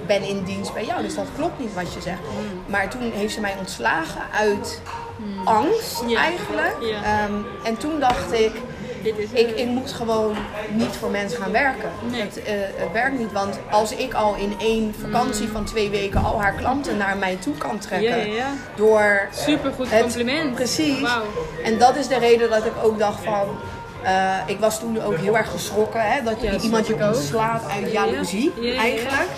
ben 0.06 0.22
in 0.22 0.42
dienst 0.44 0.74
bij 0.74 0.84
jou, 0.84 1.02
dus 1.02 1.14
dat 1.14 1.26
klopt 1.36 1.58
niet 1.58 1.74
wat 1.74 1.94
je 1.94 2.00
zegt. 2.00 2.18
Hmm. 2.18 2.62
Maar 2.66 2.88
toen 2.88 3.12
heeft 3.14 3.34
ze 3.34 3.40
mij 3.40 3.54
ontslagen 3.58 4.20
uit 4.38 4.80
angst 5.44 6.02
Ja. 6.06 6.18
eigenlijk. 6.18 6.76
Ja. 6.80 7.02
Ehm, 7.02 7.32
en 7.64 7.76
toen 7.76 8.00
dacht 8.00 8.32
ik, 8.32 8.52
ik, 9.32 9.50
ik 9.56 9.66
moet 9.66 9.92
gewoon 9.92 10.36
niet 10.70 10.96
voor 10.96 11.10
mensen 11.10 11.42
gaan 11.42 11.52
werken. 11.52 11.90
Nee. 12.10 12.20
Het, 12.20 12.42
eh, 12.42 12.52
het 12.56 12.92
werkt 12.92 13.18
niet, 13.18 13.32
want 13.32 13.58
als 13.70 13.92
ik 13.96 14.14
al 14.14 14.34
in 14.34 14.54
één 14.58 14.94
vakantie 15.00 15.48
van 15.48 15.64
twee 15.64 15.90
weken 15.90 16.24
al 16.24 16.40
haar 16.40 16.52
klanten 16.54 16.96
naar 16.96 17.16
mij 17.16 17.36
toe 17.36 17.54
kan 17.58 17.78
trekken. 17.78 18.22
Hmm. 18.22 18.34
Door 18.76 19.28
Supergoed 19.32 19.90
het- 19.90 20.00
compliment. 20.02 20.54
Precies. 20.54 21.08
En 21.64 21.78
dat 21.78 21.96
is 21.96 22.08
de 22.08 22.18
reden 22.18 22.50
dat 22.50 22.64
ik 22.64 22.72
ook 22.82 22.98
dacht 22.98 23.24
van. 23.24 23.46
Eh, 24.06 24.34
ik 24.46 24.58
was 24.60 24.78
toen 24.78 25.02
ook 25.02 25.16
heel 25.16 25.36
erg 25.36 25.50
geschrokken 25.50 26.00
hè, 26.00 26.22
dat 26.22 26.40
je 26.40 26.50
Ja, 26.52 26.58
iemand 26.58 26.86
je 26.86 26.94
ontslaat 27.06 27.62
uit 27.70 27.92
jaloezie 27.92 28.52
Ja, 28.60 28.66
ja, 28.66 28.72
ja. 28.72 28.80
eigenlijk. 28.80 29.28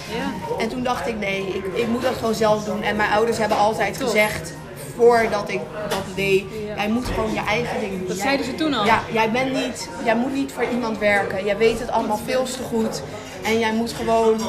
En 0.58 0.68
toen 0.68 0.82
dacht 0.82 1.06
ik 1.06 1.18
nee, 1.18 1.46
ik, 1.46 1.64
ik 1.74 1.88
moet 1.88 2.02
dat 2.02 2.14
gewoon 2.14 2.34
zelf 2.34 2.64
doen. 2.64 2.82
En 2.82 2.96
mijn 2.96 3.10
ouders 3.10 3.38
hebben 3.38 3.58
altijd 3.58 3.98
Top. 3.98 4.06
gezegd 4.06 4.52
voordat 4.96 5.48
ik 5.48 5.60
dat 5.88 6.02
deed, 6.14 6.44
jij 6.76 6.88
moet 6.88 7.06
gewoon 7.06 7.32
je 7.32 7.40
eigen 7.48 7.80
ding 7.80 7.90
doen. 7.98 8.06
Dat 8.06 8.16
Jij- 8.16 8.24
zeiden 8.24 8.46
ze 8.46 8.54
toen 8.54 8.74
al? 8.74 8.84
Ja, 8.84 9.00
jij 9.12 9.30
bent 9.30 9.52
niet, 9.52 9.88
jij 10.04 10.16
moet 10.16 10.32
niet 10.32 10.52
voor 10.52 10.64
iemand 10.72 10.98
werken. 10.98 11.44
Jij 11.44 11.56
weet 11.56 11.78
het 11.78 11.90
allemaal 11.90 12.20
veel 12.24 12.42
te 12.44 12.62
goed. 12.62 13.02
En 13.44 13.58
jij 13.58 13.72
moet 13.72 13.92
gewoon 13.92 14.40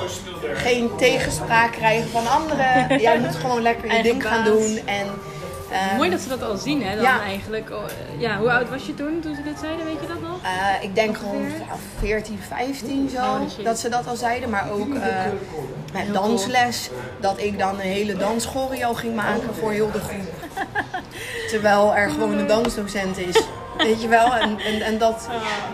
geen 0.53 0.89
tegenspraak 0.97 1.71
krijgen 1.71 2.09
van 2.09 2.27
anderen. 2.27 2.87
jij 3.01 3.19
moet 3.19 3.35
gewoon 3.35 3.61
lekker 3.61 3.85
je 3.85 3.91
Eigen 3.91 4.11
ding 4.11 4.27
gaan 4.27 4.43
doen. 4.43 4.79
En, 4.85 5.05
ehm, 5.71 5.95
Mooi 5.95 6.09
dat 6.09 6.19
ze 6.19 6.29
dat 6.29 6.43
al 6.43 6.57
zien, 6.57 6.83
hè? 6.83 6.95
Dan 6.95 7.03
Ja. 7.03 7.21
eigenlijk. 7.21 7.69
Oh, 7.71 7.83
eh, 7.83 8.21
Ja, 8.21 8.37
hoe 8.37 8.51
oud 8.51 8.69
was 8.69 8.85
je 8.85 8.93
toen, 8.93 9.19
toen 9.21 9.35
ze 9.35 9.43
dit 9.43 9.59
zeiden? 9.59 9.85
Weet 9.85 10.01
je 10.01 10.07
dat 10.07 10.21
nog? 10.21 10.39
Eh, 10.43 10.83
ik 10.83 10.95
denk 10.95 11.17
ja, 11.17 11.75
14, 11.99 12.39
15 12.47 13.09
zo, 13.09 13.17
Oh, 13.17 13.63
dat 13.63 13.79
ze 13.79 13.89
dat 13.89 14.07
al 14.07 14.15
zeiden. 14.15 14.49
Maar 14.49 14.71
ook 14.71 14.93
eh, 14.95 15.25
met 15.93 16.13
dansles, 16.13 16.89
dat 17.19 17.39
ik 17.41 17.59
dan 17.59 17.73
een 17.73 17.79
hele 17.79 18.17
danschoreo 18.17 18.93
ging 18.93 19.15
maken 19.15 19.55
voor 19.59 19.71
heel 19.71 19.91
de 19.91 19.99
groep. 19.99 20.33
Terwijl 21.51 21.95
er 21.95 22.09
gewoon 22.09 22.37
een 22.37 22.47
dansdocent 22.47 23.17
is. 23.17 23.41
Weet 23.83 24.01
je 24.01 24.07
wel? 24.07 24.35
En, 24.35 24.59
en, 24.59 24.81
en 24.81 24.97
dat, 24.97 25.29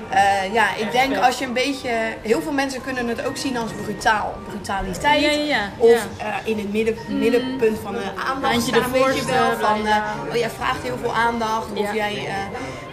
eh, 0.10 0.54
ja, 0.54 0.76
ik 0.76 0.92
denk 0.92 1.18
als 1.18 1.40
je 1.40 1.46
een 1.46 1.54
beetje, 1.54 1.90
heel 2.22 2.42
veel 2.42 2.52
mensen 2.52 2.82
kunnen 2.82 3.08
het 3.08 3.26
ook 3.26 3.38
zien 3.38 3.58
als 3.58 3.72
brutaal. 3.84 4.34
Brutaliteit. 4.48 5.22
Ja, 5.22 5.32
ja, 5.32 5.44
ja. 5.44 5.72
Of. 5.78 5.90
Mm. 5.90 6.28
eh, 6.28 6.36
in 6.44 6.58
het 6.58 6.72
midden, 6.72 6.96
middenpunt 7.08 7.78
van 7.84 7.96
een 7.96 8.20
aandacht 8.28 8.62
staan, 8.62 8.92
weet 8.92 9.16
je 9.16 9.26
wel. 9.26 9.52
Van, 9.60 9.88
eh, 9.88 9.96
oh, 10.30 10.36
jij 10.36 10.50
vraagt 10.50 10.84
heel 10.84 10.98
veel 10.98 11.14
aandacht. 11.14 11.68
Of 11.76 11.94
jij, 11.94 12.28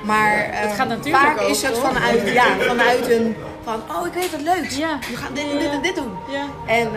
maar 0.03 0.39
eh, 0.39 0.75
gaat 0.75 0.89
natuurlijk 0.89 1.25
vaak 1.25 1.41
ook, 1.41 1.49
is 1.49 1.63
het 1.63 1.79
vanuit, 1.79 2.29
ja, 2.33 2.45
vanuit 2.59 3.11
een, 3.11 3.37
van, 3.65 3.83
oh 3.97 4.07
ik 4.07 4.13
weet 4.13 4.31
wat 4.31 4.41
leuks. 4.41 4.77
Ja. 4.77 4.99
Je 5.11 5.17
gaat 5.17 5.35
dit 5.37 5.51
en 5.51 5.59
dit 5.59 5.71
en 5.71 5.83
dit 5.83 5.95
doen. 5.95 6.13
Ja. 6.29 6.45
En 6.67 6.91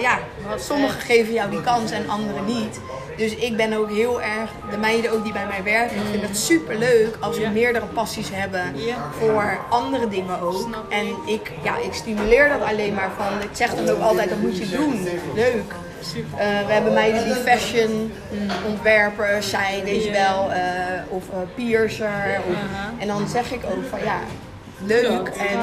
ja, 0.00 0.18
sommigen 0.58 1.00
geven 1.00 1.32
jou 1.32 1.50
die 1.50 1.60
kans 1.60 1.90
en 1.90 2.08
anderen 2.08 2.44
niet. 2.44 2.80
Dus 3.22 3.34
ik 3.34 3.56
ben 3.56 3.72
ook 3.72 3.90
heel 3.90 4.22
erg, 4.22 4.50
de 4.70 4.76
meiden 4.76 5.12
ook 5.12 5.22
die 5.24 5.32
bij 5.32 5.46
mij 5.46 5.62
werken, 5.62 5.96
ik 5.96 6.02
vind 6.10 6.22
het 6.22 6.36
super 6.38 6.78
leuk 6.78 7.16
als 7.20 7.36
we 7.36 7.42
Ja. 7.42 7.50
meerdere 7.50 7.86
passies 7.86 8.28
hebben 8.32 8.74
voor 9.18 9.58
andere 9.68 10.08
dingen 10.08 10.40
ook. 10.40 10.68
En 10.88 11.06
ik, 11.26 11.50
ja, 11.62 11.76
ik 11.76 11.92
stimuleer 11.92 12.48
dat 12.48 12.62
alleen 12.68 12.94
maar 12.94 13.10
van, 13.16 13.40
ik 13.42 13.48
zeg 13.52 13.74
dan 13.74 13.88
ook 13.88 14.00
altijd, 14.00 14.28
dat 14.28 14.38
moet 14.38 14.56
je 14.58 14.68
doen. 14.68 15.08
Leuk. 15.34 15.72
Eh, 16.36 16.66
we 16.66 16.72
hebben 16.72 16.92
meiden 16.92 17.24
die 17.24 17.34
fashion 17.34 18.12
ontwerpers 18.66 19.50
zijn, 19.50 19.84
weet 19.84 20.04
je 20.04 20.10
Ja. 20.10 20.30
wel, 20.32 20.52
eh, 20.52 20.62
of 21.08 21.22
eh, 21.30 21.36
piercer. 21.54 22.40
Of. 22.48 22.54
En 22.98 23.06
dan 23.06 23.28
zeg 23.28 23.52
ik 23.52 23.64
ook 23.64 23.84
van 23.90 23.98
ja, 24.04 24.18
leuk. 24.84 25.28
En 25.28 25.58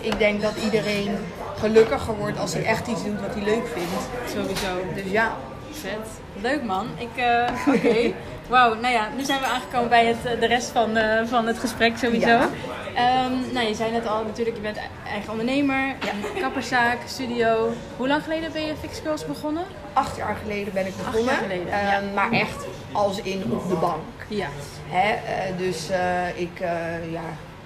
ik 0.00 0.18
denk 0.18 0.42
dat 0.42 0.52
iedereen 0.64 1.16
gelukkiger 1.58 2.14
wordt 2.16 2.38
als 2.38 2.52
hij 2.54 2.64
echt 2.64 2.86
iets 2.86 3.04
doet 3.04 3.20
wat 3.20 3.34
hij 3.34 3.44
leuk 3.44 3.66
vindt. 3.74 4.32
Sowieso. 4.34 4.94
Dus 4.94 5.10
ja, 5.12 5.36
Vet. 5.82 6.08
Leuk 6.42 6.62
man. 6.62 6.86
Ik, 6.98 7.16
eh, 7.16 7.48
Oké. 7.74 8.12
Wauw. 8.48 8.74
Nou 8.74 8.92
ja, 8.94 9.08
nu 9.16 9.24
zijn 9.24 9.40
we 9.40 9.46
aangekomen 9.46 9.88
bij 9.88 10.06
het, 10.06 10.16
eh, 10.24 10.40
de 10.40 10.46
rest 10.46 10.70
van, 10.70 10.96
eh, 10.96 11.26
van 11.26 11.46
het 11.46 11.58
gesprek 11.58 11.96
sowieso. 11.98 12.26
Ja. 12.28 12.48
Ehm, 12.94 13.32
nou, 13.52 13.66
je 13.66 13.74
zei 13.74 13.90
net 13.90 14.06
al 14.08 14.24
natuurlijk, 14.24 14.56
je 14.56 14.62
bent 14.62 14.78
eigen 15.08 15.30
ondernemer, 15.30 15.88
een 16.34 16.40
kapperszaak, 16.40 16.98
studio. 17.06 17.72
Hoe 17.96 18.08
lang 18.08 18.22
geleden 18.22 18.52
ben 18.52 18.66
je 18.66 18.72
Fix 18.80 18.98
Girls 19.00 19.26
begonnen? 19.26 19.64
acht 19.92 20.16
jaar 20.16 20.36
geleden 20.42 20.72
ben 20.72 20.86
ik 20.86 20.96
begonnen. 20.96 21.24
jaar 21.24 21.42
geleden, 21.42 21.72
Eh, 21.72 21.82
ja. 21.82 22.00
Maar 22.14 22.30
echt 22.32 22.66
als 22.92 23.20
in 23.22 23.42
op 23.50 23.68
de 23.68 23.74
bank. 23.74 24.02
Ja. 24.28 24.46
Hè? 24.88 25.16
dus 25.56 25.88
ik, 26.34 26.60
eh, 26.60 27.12
ja, 27.12 27.22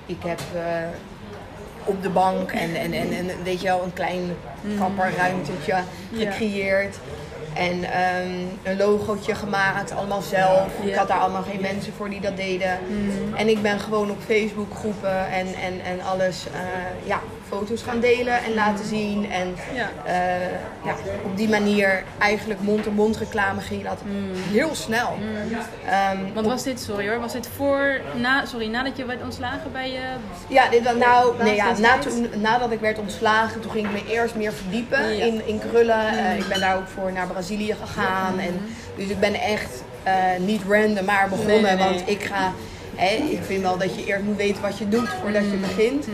ik 0.06 0.22
heb 0.26 0.40
op 1.84 2.02
de 2.02 2.08
bank 2.08 2.50
en, 2.52 2.74
en, 2.74 2.92
en, 2.92 3.12
en 3.12 3.30
weet 3.44 3.60
je 3.60 3.66
wel, 3.66 3.82
een 3.82 3.92
klein 3.92 4.36
kapperruimtetje 4.78 5.72
Ja. 5.72 5.84
gecreëerd. 6.30 6.98
En 7.56 7.84
ehm, 7.84 8.30
een 8.62 8.76
logootje 8.76 9.34
gemaakt, 9.34 9.92
allemaal 9.92 10.22
zelf. 10.22 10.68
Ik 10.82 10.94
had 10.94 11.08
daar 11.08 11.18
allemaal 11.18 11.42
geen 11.42 11.60
mensen 11.60 11.92
voor 11.92 12.10
die 12.10 12.20
dat 12.20 12.36
deden. 12.36 12.78
En 13.36 13.48
ik 13.48 13.62
ben 13.62 13.80
gewoon 13.80 14.10
op 14.10 14.18
Facebook 14.26 14.74
groepen 14.74 15.30
en, 15.30 15.46
en, 15.46 15.80
en 15.84 16.00
alles, 16.00 16.46
eh, 16.46 17.08
ja, 17.08 17.20
foto's 17.48 17.82
gaan 17.82 18.00
delen 18.00 18.44
en 18.44 18.54
laten 18.54 18.84
zien. 18.84 19.30
En 19.30 19.54
Ja. 19.74 19.88
eh, 20.04 20.50
ja, 20.84 20.94
op 21.24 21.36
die 21.36 21.48
manier 21.48 22.02
eigenlijk 22.18 22.60
mond-to-mond 22.60 23.16
reclame 23.16 23.60
ging 23.60 23.82
dat 23.84 23.98
heel 24.50 24.74
snel. 24.74 25.16
Ehm, 25.86 26.18
Want 26.34 26.46
was 26.46 26.62
dit, 26.62 26.80
sorry 26.80 27.08
hoor, 27.08 27.20
was 27.20 27.32
dit 27.32 27.48
voor, 27.56 28.00
na, 28.14 28.44
sorry, 28.44 28.66
nadat 28.66 28.96
je 28.96 29.04
werd 29.04 29.22
ontslagen 29.22 29.72
bij 29.72 29.90
je... 29.90 30.00
Ja, 30.48 30.68
dit 30.68 30.82
was 30.84 30.94
nou, 30.94 31.42
nee, 31.42 31.54
ja, 31.54 31.78
na, 31.78 31.98
toen, 31.98 32.26
nadat 32.36 32.70
ik 32.70 32.80
werd 32.80 32.98
ontslagen, 32.98 33.60
toen 33.60 33.70
ging 33.70 33.86
ik 33.86 33.92
me 33.92 34.12
eerst 34.12 34.34
meer 34.34 34.52
verdiepen 34.52 35.16
Ja. 35.16 35.24
in, 35.24 35.46
in 35.46 35.60
krullen. 35.70 36.08
Eh, 36.18 36.36
ik 36.38 36.48
ben 36.48 36.60
daar 36.60 36.76
ook 36.76 36.88
voor 36.88 37.12
naar 37.12 37.26
Brazilië 37.26 37.74
gegaan. 37.80 38.38
En, 38.38 38.60
dus 38.96 39.08
ik 39.08 39.20
ben 39.20 39.34
echt 39.34 39.82
eh, 40.02 40.14
niet 40.38 40.62
random 40.68 41.04
maar 41.04 41.28
begonnen. 41.28 41.62
Nee, 41.62 41.74
nee, 41.74 41.76
nee. 41.76 41.84
Want 41.96 42.02
ik 42.08 42.22
ga, 42.22 42.52
hè, 42.96 43.14
ik 43.14 43.42
vind 43.42 43.62
wel 43.62 43.78
dat 43.78 43.94
je 43.94 44.04
eerst 44.06 44.22
moet 44.24 44.36
weten 44.36 44.62
wat 44.62 44.78
je 44.78 44.88
doet 44.88 45.08
voordat 45.22 45.42
Mm. 45.42 45.50
je 45.50 45.56
begint. 45.56 46.08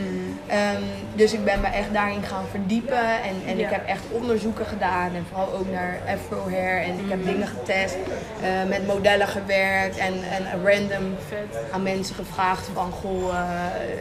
Ehm, 0.46 0.82
dus 1.14 1.32
ik 1.32 1.44
ben 1.44 1.60
me 1.60 1.66
echt 1.66 1.92
daarin 1.92 2.22
gaan 2.22 2.44
verdiepen. 2.50 2.98
En, 3.22 3.34
en 3.46 3.58
Ja. 3.58 3.64
ik 3.66 3.72
heb 3.72 3.86
echt 3.86 4.02
onderzoeken 4.10 4.66
gedaan. 4.66 5.14
En 5.14 5.26
vooral 5.30 5.52
ook 5.52 5.70
naar 5.70 5.98
Afro 6.14 6.50
Hair. 6.50 6.82
En 6.82 6.92
ik 6.98 7.02
Mm. 7.04 7.10
heb 7.10 7.24
dingen 7.24 7.46
getest. 7.48 7.96
eh, 8.42 8.68
met 8.68 8.86
modellen 8.86 9.28
gewerkt. 9.28 9.96
En, 9.96 10.12
en 10.30 10.64
random 10.64 11.14
Vet. 11.28 11.58
aan 11.72 11.82
mensen 11.82 12.14
gevraagd 12.14 12.68
van 12.74 12.90
goh, 12.92 13.28
eh, 13.28 13.40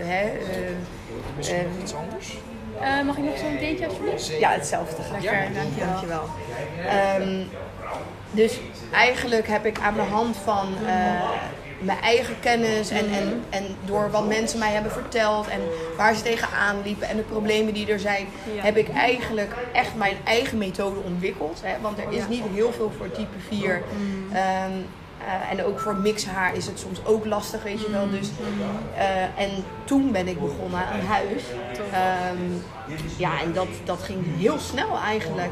hè, 0.08 0.22
eh, 0.22 0.38
Misschien 1.38 1.58
nog 1.72 1.82
iets 1.82 1.94
anders? 1.94 2.38
Eh, 2.82 3.02
mag 3.06 3.18
ik 3.18 3.24
nog 3.24 3.38
zo'n 3.38 3.58
theetje 3.60 3.88
alsjeblieft? 3.88 4.40
ja, 4.40 4.52
hetzelfde. 4.52 4.96
Lekker, 5.12 5.48
dankjewel. 5.54 5.88
Dankjewel. 5.90 6.24
Ehm, 6.88 7.44
dus 8.32 8.60
eigenlijk 8.94 9.48
heb 9.48 9.66
ik 9.66 9.80
aan 9.80 9.94
de 9.94 10.02
hand 10.02 10.38
van 10.44 10.68
eh, 10.88 11.30
mijn 11.82 12.00
eigen 12.02 12.36
kennis 12.40 12.90
en, 12.90 13.12
en, 13.12 13.44
en 13.50 13.64
door 13.86 14.12
wat 14.12 14.28
mensen 14.28 14.60
mij 14.60 14.72
hebben 14.72 14.92
verteld 14.92 15.48
en 15.48 15.60
waar 15.98 16.16
ze 16.16 16.22
tegenaan 16.22 16.76
liepen 16.84 17.08
en 17.08 17.16
de 17.18 17.22
problemen 17.24 17.74
die 17.74 17.92
er 17.92 18.00
zijn, 18.00 18.28
Ja. 18.56 18.62
heb 18.62 18.78
ik 18.78 18.90
eigenlijk 18.90 19.54
echt 19.74 19.96
mijn 19.96 20.16
eigen 20.24 20.58
methode 20.58 21.00
ontwikkeld. 21.00 21.60
Hè? 21.64 21.82
Want 21.82 21.98
er 21.98 22.12
is 22.12 22.28
niet 22.28 22.44
heel 22.54 22.72
veel 22.72 22.92
voor 22.98 23.12
type 23.12 23.38
4. 23.48 23.82
Ehm, 24.32 24.42
eh, 25.26 25.52
en 25.52 25.64
ook 25.66 25.80
voor 25.80 25.96
mixhaar 25.96 26.56
is 26.56 26.66
het 26.66 26.80
soms 26.80 27.06
ook 27.06 27.26
lastig, 27.26 27.64
weet 27.64 27.82
je 27.82 27.92
wel. 27.92 28.10
Dus, 28.10 28.30
eh, 28.98 29.22
en 29.44 29.50
toen 29.84 30.12
ben 30.12 30.28
ik 30.28 30.40
begonnen 30.40 30.80
aan 30.80 31.00
huis. 31.00 31.44
Ehm, 31.92 32.38
ja, 33.18 33.42
en 33.42 33.54
dat, 33.54 33.68
dat 33.84 34.00
ging 34.04 34.26
heel 34.38 34.60
snel 34.60 34.98
eigenlijk. 35.06 35.50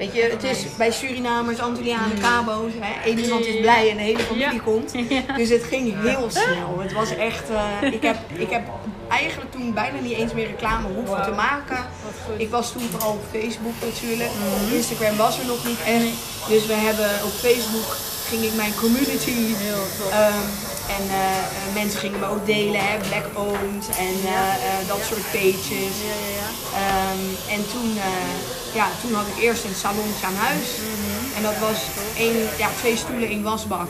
Weet 0.00 0.14
je, 0.14 0.22
het 0.22 0.42
is 0.42 0.58
bij 0.76 0.90
Surinamers, 0.90 1.58
Antillianen, 1.60 2.18
Cabo's. 2.20 2.72
Hè, 2.80 3.10
iemand 3.10 3.46
is 3.46 3.60
blij 3.60 3.90
en 3.90 3.96
de 3.96 4.02
hele 4.02 4.18
familie 4.18 4.52
Ja. 4.52 4.58
komt. 4.64 4.92
Dus 5.36 5.48
het 5.48 5.62
ging 5.64 5.94
heel 6.02 6.26
snel. 6.30 6.78
Het 6.78 6.92
was 6.92 7.16
echt... 7.16 7.50
eh, 7.50 7.92
ik, 7.92 8.02
heb, 8.02 8.16
ik 8.32 8.50
heb 8.50 8.62
eigenlijk 9.08 9.52
toen 9.52 9.74
bijna 9.74 9.98
niet 10.00 10.16
eens 10.18 10.32
meer 10.32 10.46
reclame 10.46 10.88
hoeven 10.94 11.22
te 11.22 11.30
maken. 11.30 11.78
Ik 12.36 12.50
was 12.50 12.72
toen 12.72 12.82
vooral 12.90 13.12
op 13.12 13.24
Facebook 13.32 13.74
natuurlijk. 13.84 14.30
Instagram 14.72 15.16
was 15.16 15.38
er 15.38 15.46
nog 15.46 15.64
niet 15.66 15.80
echt. 15.86 16.14
Dus 16.48 16.66
we 16.66 16.74
hebben 16.74 17.08
op 17.24 17.32
Facebook 17.32 17.96
ging 18.28 18.42
ik 18.42 18.54
mijn 18.54 18.74
community. 18.74 19.30
Heel 19.66 19.86
tof. 19.98 20.10
ehm, 20.12 20.44
en 20.98 21.04
eh, 21.08 21.38
eh, 21.38 21.74
mensen 21.74 21.98
gingen 22.00 22.18
me 22.18 22.26
ook 22.26 22.46
delen, 22.46 22.80
hè, 22.88 22.96
Black 23.08 23.26
Owned 23.34 23.84
en 24.06 24.14
dat 24.86 25.00
soort 25.08 25.26
pages. 25.32 25.94
Ja, 26.08 26.16
ja, 26.26 26.30
ja. 26.40 26.48
Ehm, 26.82 27.24
en 27.56 27.62
toen, 27.72 27.90
ja, 28.74 28.86
toen 29.00 29.14
had 29.14 29.26
ik 29.26 29.42
eerst 29.42 29.64
een 29.64 29.74
salonnetje 29.74 30.26
aan 30.26 30.34
huis. 30.34 30.68
En 31.36 31.42
dat 31.42 31.58
was 31.58 31.86
één, 32.16 32.48
ja, 32.58 32.68
twee 32.80 32.96
stoelen, 32.96 33.28
één 33.28 33.42
wasbak. 33.42 33.88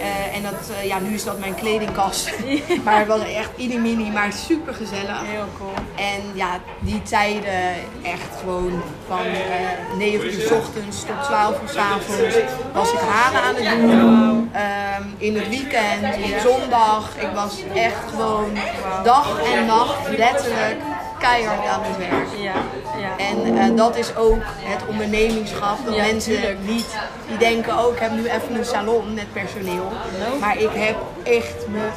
Eh, 0.00 0.36
en 0.36 0.42
dat, 0.42 0.70
eh, 0.76 0.86
ja, 0.86 0.98
nu 0.98 1.14
is 1.14 1.24
dat 1.24 1.38
mijn 1.38 1.54
kledingkast. 1.54 2.30
maar 2.84 2.98
het 2.98 3.08
was 3.08 3.20
echt 3.20 3.58
mini 3.58 4.10
maar 4.10 4.32
super 4.32 4.74
gezellig. 4.74 5.20
Heel 5.24 5.48
cool. 5.58 5.72
En 5.96 6.20
ja, 6.34 6.60
die 6.78 7.02
tijden 7.02 7.74
echt 8.02 8.40
gewoon 8.40 8.82
van 9.06 9.18
eh 9.18 9.96
9 9.96 10.24
uur 10.24 10.40
's 10.40 10.50
ochtends 10.50 11.04
tot 11.04 11.24
12 11.24 11.62
uur 11.62 11.68
's 11.68 11.76
avonds 11.76 12.36
was 12.72 12.92
ik 12.92 12.98
haren 12.98 13.42
aan 13.42 13.54
het 13.54 13.80
doen. 13.80 14.50
Ehm, 14.52 15.02
in 15.18 15.36
het 15.36 15.48
weekend, 15.48 16.42
zondag. 16.42 17.16
Ik 17.18 17.30
was 17.34 17.54
echt 17.74 18.10
gewoon 18.10 18.58
dag 19.04 19.42
en 19.54 19.66
nacht 19.66 20.16
letterlijk 20.16 20.80
keihard 21.20 21.66
aan 21.66 21.80
het 21.82 21.96
werk. 21.96 22.28
Ja, 22.36 22.52
ja. 23.00 23.24
En 23.24 23.58
eh, 23.58 23.76
dat 23.76 23.96
is 23.96 24.16
ook 24.16 24.42
het 24.58 24.86
ondernemingschap. 24.86 25.78
Dat 25.84 25.94
Ja, 25.94 26.02
mensen 26.04 26.32
tuurlijk. 26.32 26.58
niet, 26.62 26.86
die 27.28 27.36
denken 27.38 27.78
ook, 27.78 27.92
ik 27.92 27.98
heb 27.98 28.10
nu 28.10 28.24
even 28.26 28.54
een 28.54 28.64
salon 28.64 29.14
met 29.14 29.32
personeel. 29.32 29.92
No. 30.18 30.38
Maar 30.40 30.58
ik 30.58 30.70
heb 30.72 30.96
echt 31.22 31.66
me 31.68 31.88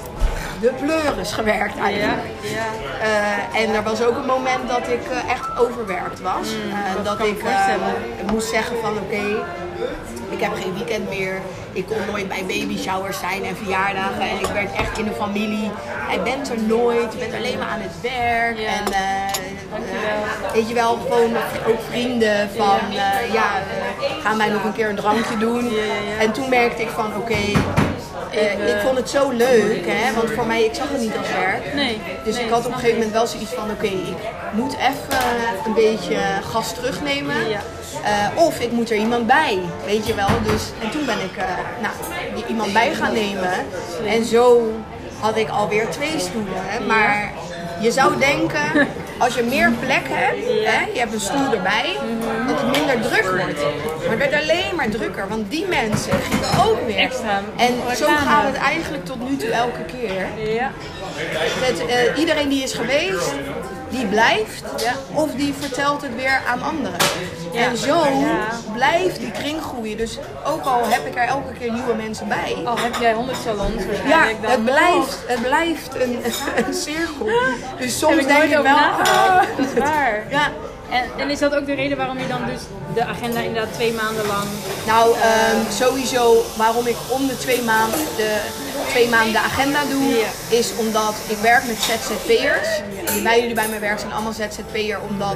de 0.62 0.71
pleuris 0.86 1.31
gewerkt 1.31 1.77
eigenlijk. 1.79 2.21
ja. 2.41 2.65
Eh, 3.01 3.62
en 3.62 3.73
er 3.73 3.83
was 3.83 4.03
ook 4.03 4.15
een 4.15 4.25
moment 4.25 4.67
dat 4.67 4.88
ik 4.88 5.03
eh, 5.09 5.31
echt 5.31 5.57
overwerkt 5.59 6.21
was. 6.21 6.47
Eh, 6.71 7.03
dat 7.03 7.19
ik 7.19 7.43
moest 8.31 8.49
zeggen 8.49 8.75
van 8.81 8.91
oké, 8.91 9.15
ik 9.15 10.22
heb 10.43 10.53
geen 10.53 10.73
weekend 10.73 11.10
meer. 11.10 11.41
Ik 11.73 11.86
kon 11.86 11.97
nooit 12.12 12.27
bij 12.27 12.43
baby 12.47 12.77
showers 12.77 13.19
zijn 13.19 13.45
en 13.45 13.56
verjaardagen. 13.56 14.21
En 14.21 14.39
ik 14.39 14.45
werd 14.45 14.73
echt 14.75 14.97
in 14.97 15.06
de 15.06 15.13
familie. 15.13 15.71
Hij 15.88 16.21
bent 16.21 16.49
er 16.49 16.62
nooit, 16.62 17.13
je 17.13 17.19
bent 17.19 17.34
alleen 17.34 17.58
maar 17.58 17.67
aan 17.67 17.82
het 17.82 18.01
werk. 18.01 18.58
Ja. 18.58 18.67
En 18.67 18.93
eh, 18.93 19.23
eh, 19.73 20.53
weet 20.53 20.67
je 20.67 20.73
wel, 20.73 20.97
gewoon 20.97 21.36
ook 21.67 21.79
vrienden 21.89 22.49
van 22.56 22.79
ja, 23.34 23.60
eh, 23.60 24.23
gaan 24.23 24.38
wij 24.38 24.49
nog 24.49 24.63
een 24.63 24.73
keer 24.73 24.89
een 24.89 24.95
drankje 24.95 25.38
doen. 25.38 25.71
En 26.19 26.32
toen 26.32 26.49
merkte 26.49 26.82
ik 26.82 26.89
van 26.89 27.15
oké, 27.17 27.41
ik 28.65 28.79
vond 28.84 28.97
het 28.97 29.10
zo 29.10 29.32
leuk, 29.32 29.86
hè, 29.86 30.13
want 30.13 30.32
voor 30.32 30.45
mij, 30.45 30.63
ik 30.63 30.73
zag 30.73 30.89
het 30.89 30.99
niet 30.99 31.17
als 31.17 31.29
werk. 31.29 31.73
Nee. 31.73 32.01
Dus 32.23 32.36
nee, 32.36 32.43
ik 32.43 32.49
had 32.49 32.65
op 32.65 32.71
een 32.71 32.73
gegeven 32.73 32.95
moment 32.95 33.13
wel 33.13 33.27
zoiets 33.27 33.51
van, 33.51 33.71
oké, 33.71 33.86
ik 33.86 34.17
moet 34.51 34.73
even 34.73 35.23
een 35.65 35.73
beetje 35.73 36.17
gas 36.51 36.73
terugnemen. 36.73 37.49
Ja. 37.49 37.60
Eh, 38.03 38.43
of 38.43 38.60
ik 38.60 38.71
moet 38.71 38.89
er 38.91 38.97
iemand 38.97 39.27
bij, 39.27 39.60
weet 39.86 40.08
je 40.08 40.13
wel. 40.13 40.27
Dus, 40.43 40.63
en 40.82 40.89
toen 40.89 41.06
ben 41.06 41.19
ik 41.19 41.38
eh, 41.38 41.45
nou, 41.82 41.93
iemand 42.47 42.73
bij 42.73 42.93
gaan 42.93 43.13
nemen. 43.13 43.53
En 44.06 44.25
zo 44.25 44.71
had 45.19 45.38
ik 45.38 45.49
alweer 45.49 45.89
twee 45.89 46.19
stoelen. 46.19 46.53
Hè. 46.56 46.86
Maar 46.86 47.32
je 47.79 47.91
zou 47.91 48.19
denken, 48.19 48.88
als 49.17 49.36
je 49.36 49.43
meer 49.43 49.71
plek 49.71 50.01
hebt, 50.03 50.45
hè, 50.65 50.91
je 50.93 50.99
hebt 50.99 51.13
een 51.13 51.19
stoel 51.19 51.53
erbij, 51.53 51.97
dat 52.47 52.62
het 52.62 52.77
minder 52.77 53.01
druk 53.01 53.23
wordt. 53.23 53.62
Maar 54.08 54.17
het 54.17 54.29
werd 54.29 54.34
alleen 54.41 54.75
maar 54.75 54.89
drukker, 54.89 55.27
want 55.27 55.51
die 55.51 55.65
mensen 55.65 56.13
gingen 56.32 56.65
ook 56.65 56.86
weer. 56.86 56.97
Extra 56.97 57.41
En 57.58 57.95
zo 57.95 58.06
gaat 58.06 58.45
het 58.45 58.56
eigenlijk 58.56 59.06
tot 59.06 59.29
nu 59.29 59.38
toe 59.38 59.49
elke 59.49 59.84
keer. 59.86 60.27
Ja, 60.53 60.71
Het, 61.60 61.86
eh, 61.86 62.19
iedereen 62.19 62.49
die 62.49 62.63
is 62.63 62.73
geweest, 62.73 63.34
die 63.93 64.06
blijft. 64.06 64.63
Of 65.13 65.32
die 65.32 65.53
vertelt 65.60 66.01
het 66.01 66.15
weer 66.15 66.41
aan 66.47 66.62
anderen. 66.62 66.99
En 67.53 67.77
zo 67.77 68.03
blijft 68.73 69.19
die 69.19 69.32
kring 69.32 69.62
groeien. 69.62 69.97
Dus 69.97 70.17
ook 70.45 70.63
al 70.65 70.88
heb 70.88 71.06
ik 71.06 71.15
er 71.15 71.27
elke 71.27 71.53
keer 71.60 71.71
nieuwe 71.71 71.93
mensen 71.95 72.27
bij. 72.27 72.58
al 72.65 72.77
heb 72.77 72.95
jij 72.99 73.13
100 73.13 73.38
salons 73.43 73.73
Ja, 73.84 73.86
waarschijnlijk 73.88 74.38
het 74.47 74.63
blijft, 74.63 75.19
het 75.27 75.41
blijft 75.41 75.95
een, 75.95 76.23
een 76.67 76.73
cirkel. 76.73 77.29
Dus 77.79 77.99
soms 77.99 78.25
denk 78.25 78.43
ik 78.43 78.49
wel. 78.49 78.75
ah. 78.75 79.41
Dat 79.58 79.65
is 79.73 79.79
waar. 79.79 80.23
Ja, 80.29 80.51
En, 80.93 81.03
en 81.17 81.29
is 81.29 81.39
dat 81.39 81.56
ook 81.56 81.65
de 81.65 81.73
reden 81.73 81.97
waarom 81.97 82.19
je 82.19 82.27
dan 82.27 82.45
dus 82.45 82.62
de 82.93 83.06
agenda 83.06 83.39
inderdaad 83.39 83.73
twee 83.73 83.93
maanden 83.93 84.25
lang... 84.25 84.47
Nou, 84.88 85.15
ehm, 85.17 85.71
sowieso 85.71 86.43
waarom 86.58 86.88
ik 86.88 86.95
om 87.10 87.27
de 87.27 87.38
twee 87.38 87.62
maanden 87.62 87.99
de, 88.17 88.38
twee 88.89 89.10
maanden 89.10 89.32
de 89.32 89.39
agenda 89.39 89.79
doe, 89.89 90.23
is 90.49 90.75
omdat 90.75 91.15
ik 91.27 91.38
werk 91.38 91.65
met 91.65 91.75
ZZP'ers. 91.75 92.82
Die 93.13 93.21
meiden 93.21 93.45
die 93.45 93.56
bij 93.56 93.67
mij 93.67 93.79
werken 93.79 93.99
zijn 93.99 94.13
allemaal 94.13 94.34
ZZP'er, 94.34 94.99
omdat 95.10 95.36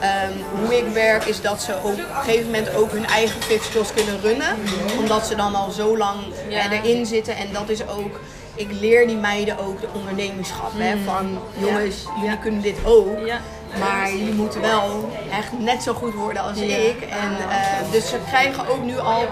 ehm, 0.00 0.32
hoe 0.60 0.76
ik 0.76 0.86
werk 0.92 1.24
is 1.24 1.40
dat 1.40 1.62
ze 1.62 1.74
op 1.82 1.98
een 1.98 2.04
gegeven 2.14 2.44
moment 2.44 2.74
ook 2.74 2.92
hun 2.92 3.06
eigen 3.06 3.42
fitskills 3.42 3.92
kunnen 3.94 4.20
runnen. 4.20 4.56
Omdat 4.98 5.26
ze 5.26 5.34
dan 5.34 5.54
al 5.54 5.70
zo 5.70 5.96
lang 5.96 6.18
eh, 6.50 6.72
erin 6.72 7.06
zitten 7.06 7.36
en 7.36 7.52
dat 7.52 7.68
is 7.68 7.88
ook... 7.88 8.20
Ik 8.54 8.68
leer 8.80 9.06
die 9.06 9.16
meiden 9.16 9.58
ook 9.58 9.80
de 9.80 9.86
ondernemerschap. 9.94 10.72
Hè, 10.74 10.96
van 11.04 11.38
jongens, 11.58 11.96
jullie 12.20 12.38
kunnen 12.38 12.62
dit 12.62 12.76
ook. 12.84 13.26
Ja. 13.26 13.40
Maar 13.78 14.10
jullie 14.10 14.34
moeten 14.34 14.60
wel 14.60 15.10
echt 15.30 15.58
net 15.58 15.82
zo 15.82 15.92
goed 15.92 16.14
worden 16.14 16.42
als 16.42 16.58
ik. 16.58 17.00
En, 17.00 17.50
eh, 17.50 17.90
dus 17.90 18.08
ze 18.08 18.16
krijgen 18.26 18.68
ook 18.68 18.82
nu 18.82 18.98
al 18.98 19.22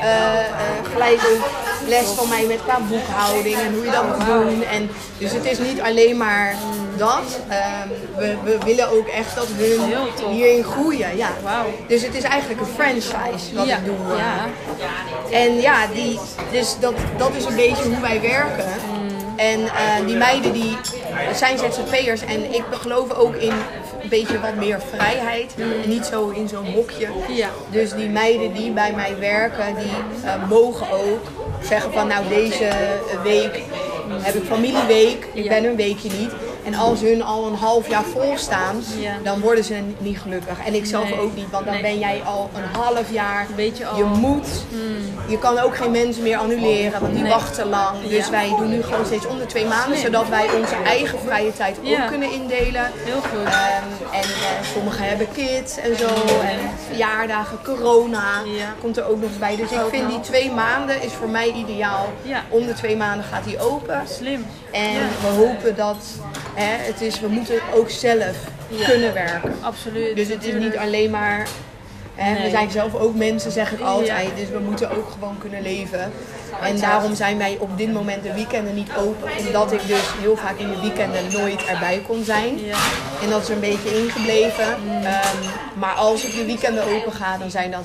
eh, 0.00 0.38
eh, 0.38 0.46
gelijk 0.92 1.20
ook 1.32 1.48
les 1.86 2.06
van 2.06 2.28
mij 2.28 2.44
met 2.46 2.62
qua 2.64 2.78
boekhouding 2.88 3.56
en 3.56 3.74
hoe 3.74 3.84
je 3.84 3.90
dat 3.90 4.16
moet 4.16 4.26
doen. 4.26 4.64
En, 4.64 4.90
dus 5.18 5.32
het 5.32 5.44
is 5.44 5.58
niet 5.58 5.80
alleen 5.80 6.16
maar 6.16 6.54
dat. 6.96 7.40
Ehm, 7.48 7.88
we, 8.16 8.36
we 8.44 8.58
willen 8.64 8.90
ook 8.90 9.06
echt 9.06 9.34
dat 9.34 9.46
hun 9.56 10.30
hierin 10.30 10.64
groeien. 10.64 11.16
Ja. 11.16 11.30
Dus 11.86 12.02
het 12.02 12.14
is 12.14 12.22
eigenlijk 12.22 12.60
een 12.60 12.74
franchise 12.74 13.54
wat 13.54 13.66
ik 13.66 13.84
doe. 13.84 13.96
En 15.30 15.60
ja, 15.60 15.86
die, 15.86 16.18
dus 16.50 16.76
dat, 16.80 16.94
dat 17.16 17.30
is 17.34 17.44
een 17.44 17.56
beetje 17.56 17.82
hoe 17.82 18.00
wij 18.00 18.20
werken. 18.20 18.66
En 19.38 19.60
eh, 19.60 20.06
die 20.06 20.16
meiden 20.16 20.52
die 20.52 20.76
zijn 21.34 21.58
ZZP'ers 21.58 22.20
en 22.20 22.54
ik 22.54 22.64
geloof 22.70 23.12
ook 23.12 23.34
in 23.34 23.52
een 24.12 24.20
beetje 24.20 24.40
wat 24.40 24.54
meer 24.54 24.80
vrijheid. 24.80 25.54
En 25.58 25.88
niet 25.88 26.04
zo 26.04 26.28
in 26.28 26.48
zo'n 26.48 26.66
hokje. 26.66 27.08
Ja. 27.28 27.50
Dus 27.70 27.92
die 27.92 28.08
meiden 28.08 28.52
die 28.54 28.70
bij 28.70 28.92
mij 28.94 29.18
werken, 29.18 29.74
die 29.74 29.90
eh, 30.24 30.48
mogen 30.48 30.90
ook 30.90 31.30
zeggen 31.62 31.92
van 31.92 32.06
nou 32.06 32.28
deze 32.28 32.70
week 33.22 33.62
heb 34.12 34.34
ik 34.34 34.42
familieweek, 34.42 35.28
ik 35.32 35.48
ben 35.48 35.64
een 35.64 35.76
weekje 35.76 36.10
niet. 36.18 36.30
En 36.68 36.74
als 36.74 37.00
hun 37.00 37.22
al 37.22 37.46
een 37.46 37.54
half 37.54 37.88
jaar 37.88 38.04
vol 38.04 38.32
staan, 38.36 38.82
Ja. 38.98 39.12
dan 39.22 39.40
worden 39.40 39.64
ze 39.64 39.82
niet 39.98 40.18
gelukkig. 40.18 40.58
En 40.66 40.74
ik 40.74 40.86
zelf 40.86 41.04
Nee. 41.08 41.20
ook 41.20 41.34
niet, 41.34 41.50
want 41.50 41.64
dan 41.64 41.74
Nee. 41.74 41.82
ben 41.82 41.98
jij 41.98 42.22
al 42.24 42.50
een 42.54 42.80
half 42.80 43.12
jaar. 43.12 43.46
Weet 43.56 43.78
je 43.78 43.86
al. 43.86 43.96
Je 43.96 44.04
moet. 44.04 44.46
Je 45.28 45.38
kan 45.38 45.58
ook 45.58 45.76
geen 45.76 45.90
mensen 45.90 46.22
meer 46.22 46.36
annuleren, 46.38 47.00
want 47.00 47.12
die 47.12 47.22
Nee. 47.22 47.32
wachten 47.32 47.68
lang. 47.68 47.96
Dus 48.08 48.24
Ja. 48.24 48.30
wij 48.30 48.48
doen 48.58 48.68
nu 48.68 48.82
gewoon 48.82 49.06
steeds 49.06 49.26
om 49.26 49.38
de 49.38 49.46
twee 49.46 49.66
maanden, 49.66 49.98
zodat 49.98 50.28
wij 50.28 50.46
onze 50.60 50.74
eigen 50.84 51.18
vrije 51.18 51.52
tijd 51.52 51.76
ook 51.84 52.06
kunnen 52.08 52.32
indelen. 52.32 52.90
Heel 53.04 53.20
goed. 53.20 53.44
Ehm, 53.44 54.14
en 54.14 54.22
eh, 54.22 54.64
sommigen 54.74 55.04
hebben 55.04 55.26
kids 55.32 55.76
en 55.76 55.96
zo. 55.96 56.06
En 56.42 56.58
verjaardagen, 56.88 57.58
corona 57.64 58.30
komt 58.80 58.96
er 58.96 59.04
ook 59.08 59.20
nog 59.20 59.30
bij. 59.38 59.56
Dus 59.56 59.70
ik 59.70 59.80
vind 59.90 60.08
die 60.08 60.20
twee 60.20 60.50
maanden 60.50 61.02
is 61.02 61.12
voor 61.12 61.28
mij 61.28 61.52
ideaal. 61.52 62.06
Ja. 62.22 62.42
Om 62.48 62.66
de 62.66 62.72
twee 62.74 62.96
maanden 62.96 63.24
gaat 63.24 63.44
die 63.44 63.60
open. 63.60 64.02
Slim. 64.08 64.46
En 64.72 65.08
we 65.20 65.26
hopen 65.26 65.76
dat 65.76 65.96
hè, 66.54 66.84
het 66.86 67.00
is, 67.00 67.20
we 67.20 67.28
moeten 67.28 67.60
ook 67.74 67.90
zelf 67.90 68.36
kunnen 68.86 69.14
werken. 69.14 69.54
Absoluut. 69.60 70.16
Dus 70.16 70.28
het 70.28 70.44
is 70.44 70.54
niet 70.54 70.76
alleen 70.76 71.10
maar. 71.10 71.48
Hè, 72.14 72.42
We 72.42 72.50
zijn 72.50 72.70
zelf 72.70 72.94
ook 72.94 73.14
mensen, 73.14 73.52
zeg 73.52 73.72
ik 73.72 73.80
altijd. 73.80 74.28
Dus 74.36 74.48
we 74.48 74.58
moeten 74.58 74.90
ook 74.90 75.10
gewoon 75.10 75.38
kunnen 75.38 75.62
leven. 75.62 76.12
En 76.62 76.80
daarom 76.80 77.14
zijn 77.14 77.38
wij 77.38 77.56
op 77.60 77.78
dit 77.78 77.92
moment 77.92 78.22
de 78.22 78.34
weekenden 78.34 78.74
niet 78.74 78.90
open. 78.98 79.30
Omdat 79.46 79.72
ik 79.72 79.86
dus 79.86 80.02
heel 80.20 80.36
vaak 80.36 80.58
in 80.58 80.68
de 80.68 80.80
weekenden 80.80 81.32
nooit 81.32 81.64
erbij 81.64 82.02
kon 82.06 82.24
zijn. 82.24 82.64
Ja. 82.64 82.76
En 83.22 83.30
dat 83.30 83.42
is 83.42 83.48
er 83.48 83.54
een 83.54 83.60
beetje 83.60 84.02
ingebleven. 84.02 84.76
Ehm, 85.02 85.36
maar 85.74 85.94
als 85.94 86.24
ik 86.24 86.32
de 86.32 86.44
weekenden 86.44 86.84
open 86.84 87.12
ga, 87.12 87.38
dan 87.38 87.50
zijn 87.50 87.70
dat 87.70 87.84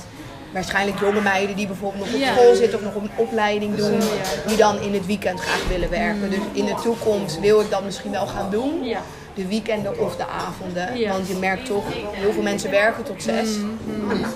waarschijnlijk 0.53 0.99
jonge 0.99 1.21
meiden 1.21 1.55
die 1.55 1.67
bijvoorbeeld 1.67 2.05
nog 2.05 2.13
op 2.13 2.19
Ja. 2.19 2.33
school 2.33 2.55
zitten 2.55 2.79
of 2.79 2.85
nog 2.85 2.95
een 3.03 3.09
opleiding 3.15 3.75
doen. 3.75 3.91
ja. 3.91 3.99
Die 4.47 4.57
dan 4.57 4.79
in 4.81 4.93
het 4.93 5.05
weekend 5.05 5.39
graag 5.39 5.67
willen 5.69 5.89
werken. 5.89 6.29
Dus 6.29 6.39
in 6.51 6.65
de 6.65 6.75
toekomst 6.83 7.39
wil 7.39 7.59
ik 7.61 7.69
dat 7.69 7.83
misschien 7.85 8.11
wel 8.11 8.27
gaan 8.27 8.49
doen. 8.51 8.83
Ja. 8.83 8.99
De 9.35 9.47
weekenden 9.47 9.99
of 9.99 10.15
de 10.15 10.25
avonden. 10.27 11.07
Want 11.07 11.27
je 11.27 11.33
merkt 11.35 11.65
toch, 11.65 11.83
heel 12.11 12.33
veel 12.33 12.41
mensen 12.41 12.71
werken 12.71 13.03
tot 13.03 13.23
zes. 13.23 13.49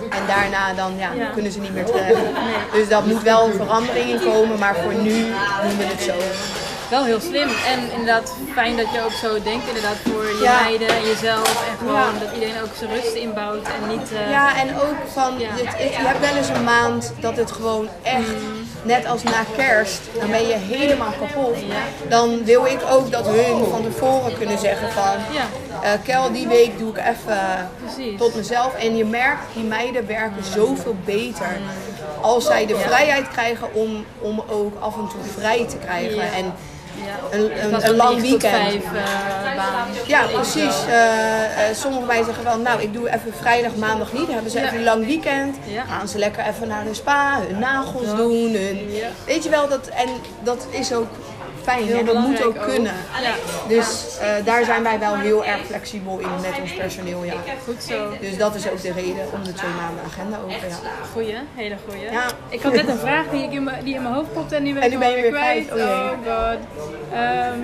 En 0.10 0.24
daarna 0.28 0.74
dan 0.74 0.92
ja, 0.98 1.12
Ja. 1.14 1.26
kunnen 1.30 1.52
ze 1.52 1.60
niet 1.60 1.74
meer 1.74 1.86
terug. 1.86 2.18
Dus 2.74 2.90
dat 2.90 3.06
moet 3.06 3.24
wel 3.24 3.46
een 3.48 3.54
verandering 3.54 4.10
in 4.10 4.20
komen. 4.32 4.60
Maar 4.60 4.76
voor 4.76 4.94
nu 4.94 5.12
doen 5.62 5.78
we 5.78 5.84
het 5.84 6.02
zo. 6.02 6.14
Wel 6.90 7.04
heel 7.04 7.20
slim. 7.20 7.50
En 7.50 7.92
inderdaad 7.92 8.34
fijn 8.54 8.78
dat 8.78 8.86
je 8.94 9.02
ook 9.04 9.12
zo 9.12 9.42
denkt 9.44 9.68
inderdaad 9.68 9.96
voor 10.04 10.24
je 10.26 10.40
Ja. 10.44 10.62
meiden 10.62 10.88
en 10.88 11.06
jezelf. 11.06 11.68
En 11.70 11.78
gewoon 11.78 11.94
Ja. 11.96 12.20
dat 12.20 12.34
iedereen 12.34 12.62
ook 12.64 12.70
zijn 12.78 12.90
rust 12.94 13.14
inbouwt 13.14 13.68
en 13.68 13.98
niet... 13.98 14.12
eh, 14.12 14.30
Ja, 14.32 14.58
en 14.58 14.76
ook 14.76 14.96
van, 15.14 15.40
Ja. 15.40 15.48
het, 15.52 15.92
je 15.92 15.98
hebt 16.08 16.20
wel 16.20 16.36
eens 16.36 16.48
een 16.50 16.64
maand 16.64 17.14
dat 17.20 17.38
het 17.38 17.52
gewoon 17.52 17.88
echt, 18.04 18.30
net 18.84 19.06
als 19.06 19.24
na 19.24 19.44
kerst, 19.56 20.00
dan 20.20 20.30
ben 20.32 20.48
je 20.48 20.54
helemaal 20.56 21.14
kapot. 21.20 21.56
Dan 22.10 22.44
wil 22.44 22.66
ik 22.66 22.80
ook 22.92 23.12
dat 23.12 23.28
hun 23.28 23.66
van 23.72 23.84
tevoren 23.84 24.38
kunnen 24.38 24.60
zeggen 24.60 24.92
van, 24.92 25.16
eh, 25.82 25.92
Kel, 26.04 26.32
die 26.32 26.48
week 26.48 26.78
doe 26.78 26.90
ik 26.90 26.98
even 26.98 27.70
Precies. 27.86 28.18
tot 28.18 28.36
mezelf. 28.36 28.74
En 28.76 28.96
je 28.98 29.06
merkt, 29.06 29.42
die 29.54 29.64
meiden 29.64 30.08
werken 30.08 30.44
zoveel 30.54 30.96
beter 31.06 31.58
als 32.22 32.46
zij 32.46 32.66
de 32.66 32.76
vrijheid 32.76 33.28
krijgen 33.32 33.74
om, 33.74 34.06
om 34.20 34.44
ook 34.50 34.82
af 34.82 34.96
en 34.96 35.08
toe 35.08 35.20
vrij 35.38 35.66
te 35.70 35.78
krijgen. 35.78 36.22
En 36.34 36.54
Ja. 37.06 37.38
een, 37.38 37.90
een, 37.90 37.96
lang 37.96 38.22
9 38.22 38.30
tot 38.30 38.42
weekend. 38.42 38.64
5 38.64 38.76
eh. 38.76 40.08
Ja, 40.08 40.26
precies. 40.26 40.76
Eh 40.88 41.48
eh, 41.58 41.76
sommige 41.76 42.06
meiden 42.06 42.26
zeggen 42.26 42.44
wel, 42.44 42.58
nou 42.58 42.82
ik 42.82 42.94
doe 42.94 43.08
even 43.08 43.34
vrijdag, 43.40 43.76
maandag 43.76 44.14
niet. 44.14 44.26
Dan 44.26 44.34
hebben 44.34 44.52
ze 44.52 44.60
Ja. 44.60 44.66
even 44.66 44.78
een 44.78 44.84
lang 44.84 45.06
weekend. 45.06 45.58
Ja. 45.64 45.84
Gaan 45.84 46.08
ze 46.08 46.18
lekker 46.18 46.46
even 46.46 46.68
naar 46.68 46.84
de 46.84 46.94
spa, 46.94 47.40
hun 47.48 47.60
nagels 47.60 48.16
doen. 48.16 48.54
Hun... 48.54 48.90
Weet 49.26 49.44
je 49.44 49.50
wel, 49.50 49.68
dat, 49.68 49.88
en 49.88 50.10
dat 50.44 50.68
is 50.70 50.94
ook 50.94 51.08
fijn 51.72 51.84
Heel 51.86 51.98
en 51.98 52.06
dat 52.06 52.16
moet 52.18 52.44
ook 52.44 52.62
kunnen. 52.62 52.94
Ja, 53.22 53.32
Dus 53.68 54.18
eh, 54.20 54.30
daar 54.46 54.66
zijn 54.66 54.84
wij 54.84 55.00
wel 55.00 55.16
heel 55.16 55.46
erg 55.46 55.66
flexibel 55.66 56.18
in 56.20 56.28
met 56.42 56.62
ons 56.62 56.74
personeel. 56.74 57.24
Ja. 57.24 57.34
goed 57.64 57.84
zo. 57.84 58.10
Dus 58.22 58.38
dat 58.38 58.56
is 58.56 58.70
ook 58.70 58.82
de 58.82 58.92
reden 58.92 59.26
om 59.34 59.44
de 59.44 59.54
twee 59.54 59.72
maanden 59.72 60.04
agenda 60.06 60.38
open. 60.44 60.70
Ja. 60.70 60.76
Goeie, 61.14 61.36
hele 61.56 61.76
goeie. 61.88 62.12
Ja. 62.12 62.26
Ik 62.50 62.62
had 62.62 62.74
net 62.74 62.88
een 62.88 62.98
vraag 62.98 63.26
die, 63.32 63.44
ik 63.44 63.52
in 63.52 63.64
mijn, 63.64 63.84
die 63.84 63.96
in 63.96 64.02
mijn 64.02 64.14
hoofd 64.14 64.34
popte 64.34 64.56
en 64.56 64.64
nu 64.64 64.74
ben 64.74 64.82
En 64.82 64.88
ik 64.88 64.94
nu 64.94 65.00
ben 65.00 65.10
je 65.16 65.22
weer 65.22 65.32
kwijt. 65.32 65.72
Oh 65.72 65.78
jee. 65.78 65.88
god. 66.26 66.58
Ehm, 67.14 67.60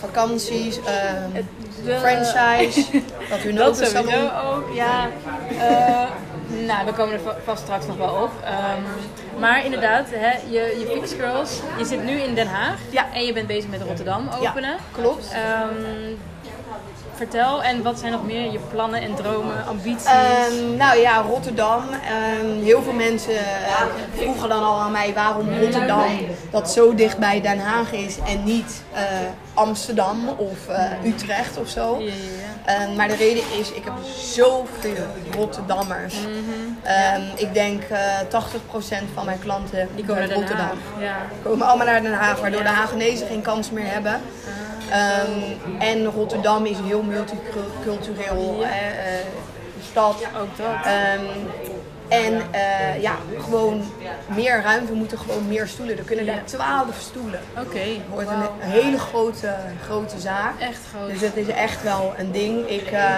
Vakanties, 0.00 0.76
ehm, 0.84 1.42
de- 1.84 1.98
franchise, 1.98 2.84
dat 3.30 3.38
hun 3.38 3.54
Dat 3.54 3.66
ook 3.68 3.80
een 3.80 3.86
sowieso 3.86 4.10
salon. 4.10 4.30
ook, 4.54 4.74
ja. 4.74 5.08
Eh, 5.58 6.02
nou, 6.66 6.86
we 6.86 6.92
komen 6.92 7.14
er 7.14 7.20
va- 7.20 7.36
vast 7.44 7.62
straks 7.62 7.86
nog 7.86 7.96
wel 7.96 8.14
op. 8.22 8.30
Ehm, 8.44 8.82
maar 9.40 9.64
inderdaad, 9.64 10.06
hè, 10.10 10.30
je, 10.50 10.76
je 10.78 10.90
Fix 10.94 11.12
Girls, 11.12 11.60
je 11.78 11.84
zit 11.84 12.04
nu 12.04 12.12
in 12.20 12.34
Den 12.34 12.46
Haag. 12.46 12.78
Ja. 12.90 13.06
En 13.14 13.24
je 13.24 13.32
bent 13.32 13.46
bezig 13.46 13.70
met 13.70 13.82
Rotterdam 13.82 14.28
Ja, 14.40 14.48
openen. 14.50 14.76
klopt. 14.92 15.32
Ehm, 15.32 16.12
vertel, 17.22 17.62
en 17.62 17.82
wat 17.82 17.98
zijn 17.98 18.12
nog 18.12 18.24
meer 18.26 18.52
je 18.52 18.58
plannen 18.70 19.00
en 19.00 19.14
dromen, 19.14 19.66
ambities? 19.66 20.04
Ehm, 20.04 20.76
nou 20.76 20.98
ja, 20.98 21.20
Rotterdam. 21.20 21.82
Ehm, 21.88 22.62
heel 22.62 22.82
veel 22.82 22.92
mensen 22.92 23.36
eh, 23.38 23.82
vroegen 24.14 24.48
dan 24.48 24.62
al 24.62 24.80
aan 24.80 24.92
mij 24.92 25.14
waarom 25.14 25.58
Rotterdam 25.60 26.10
dat 26.50 26.70
zo 26.70 26.94
dicht 26.94 27.18
bij 27.18 27.40
Den 27.40 27.58
Haag 27.58 27.92
is 27.92 28.18
en 28.26 28.44
niet 28.44 28.82
eh, 28.92 29.02
Amsterdam 29.54 30.28
of 30.28 30.68
eh, 30.68 31.04
Utrecht 31.04 31.58
of 31.58 31.68
zo. 31.68 32.02
Ehm, 32.64 32.96
maar 32.96 33.08
de 33.08 33.16
reden 33.16 33.42
is, 33.58 33.72
ik 33.72 33.84
heb 33.84 33.94
zoveel 34.16 35.06
Rotterdammers. 35.36 36.14
Ehm, 36.82 37.22
ik 37.34 37.54
denk 37.54 37.82
eh 37.82 37.98
80% 38.28 39.04
van 39.14 39.24
mijn 39.24 39.38
klanten 39.38 39.88
Die 39.94 40.04
komen 40.04 40.20
uit 40.22 40.30
naar 40.30 40.38
Rotterdam. 40.38 40.78
Ja. 40.98 41.16
komen 41.42 41.66
allemaal 41.66 41.86
naar 41.86 42.02
Den 42.02 42.12
Haag, 42.12 42.40
waardoor 42.40 42.62
de 42.62 42.68
Hagenezen 42.68 43.26
geen 43.26 43.42
kans 43.42 43.70
meer 43.70 43.86
hebben. 43.92 44.20
Ehm, 44.90 45.80
en 45.82 46.04
Rotterdam 46.04 46.66
is 46.66 46.78
een 46.78 46.84
heel 46.86 47.02
multicultureel 47.02 48.56
Ja. 48.60 48.66
eh, 48.68 49.14
eh, 49.18 49.24
stad. 49.90 50.26
Ook 50.40 50.56
dat. 50.56 50.84
Ehm, 50.84 51.24
en 52.08 52.42
eh, 52.50 53.02
ja, 53.02 53.14
gewoon 53.40 53.82
meer 54.26 54.62
ruimte. 54.62 54.92
We 54.92 54.98
moeten 54.98 55.18
gewoon 55.18 55.48
meer 55.48 55.66
stoelen. 55.66 55.98
Er 55.98 56.04
kunnen 56.04 56.24
Ja. 56.24 56.32
daar 56.34 56.44
12 56.44 56.96
stoelen. 57.00 57.40
Oké, 57.58 57.78
Het 57.78 57.98
wordt 58.10 58.28
een, 58.28 58.70
hele 58.70 58.98
grote, 58.98 59.54
grote 59.84 60.20
zaak. 60.20 60.60
Echt 60.60 60.80
groot. 60.94 61.10
Dus 61.10 61.20
het 61.20 61.36
is 61.36 61.46
echt 61.48 61.82
wel 61.82 62.14
een 62.18 62.32
ding. 62.32 62.68
Ik, 62.68 62.86
eh, 62.90 63.14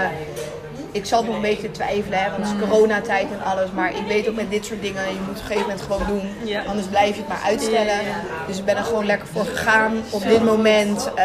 ik 0.95 1.07
zat 1.07 1.25
nog 1.27 1.35
een 1.35 1.41
beetje 1.41 1.71
twijfelen, 1.71 2.19
hè, 2.19 2.31
want 2.31 2.43
het 2.43 2.55
is 2.55 2.69
coronatijd 2.69 3.27
en 3.33 3.45
alles. 3.45 3.71
Maar 3.71 3.91
ik 3.91 4.07
weet 4.07 4.29
ook 4.29 4.35
met 4.35 4.51
dit 4.51 4.65
soort 4.65 4.83
dingen, 4.83 5.03
je 5.03 5.19
moet 5.21 5.29
op 5.29 5.35
een 5.35 5.41
gegeven 5.41 5.61
moment 5.61 5.81
gewoon 5.81 6.07
doen. 6.07 6.31
Ja. 6.45 6.63
Anders 6.63 6.87
blijf 6.87 7.15
je 7.15 7.21
het 7.21 7.29
maar 7.29 7.43
uitstellen. 7.45 8.05
Ja. 8.05 8.21
Dus 8.47 8.59
ik 8.59 8.65
ben 8.65 8.77
er 8.77 8.85
gewoon 8.85 9.07
lekker 9.07 9.29
voor 9.29 9.45
gegaan. 9.45 10.03
Op 10.11 10.23
dit 10.23 10.45
moment 10.45 11.09
uh, 11.19 11.25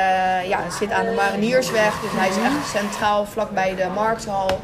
ja, 0.50 0.64
het 0.64 0.74
zit 0.74 0.92
aan 0.92 1.06
de 1.06 1.12
Mariniersweg. 1.12 2.00
Dus 2.02 2.12
hij 2.14 2.30
is 2.30 2.36
echt 2.36 2.70
centraal, 2.80 3.26
vlakbij 3.26 3.76
de 3.76 3.88
Markthal. 3.96 4.60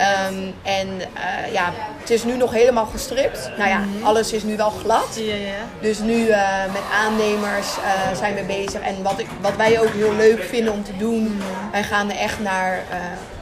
Um, 0.00 0.54
en 0.62 0.88
uh, 0.88 1.52
ja, 1.52 1.72
het 2.00 2.10
is 2.10 2.24
nu 2.24 2.36
nog 2.36 2.52
helemaal 2.52 2.86
gestript. 2.86 3.50
Nou 3.56 3.68
ja, 3.68 3.80
alles 4.02 4.32
is 4.32 4.42
nu 4.42 4.56
wel 4.56 4.70
glad. 4.70 5.08
Ja, 5.14 5.34
ja. 5.34 5.54
Dus 5.80 5.98
nu 5.98 6.26
uh, 6.26 6.64
met 6.72 6.82
aannemers 6.92 7.76
uh, 7.76 8.16
zijn 8.16 8.34
we 8.34 8.42
bezig. 8.42 8.80
En 8.80 9.02
wat, 9.02 9.18
ik, 9.18 9.26
wat 9.40 9.56
wij 9.56 9.80
ook 9.80 9.92
heel 9.92 10.14
leuk 10.14 10.42
vinden 10.42 10.72
om 10.72 10.84
te 10.84 10.96
doen, 10.96 11.40
wij 11.72 11.82
gaan 11.82 12.10
er 12.10 12.16
echt 12.16 12.40
naar 12.40 12.82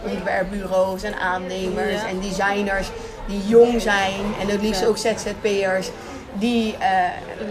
ontwerpbureaus 0.04 1.02
en 1.02 1.18
aannemers 1.18 2.00
Ja. 2.02 2.08
en 2.08 2.20
designers 2.20 2.88
die 3.26 3.46
jong 3.46 3.80
zijn. 3.80 4.20
En 4.40 4.48
het 4.48 4.62
liefst 4.62 4.86
ook 4.86 4.98
ZZP'ers. 4.98 5.88
Die, 6.32 6.76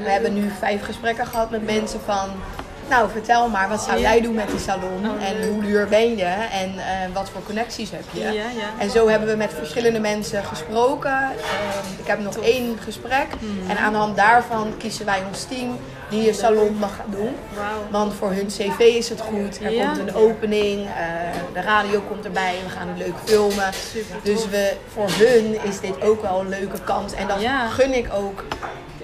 we 0.03 0.09
hebben 0.09 0.33
nu 0.33 0.51
vijf 0.59 0.83
gesprekken 0.83 1.27
gehad 1.27 1.49
met 1.49 1.65
mensen 1.65 1.99
van... 2.05 2.29
Nou, 2.89 3.09
vertel 3.09 3.47
maar, 3.49 3.69
wat 3.69 3.81
zou 3.81 3.97
Ja. 3.99 4.01
jij 4.11 4.21
doen 4.21 4.33
met 4.36 4.47
die 4.49 4.59
salon? 4.59 5.09
Oh, 5.09 5.23
en 5.27 5.47
hoe 5.47 5.61
duur 5.61 5.88
ben 5.88 6.17
je? 6.17 6.23
En 6.51 6.73
uh, 6.75 6.83
wat 7.13 7.29
voor 7.29 7.43
connecties 7.43 7.91
heb 7.91 8.03
je? 8.11 8.19
Ja, 8.19 8.29
ja. 8.31 8.45
En 8.79 8.89
zo 8.89 9.07
hebben 9.07 9.29
we 9.29 9.36
met 9.36 9.53
verschillende 9.53 9.99
mensen 9.99 10.43
gesproken. 10.43 11.11
Uh, 11.11 11.99
ik 11.99 12.07
heb 12.07 12.19
nog 12.19 12.38
één 12.38 12.77
gesprek. 12.83 13.27
Mhm. 13.39 13.69
En 13.69 13.77
aan 13.77 13.91
de 13.91 13.97
hand 13.97 14.15
daarvan 14.17 14.73
kiezen 14.77 15.05
wij 15.05 15.19
ons 15.27 15.43
team 15.43 15.79
die 16.09 16.27
een 16.27 16.33
salon 16.33 16.75
mag 16.79 16.95
gaan 16.95 17.11
doen. 17.11 17.36
Want 17.91 18.13
voor 18.13 18.31
hun 18.31 18.47
cv 18.47 18.79
is 18.79 19.09
het 19.09 19.21
goed. 19.21 19.59
Er 19.63 19.71
Ja. 19.71 19.86
komt 19.86 19.97
een 20.07 20.15
opening. 20.15 20.79
uh, 20.86 20.91
de 21.53 21.61
radio 21.61 22.01
komt 22.07 22.25
erbij. 22.25 22.55
We 22.63 22.69
gaan 22.69 22.88
het 22.88 22.97
leuk 22.97 23.15
filmen. 23.23 23.73
Super 23.73 24.15
Dus 24.23 24.49
we, 24.49 24.73
voor 24.93 25.07
hun 25.09 25.57
is 25.63 25.79
dit 25.79 26.01
ook 26.01 26.21
wel 26.21 26.39
een 26.39 26.49
leuke 26.49 26.79
kans. 26.83 27.13
En 27.13 27.27
dat 27.27 27.41
Ja. 27.41 27.67
gun 27.67 27.93
ik 27.93 28.07
ook 28.13 28.43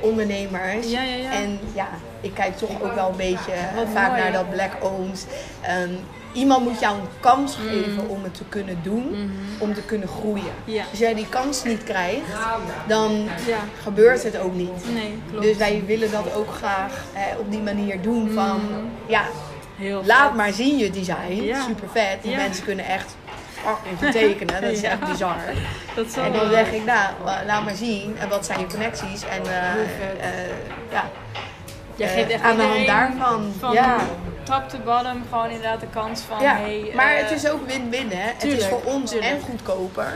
ondernemers. 0.01 0.89
Ja, 0.91 1.01
ja, 1.01 1.15
ja. 1.15 1.31
En 1.31 1.59
ja, 1.73 1.87
ik 2.21 2.33
kijk 2.33 2.57
toch 2.57 2.81
ook 2.81 2.93
wel 2.95 3.09
een 3.09 3.15
beetje 3.17 3.51
Wat 3.75 3.87
vaak 3.93 4.09
mooi. 4.09 4.21
naar 4.21 4.31
dat 4.31 4.49
black 4.49 4.71
owns. 4.83 5.23
Ehm, 5.61 5.89
iemand 6.33 6.63
moet 6.69 6.79
jou 6.79 6.95
een 6.95 7.07
kans 7.19 7.57
geven 7.69 8.09
om 8.09 8.23
het 8.23 8.33
te 8.33 8.43
kunnen 8.49 8.77
doen, 8.83 9.31
om 9.59 9.73
te 9.73 9.81
kunnen 9.81 10.07
groeien. 10.07 10.53
Ja. 10.65 10.83
Als 10.89 10.99
jij 10.99 11.13
die 11.13 11.29
kans 11.29 11.63
niet 11.63 11.83
krijgt, 11.83 12.21
dan 12.87 13.27
Ja. 13.47 13.57
gebeurt 13.83 14.23
het 14.23 14.37
ook 14.39 14.53
niet. 14.53 14.93
Nee, 14.93 15.17
klopt. 15.31 15.45
Dus 15.45 15.57
wij 15.57 15.83
willen 15.85 16.11
dat 16.11 16.33
ook 16.35 16.53
graag 16.53 17.03
eh, 17.13 17.21
op 17.39 17.51
die 17.51 17.61
manier 17.61 18.01
doen 18.01 18.31
van, 18.31 18.61
ja, 19.07 19.23
Heel 19.77 20.01
laat 20.05 20.27
vet. 20.27 20.35
maar 20.37 20.53
zien 20.53 20.77
je 20.77 20.89
design. 20.89 21.41
Ja. 21.43 21.61
Super 21.61 21.87
vet. 21.91 22.35
Mensen 22.35 22.63
kunnen 22.63 22.85
echt 22.85 23.15
fucking 23.65 23.97
goed 23.99 24.11
tekenen. 24.11 24.61
Dat 24.61 24.71
is 24.71 24.81
echt 24.93 24.99
bizar. 25.11 25.35
Dat 25.95 26.17
En 26.17 26.31
dan 26.31 26.49
zeg 26.49 26.71
ik, 26.71 26.85
nou, 26.85 27.09
la- 27.23 27.43
laat 27.45 27.63
maar 27.63 27.75
zien. 27.75 28.17
En 28.19 28.29
wat 28.29 28.45
zijn 28.45 28.59
je 28.59 28.65
connecties? 28.67 29.21
En 29.23 29.45
eh, 29.45 29.73
eh, 29.73 30.49
ja, 30.91 31.03
eh, 31.97 32.09
geeft 32.11 32.29
echt 32.29 32.43
aan 32.43 32.55
de 32.57 32.63
hand 32.63 32.85
daarvan. 32.87 33.53
Van 33.59 33.73
ja. 33.73 33.97
top 34.43 34.69
to 34.69 34.77
bottom 34.85 35.23
gewoon 35.29 35.45
inderdaad 35.49 35.79
de 35.79 35.87
kans 35.93 36.21
van... 36.21 36.41
Ja, 36.41 36.55
hey, 36.55 36.91
maar 36.95 37.13
eh, 37.15 37.21
het 37.21 37.31
is 37.43 37.49
ook 37.49 37.67
win-win 37.67 38.09
hè. 38.11 38.21
het 38.27 38.43
is 38.43 38.49
tuurlijk, 38.49 38.69
voor 38.69 38.81
ons 38.93 39.11
tuurlijk. 39.11 39.31
en 39.31 39.41
goedkoper. 39.41 40.11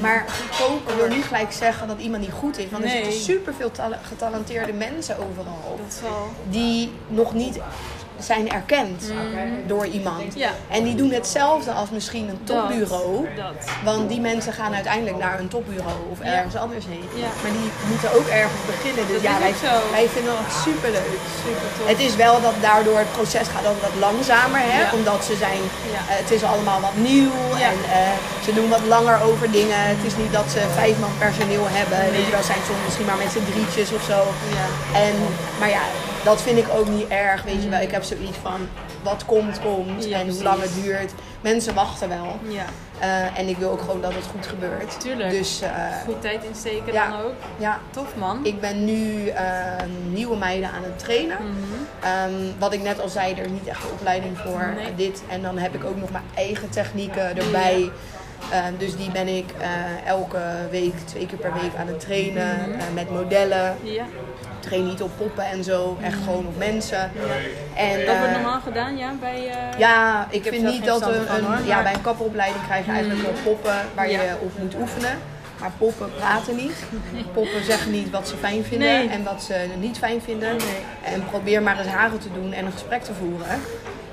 Maar 0.00 0.24
goedkoper 0.28 0.96
wil 0.96 1.08
niet 1.08 1.24
gelijk 1.24 1.52
zeggen 1.52 1.88
dat 1.88 1.98
iemand 1.98 2.22
niet 2.22 2.32
goed 2.32 2.58
is. 2.58 2.70
Want 2.70 2.84
er 2.84 2.90
zitten 2.90 3.12
superveel 3.12 3.70
tale- 3.70 3.98
getalenteerde 4.02 4.72
mensen 4.72 5.16
overal. 5.18 5.78
Dat 5.84 5.94
zal... 6.02 6.28
Die 6.48 6.92
nog 7.06 7.34
niet 7.34 7.58
zijn 8.20 8.50
erkend 8.52 9.02
door 9.66 9.86
iemand. 9.86 10.34
Ja. 10.34 10.50
En 10.70 10.84
die 10.84 10.94
doen 10.94 11.10
hetzelfde 11.10 11.70
als 11.72 11.90
misschien 11.90 12.28
een 12.28 12.40
topbureau. 12.44 13.28
Dat. 13.36 13.44
dat. 13.54 13.68
Want 13.84 14.08
die 14.08 14.20
mensen 14.20 14.52
gaan 14.52 14.74
uiteindelijk 14.74 15.16
naar 15.18 15.38
een 15.40 15.48
topbureau 15.48 15.98
of 16.12 16.18
Ja. 16.24 16.32
ergens 16.36 16.56
anders 16.56 16.84
heen. 16.88 17.04
Ja. 17.14 17.30
Maar 17.42 17.52
die 17.60 17.70
moeten 17.90 18.10
ook 18.18 18.26
ergens 18.40 18.62
beginnen. 18.72 19.04
Dus 19.06 19.22
Dat 19.22 19.30
ja, 19.30 19.34
is 19.36 19.40
wij, 19.42 19.48
ook 19.50 19.62
zo. 19.68 19.90
wij 19.90 20.06
vinden 20.16 20.32
dat 20.40 20.50
super 20.66 20.90
leuk. 20.98 21.12
Super 21.46 21.68
tof. 21.76 21.86
Het 21.92 22.00
is 22.08 22.14
wel 22.16 22.36
dat 22.48 22.54
daardoor 22.60 22.98
het 22.98 23.12
proces 23.18 23.46
gaat 23.54 23.66
altijd 23.66 23.82
wat 23.92 23.96
langzamer, 24.08 24.60
hè? 24.72 24.80
Ja. 24.80 24.88
omdat 24.98 25.20
ze 25.28 25.34
zijn, 25.46 25.60
Ja. 25.94 26.00
eh, 26.10 26.18
het 26.22 26.30
is 26.36 26.42
allemaal 26.52 26.80
wat 26.80 26.96
nieuw 27.10 27.32
Ja. 27.62 27.68
en 27.72 27.78
eh, 28.00 28.14
ze 28.44 28.50
doen 28.58 28.68
wat 28.76 28.84
langer 28.96 29.16
over 29.28 29.46
dingen. 29.60 29.80
Het 29.94 30.02
is 30.08 30.16
niet 30.22 30.32
dat 30.32 30.48
ze 30.54 30.60
vijf 30.80 30.96
man 31.04 31.14
personeel 31.26 31.66
hebben, 31.78 31.98
weet 32.14 32.26
je 32.28 32.32
wel, 32.36 32.42
zijn 32.52 32.62
soms 32.68 32.82
misschien 32.86 33.06
maar 33.10 33.20
met 33.24 33.32
z'n 33.34 33.46
drietjes 33.50 33.90
of 33.98 34.02
zo. 34.12 34.18
Ja. 34.58 34.66
En, 35.04 35.14
maar 35.60 35.70
ja, 35.78 35.84
dat 36.24 36.42
vind 36.42 36.58
ik 36.58 36.66
ook 36.76 36.88
niet 36.88 37.08
erg, 37.08 37.42
weet 37.42 37.62
je 37.62 37.68
wel. 37.68 37.80
Ik 37.80 37.90
heb 37.90 38.02
zoiets 38.02 38.36
van, 38.42 38.68
wat 39.02 39.24
komt, 39.24 39.60
komt 39.60 40.04
Ja, 40.04 40.18
en 40.18 40.22
precies. 40.24 40.34
hoe 40.42 40.50
lang 40.50 40.62
het 40.62 40.74
duurt. 40.82 41.12
Mensen 41.40 41.74
wachten 41.74 42.08
wel. 42.08 42.38
Ja. 42.48 42.64
Eh, 42.98 43.38
en 43.38 43.48
ik 43.48 43.56
wil 43.56 43.70
ook 43.70 43.80
gewoon 43.80 44.00
dat 44.00 44.14
het 44.14 44.24
goed 44.24 44.46
gebeurt. 44.46 45.00
Tuurlijk. 45.00 45.30
Dus 45.30 45.60
eh, 45.60 45.70
Goed 46.04 46.20
tijd 46.20 46.44
insteken 46.44 46.92
Ja. 46.92 47.10
dan 47.10 47.20
ook. 47.20 47.32
ja, 47.56 47.78
Tof 47.90 48.16
man. 48.16 48.40
ik 48.46 48.60
ben 48.60 48.84
nu 48.84 49.28
eh, 49.28 49.44
nieuwe 50.08 50.36
meiden 50.36 50.68
aan 50.70 50.82
het 50.82 50.98
trainen. 50.98 51.36
Ehm, 52.00 52.32
wat 52.58 52.72
ik 52.72 52.82
net 52.82 53.00
al 53.00 53.08
zei, 53.08 53.32
er 53.34 53.44
is 53.44 53.50
niet 53.50 53.66
echt 53.66 53.84
een 53.84 53.90
opleiding 53.90 54.38
voor 54.38 54.72
Nee. 54.76 54.94
dit. 54.94 55.22
En 55.28 55.42
dan 55.42 55.58
heb 55.58 55.74
ik 55.74 55.84
ook 55.84 55.96
nog 55.96 56.10
mijn 56.10 56.24
eigen 56.34 56.68
technieken 56.70 57.36
erbij. 57.36 57.90
Ehm, 58.50 58.72
dus 58.78 58.96
die 58.96 59.10
ben 59.10 59.28
ik 59.28 59.50
eh, 59.58 60.06
elke 60.06 60.40
week, 60.70 60.94
twee 61.04 61.26
keer 61.26 61.38
per 61.38 61.52
week 61.52 61.70
aan 61.78 61.86
het 61.86 62.00
trainen. 62.00 62.58
eh, 62.78 62.84
met 62.94 63.10
modellen. 63.10 63.76
Ja. 63.82 64.04
Ik 64.60 64.66
train 64.66 64.86
niet 64.86 65.02
op 65.02 65.10
poppen 65.18 65.44
en 65.44 65.64
zo, 65.64 65.98
echt 66.02 66.16
gewoon 66.24 66.46
op 66.46 66.56
mensen. 66.58 67.10
En, 67.76 68.06
Dat 68.06 68.16
wordt 68.18 68.26
eh, 68.30 68.32
normaal 68.32 68.60
gedaan, 68.60 68.96
ja? 68.96 69.12
Bij, 69.20 69.50
ja, 69.78 70.26
ik, 70.30 70.42
vind 70.42 70.62
niet 70.64 70.84
dat 70.84 71.02
een, 71.02 71.14
hoor, 71.14 71.66
ja, 71.66 71.74
maar- 71.74 71.82
bij 71.82 71.94
een 71.94 72.00
kapperopleiding 72.00 72.64
krijg 72.66 72.84
je 72.86 72.90
eigenlijk 72.92 73.22
wel 73.22 73.32
poppen 73.44 73.74
waar 73.94 74.10
Ja. 74.10 74.22
je 74.22 74.34
op 74.40 74.58
moet 74.58 74.74
oefenen. 74.80 75.18
Maar 75.60 75.70
poppen 75.78 76.10
praten 76.16 76.56
niet. 76.56 76.84
Poppen 77.32 77.64
zeggen 77.64 77.90
niet 77.90 78.10
wat 78.10 78.28
ze 78.28 78.36
fijn 78.36 78.64
vinden 78.64 78.88
Nee. 78.88 79.08
en 79.08 79.22
wat 79.24 79.42
ze 79.42 79.54
niet 79.78 79.98
fijn 79.98 80.20
vinden. 80.22 80.56
Nee. 80.56 81.12
En 81.14 81.24
probeer 81.30 81.62
maar 81.62 81.78
eens 81.78 81.88
haren 81.88 82.18
te 82.18 82.28
doen 82.32 82.52
en 82.52 82.66
een 82.66 82.72
gesprek 82.72 83.02
te 83.02 83.12
voeren. 83.14 83.60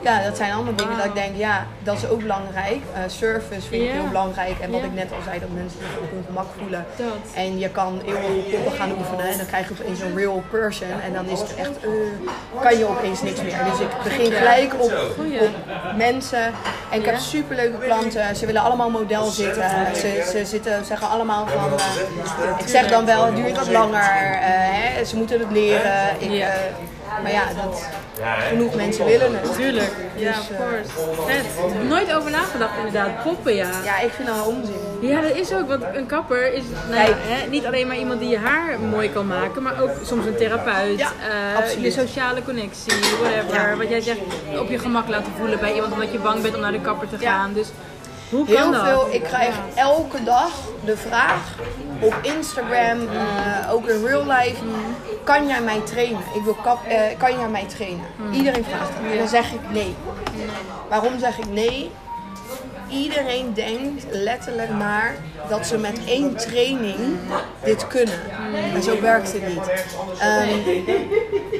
Ja, 0.01 0.23
dat 0.23 0.37
zijn 0.37 0.53
allemaal 0.53 0.75
dingen 0.75 0.97
dat 0.97 1.05
ik 1.05 1.13
denk, 1.13 1.37
ja, 1.37 1.65
dat 1.83 1.97
is 1.97 2.07
ook 2.07 2.21
belangrijk. 2.21 2.81
Eh, 2.93 3.01
service 3.07 3.67
vind 3.67 3.83
ik 3.83 3.89
heel 3.89 4.07
belangrijk. 4.07 4.59
En 4.59 4.71
wat 4.71 4.83
ik 4.83 4.93
net 4.93 5.11
al 5.11 5.21
zei, 5.23 5.39
dat 5.39 5.49
mensen 5.49 5.79
zich 5.79 5.99
op 6.01 6.11
hun 6.11 6.23
gemak 6.25 6.45
voelen. 6.57 6.85
Dat. 6.95 7.07
En 7.33 7.59
je 7.59 7.69
kan 7.69 8.01
heel 8.05 8.43
poppen 8.51 8.71
gaan 8.71 8.91
oefenen 8.91 9.25
en 9.25 9.37
dan 9.37 9.45
krijg 9.45 9.67
je 9.67 9.73
opeens 9.79 9.99
een 9.99 10.15
real 10.15 10.43
person. 10.49 11.01
En 11.05 11.13
dan 11.13 11.25
is 11.25 11.39
het 11.39 11.55
echt, 11.55 11.77
eh, 11.83 12.61
kan 12.61 12.77
je 12.77 12.85
opeens 12.85 13.21
niks 13.21 13.41
meer. 13.41 13.57
Dus 13.71 13.79
ik 13.79 13.89
begin 14.03 14.31
gelijk 14.31 14.73
op, 14.77 14.93
mensen. 15.95 16.43
En 16.91 16.99
ik 16.99 17.05
heb 17.05 17.17
superleuke 17.17 17.77
klanten. 17.77 18.35
Ze 18.35 18.45
willen 18.45 18.61
allemaal 18.61 18.89
model 18.89 19.25
zitten. 19.25 19.69
Ze, 19.95 20.29
ze 20.31 20.45
zitten, 20.45 20.85
zeggen 20.85 21.09
allemaal 21.09 21.47
van, 21.47 21.73
eh, 21.79 22.59
ik 22.59 22.67
zeg 22.67 22.87
dan 22.87 23.05
wel, 23.05 23.25
het 23.25 23.35
duurt 23.35 23.57
wat 23.57 23.69
langer. 23.69 24.37
hè, 24.39 25.05
ze 25.05 25.17
moeten 25.17 25.39
het 25.39 25.51
leren. 25.51 26.09
Ik, 26.19 26.45
maar 27.21 27.31
ja, 27.31 27.43
dat, 27.63 27.87
genoeg 28.49 28.75
mensen 28.75 29.05
willen 29.05 29.31
het. 29.33 29.55
Tuurlijk. 29.55 29.91
Ja, 30.15 30.31
Dus, 30.31 30.39
of 30.39 30.49
eh, 30.49 30.57
course. 30.57 30.89
Vet. 31.27 31.83
Nooit 31.89 32.13
over 32.13 32.31
nagedacht 32.31 32.77
inderdaad. 32.77 33.23
Poppen, 33.23 33.55
ja. 33.55 33.69
Ja, 33.83 33.99
ik 33.99 34.11
vind 34.11 34.27
dat 34.27 34.45
onzin. 34.47 34.75
Ja, 35.01 35.21
dat 35.21 35.35
is 35.35 35.53
ook. 35.53 35.67
Want 35.67 35.83
een 35.93 36.05
kapper 36.05 36.53
is 36.53 36.63
nou 36.89 37.01
ja, 37.01 37.15
hè, 37.17 37.47
niet 37.49 37.65
alleen 37.65 37.87
maar 37.87 37.97
iemand 37.97 38.19
die 38.19 38.29
je 38.29 38.37
haar 38.37 38.79
mooi 38.79 39.11
kan 39.11 39.27
maken, 39.27 39.63
maar 39.63 39.81
ook 39.81 39.91
soms 40.05 40.25
een 40.25 40.35
therapeut. 40.35 40.97
Ja, 40.99 41.07
eh, 41.07 41.57
absoluut. 41.57 41.83
je 41.95 42.01
sociale 42.01 42.43
connectie, 42.43 42.93
whatever. 43.21 43.53
Ja. 43.69 43.75
Wat 43.75 43.89
jij 43.89 44.01
zegt, 44.01 44.19
op 44.59 44.69
je 44.69 44.79
gemak 44.79 45.07
laten 45.07 45.31
voelen 45.37 45.59
bij 45.59 45.73
iemand 45.73 45.93
omdat 45.93 46.11
je 46.11 46.19
bang 46.19 46.41
bent 46.41 46.55
om 46.55 46.61
naar 46.61 46.71
de 46.71 46.81
kapper 46.81 47.09
te 47.09 47.15
Ja. 47.19 47.31
gaan. 47.31 47.53
Dus 47.53 47.67
hoe 48.29 48.45
kan 48.45 48.55
Heel 48.55 48.71
dat? 48.71 48.83
veel. 48.85 49.07
Ik 49.11 49.23
krijg 49.23 49.55
elke 49.75 50.23
dag 50.23 50.51
de 50.85 50.97
vraag 50.97 51.55
op 51.99 52.15
Instagram, 52.21 52.99
eh, 53.07 53.71
ook 53.73 53.87
in 53.87 54.05
real 54.05 54.23
life. 54.25 54.63
Kan 55.23 55.47
jij 55.47 55.61
mij 55.61 55.79
trainen? 55.79 56.21
Ik 56.35 56.41
wil 56.43 56.53
kap, 56.63 56.85
eh, 56.85 57.01
kan 57.17 57.31
jij 57.37 57.47
mij 57.47 57.65
trainen? 57.65 58.05
Iedereen 58.31 58.63
vraagt 58.63 58.87
dat. 59.01 59.11
En 59.11 59.17
dan 59.17 59.27
zeg 59.27 59.51
ik 59.51 59.59
nee. 59.71 59.95
Waarom 60.89 61.19
zeg 61.19 61.37
ik 61.37 61.49
nee? 61.49 61.91
Iedereen 62.89 63.53
denkt 63.53 64.05
letterlijk 64.11 64.69
maar 64.69 65.15
dat 65.49 65.67
ze 65.67 65.77
met 65.77 65.99
één 66.05 66.35
training 66.35 66.95
dit 67.63 67.87
kunnen. 67.87 68.19
Maar 68.71 68.81
zo 68.81 69.01
werkt 69.01 69.33
het 69.33 69.47
niet. 69.47 69.85
Ehm, 70.19 70.49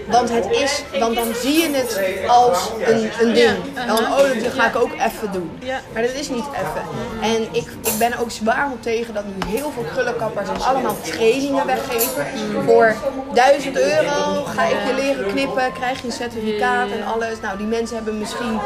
want 0.08 0.30
het 0.30 0.52
is, 0.52 0.84
want 1.00 1.16
dan 1.16 1.34
zie 1.36 1.62
je 1.62 1.70
het 1.72 2.02
als 2.28 2.72
een, 2.86 3.10
een 3.20 3.34
ding. 3.34 3.58
Dan, 3.88 3.98
oh, 3.98 4.44
dat 4.44 4.54
ga 4.54 4.68
ik 4.68 4.76
ook 4.76 4.92
even 4.94 5.32
doen. 5.32 5.60
Maar 5.94 6.02
dat 6.02 6.14
is 6.14 6.30
niet 6.30 6.46
even. 6.46 6.84
En 7.22 7.42
ik, 7.52 7.68
ik 7.84 7.98
ben 8.00 8.12
er 8.12 8.22
ook 8.22 8.32
zwaar 8.32 8.72
op 8.72 8.82
tegen 8.82 9.14
dat 9.14 9.24
nu 9.26 9.58
heel 9.58 9.72
veel 9.72 9.86
krullenkappers 9.94 10.50
allemaal 10.60 10.96
trainingen 11.02 11.66
weggeven. 11.66 12.26
Voor 12.66 12.96
1000 13.34 13.78
euro 13.78 14.44
ga 14.44 14.64
ik 14.64 14.78
je 14.88 14.94
leren 14.96 15.28
knippen, 15.28 15.74
krijg 15.74 16.02
je 16.02 16.06
een 16.06 16.14
certificaat 16.14 16.92
en 16.92 17.06
alles. 17.06 17.40
Nou, 17.42 17.58
die 17.58 17.68
mensen 17.68 17.96
hebben 17.96 18.18
misschien 18.18 18.60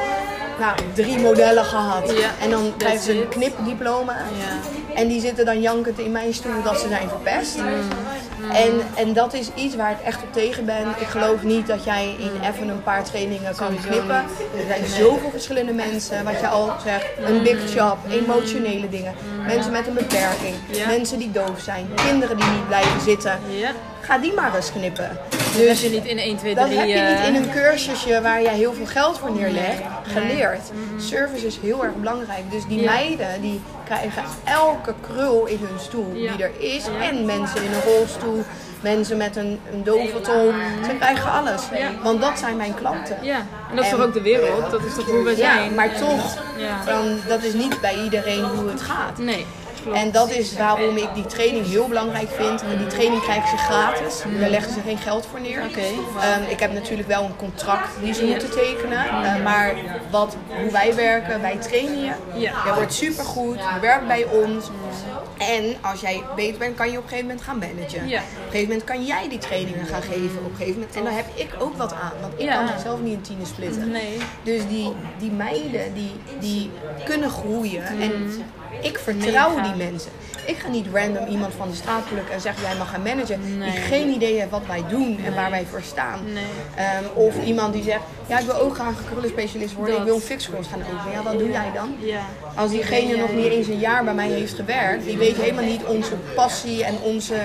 nou, 0.60 0.76
drie 0.94 1.20
modellen 1.20 1.66
gehad. 1.66 2.14
En 2.40 2.50
dan 2.52 2.74
krijgen 2.78 3.04
ze 3.04 3.22
een 3.22 3.30
knipdiploma. 3.30 4.14
Ja. 4.14 4.96
En 4.96 5.08
die 5.08 5.22
zitten 5.22 5.46
dan 5.46 5.62
jankend 5.62 6.00
in 6.00 6.12
mijn 6.12 6.34
stoel 6.34 6.64
dat 6.64 6.80
ze 6.80 6.88
zijn 6.88 7.10
verpest. 7.10 7.58
Mm. 7.58 7.66
En, 8.50 8.82
en 8.96 9.14
dat 9.14 9.34
is 9.34 9.50
iets 9.56 9.76
waar 9.76 9.92
ik 9.92 10.00
echt 10.06 10.24
op 10.24 10.34
tegen 10.34 10.66
ben. 10.66 10.88
Ik 11.00 11.08
geloof 11.08 11.44
niet 11.44 11.68
dat 11.68 11.84
jij 11.84 12.16
in 12.20 12.50
even 12.50 12.68
een 12.68 12.84
paar 12.84 13.04
trainingen 13.04 13.56
kan 13.56 13.76
knippen. 13.82 14.16
Er 14.58 14.66
zijn 14.68 14.86
zoveel 14.86 15.30
verschillende 15.30 15.74
mensen. 15.74 16.24
Wat 16.24 16.40
je 16.40 16.48
al 16.48 16.74
zegt, 16.84 17.06
een 17.26 17.44
big 17.44 17.74
job, 17.74 17.98
emotionele 18.10 18.90
dingen. 18.90 19.14
Mensen 19.46 19.72
met 19.72 19.88
een 19.88 19.94
beperking. 19.94 20.56
Mensen 20.88 21.20
die 21.20 21.32
doof 21.32 21.60
zijn. 21.60 21.90
Kinderen 21.96 22.38
die 22.38 22.50
niet 22.50 22.68
blijven 22.68 23.02
zitten. 23.02 23.40
Ga 24.02 24.18
die 24.18 24.34
maar 24.34 24.56
eens 24.56 24.72
knippen. 24.72 25.18
Dus 25.30 25.56
Dus 25.56 25.82
je 25.82 25.90
niet 25.90 26.06
in 26.06 26.18
1, 26.18 26.38
2, 26.38 26.56
dat 26.56 26.66
3... 26.66 26.78
heb 26.78 26.88
je 26.88 26.94
niet 26.94 27.04
eh, 27.20 27.28
in 27.28 27.36
een 27.36 27.52
cursusje 27.52 28.22
waar 28.22 28.42
jij 28.42 28.54
heel 28.54 28.74
veel 28.74 28.86
geld 28.86 29.18
voor 29.20 29.32
neerlegt 29.32 29.82
geleerd. 30.14 30.72
Service 30.98 31.46
is 31.48 31.58
heel 31.62 31.84
erg 31.84 31.96
belangrijk. 31.96 32.52
Dus 32.52 32.66
die 32.68 32.82
Ja. 32.82 32.92
meiden 32.92 33.42
die 33.42 33.62
krijgen 33.86 34.24
elke 34.44 34.94
krul 35.02 35.46
in 35.46 35.60
hun 35.62 35.80
stoel 35.80 36.12
Ja. 36.16 36.32
die 36.36 36.44
er 36.44 36.52
is. 36.58 36.84
En 37.02 37.26
mensen 37.26 37.64
in 37.64 37.72
een 37.74 37.82
rolstoel, 37.96 38.44
mensen 38.82 39.18
met 39.18 39.36
een, 39.36 39.60
een 39.74 39.84
dove. 39.84 40.20
Ze 40.86 40.96
krijgen 41.00 41.32
alles. 41.32 41.62
Want 42.04 42.22
dat 42.22 42.40
zijn 42.40 42.58
mijn 42.58 42.74
klanten. 42.74 43.18
Ja, 43.22 43.38
en 43.70 43.76
dat 43.76 43.86
is 43.86 43.92
En- 43.92 43.98
toch 43.98 44.06
ook 44.06 44.14
de 44.14 44.22
wereld? 44.22 44.72
Dat 44.72 44.84
is 44.84 44.96
toch 44.96 45.06
hoe 45.06 45.24
we 45.24 45.30
Ja, 45.38 45.54
zijn? 45.56 45.76
maar 45.76 45.96
toch, 45.96 46.38
Ja. 46.58 46.82
dan, 46.86 47.18
dat 47.28 47.44
is 47.44 47.54
niet 47.54 47.82
bij 47.82 47.96
iedereen 48.04 48.44
hoe 48.44 48.70
het 48.70 48.82
gaat. 48.82 49.18
Nee, 49.18 49.46
klopt. 49.84 49.98
En 49.98 50.12
dat 50.12 50.30
is 50.32 50.58
waarom 50.58 50.98
ik 50.98 51.10
die 51.14 51.26
training 51.26 51.66
heel 51.68 51.88
belangrijk 51.88 52.30
vind. 52.30 52.62
En 52.62 52.78
die 52.78 52.88
training 52.88 53.22
krijgen 53.22 53.50
ze 53.50 53.58
gratis. 53.58 54.24
Daar 54.40 54.50
leggen 54.50 54.74
ze 54.74 54.80
geen 54.82 54.98
geld 54.98 55.26
voor 55.26 55.42
neer. 55.42 55.64
Oké. 55.70 55.80
Ehm, 56.20 56.44
ik 56.50 56.60
heb 56.60 56.74
natuurlijk 56.74 57.08
wel 57.08 57.24
een 57.24 57.36
contract 57.36 57.90
die 58.02 58.14
ze 58.14 58.26
moeten 58.26 58.52
tekenen. 58.52 59.06
Eh, 59.06 59.44
maar 59.44 59.74
wat, 60.12 60.36
hoe 60.62 60.72
wij 60.72 60.96
werken, 60.96 61.42
wij 61.42 61.56
trainen 61.58 62.00
je. 62.04 62.12
Ja. 62.34 62.54
Je 62.66 62.72
wordt 62.76 62.94
supergoed, 62.94 63.56
je 63.58 63.80
werkt 63.82 64.08
bij 64.08 64.26
ons. 64.26 64.66
En 65.38 65.76
als 65.82 66.02
jij 66.02 66.24
beter 66.36 66.60
bent, 66.60 66.76
kan 66.76 66.92
je 66.92 66.98
op 66.98 67.04
een 67.04 67.10
gegeven 67.10 67.28
moment 67.30 67.46
gaan 67.46 67.58
managen. 67.58 68.08
Ja. 68.08 68.20
Op 68.20 68.26
een 68.36 68.44
gegeven 68.52 68.68
moment 68.68 68.84
kan 68.84 69.06
jij 69.06 69.30
die 69.30 69.38
trainingen 69.38 69.86
gaan 69.86 70.02
geven. 70.02 70.38
Op 70.46 70.50
een 70.52 70.56
gegeven 70.58 70.74
moment. 70.80 70.96
En 70.96 71.04
daar 71.04 71.14
heb 71.16 71.26
ik 71.34 71.50
ook 71.60 71.78
wat 71.78 71.94
aan. 71.94 72.12
Want 72.22 72.34
ik 72.38 72.42
Ja. 72.46 72.56
kan 72.66 72.80
zelf 72.80 73.00
niet 73.00 73.14
in 73.14 73.22
tienen 73.22 73.46
splitten. 73.48 73.92
Nee. 73.92 74.18
Dus 74.44 74.68
die, 74.68 74.94
die 75.20 75.32
meiden, 75.32 75.94
die, 75.94 76.12
die 76.40 76.72
kunnen 77.06 77.30
groeien. 77.30 77.84
En 77.86 78.44
ik 78.82 78.98
vertrouw 78.98 79.62
die 79.62 79.76
mensen. 79.76 80.12
Ik 80.46 80.58
ga 80.58 80.68
niet 80.68 80.86
random 80.94 81.26
iemand 81.28 81.54
van 81.58 81.70
de 81.70 81.76
straat 81.76 82.06
plukken 82.10 82.34
en 82.34 82.42
zeggen 82.42 82.64
jij 82.64 82.76
mag 82.76 82.90
gaan 82.90 83.02
managen. 83.02 83.58
Nee. 83.58 83.72
Die 83.72 83.80
geen 83.80 84.10
idee 84.10 84.40
heeft 84.40 84.50
wat 84.50 84.66
wij 84.68 84.84
doen 84.90 85.20
en 85.26 85.36
waar 85.36 85.50
wij 85.52 85.66
voor 85.70 85.82
staan. 85.82 86.20
Nee. 86.34 86.44
Ehm, 86.76 87.04
of 87.14 87.44
iemand 87.44 87.74
die 87.74 87.84
zegt, 87.84 88.02
ja 88.28 88.40
ik 88.40 88.46
wil 88.46 88.56
ook 88.56 88.74
graag 88.76 88.88
een 88.98 89.06
krullenspecialist 89.12 89.74
worden. 89.74 89.94
Dat. 89.94 90.02
Ik 90.04 90.08
wil 90.08 90.16
een 90.16 90.28
fixcourse 90.28 90.70
gaan 90.70 90.80
openen. 90.82 91.12
Ja, 91.12 91.24
wat 91.24 91.40
doe 91.40 91.50
jij 91.50 91.72
dan? 91.74 91.96
Ja. 92.00 92.22
Als 92.56 92.72
diegene 92.72 93.18
nog 93.18 93.34
niet 93.34 93.46
eens 93.46 93.68
een 93.68 93.80
jaar 93.80 94.04
bij 94.04 94.14
mij 94.14 94.28
heeft 94.30 94.54
gewerkt, 94.54 95.06
die 95.06 95.18
weet 95.18 95.36
helemaal 95.36 95.64
niet 95.64 95.84
onze 95.84 96.16
passie 96.36 96.84
en 96.84 96.96
onze 97.04 97.36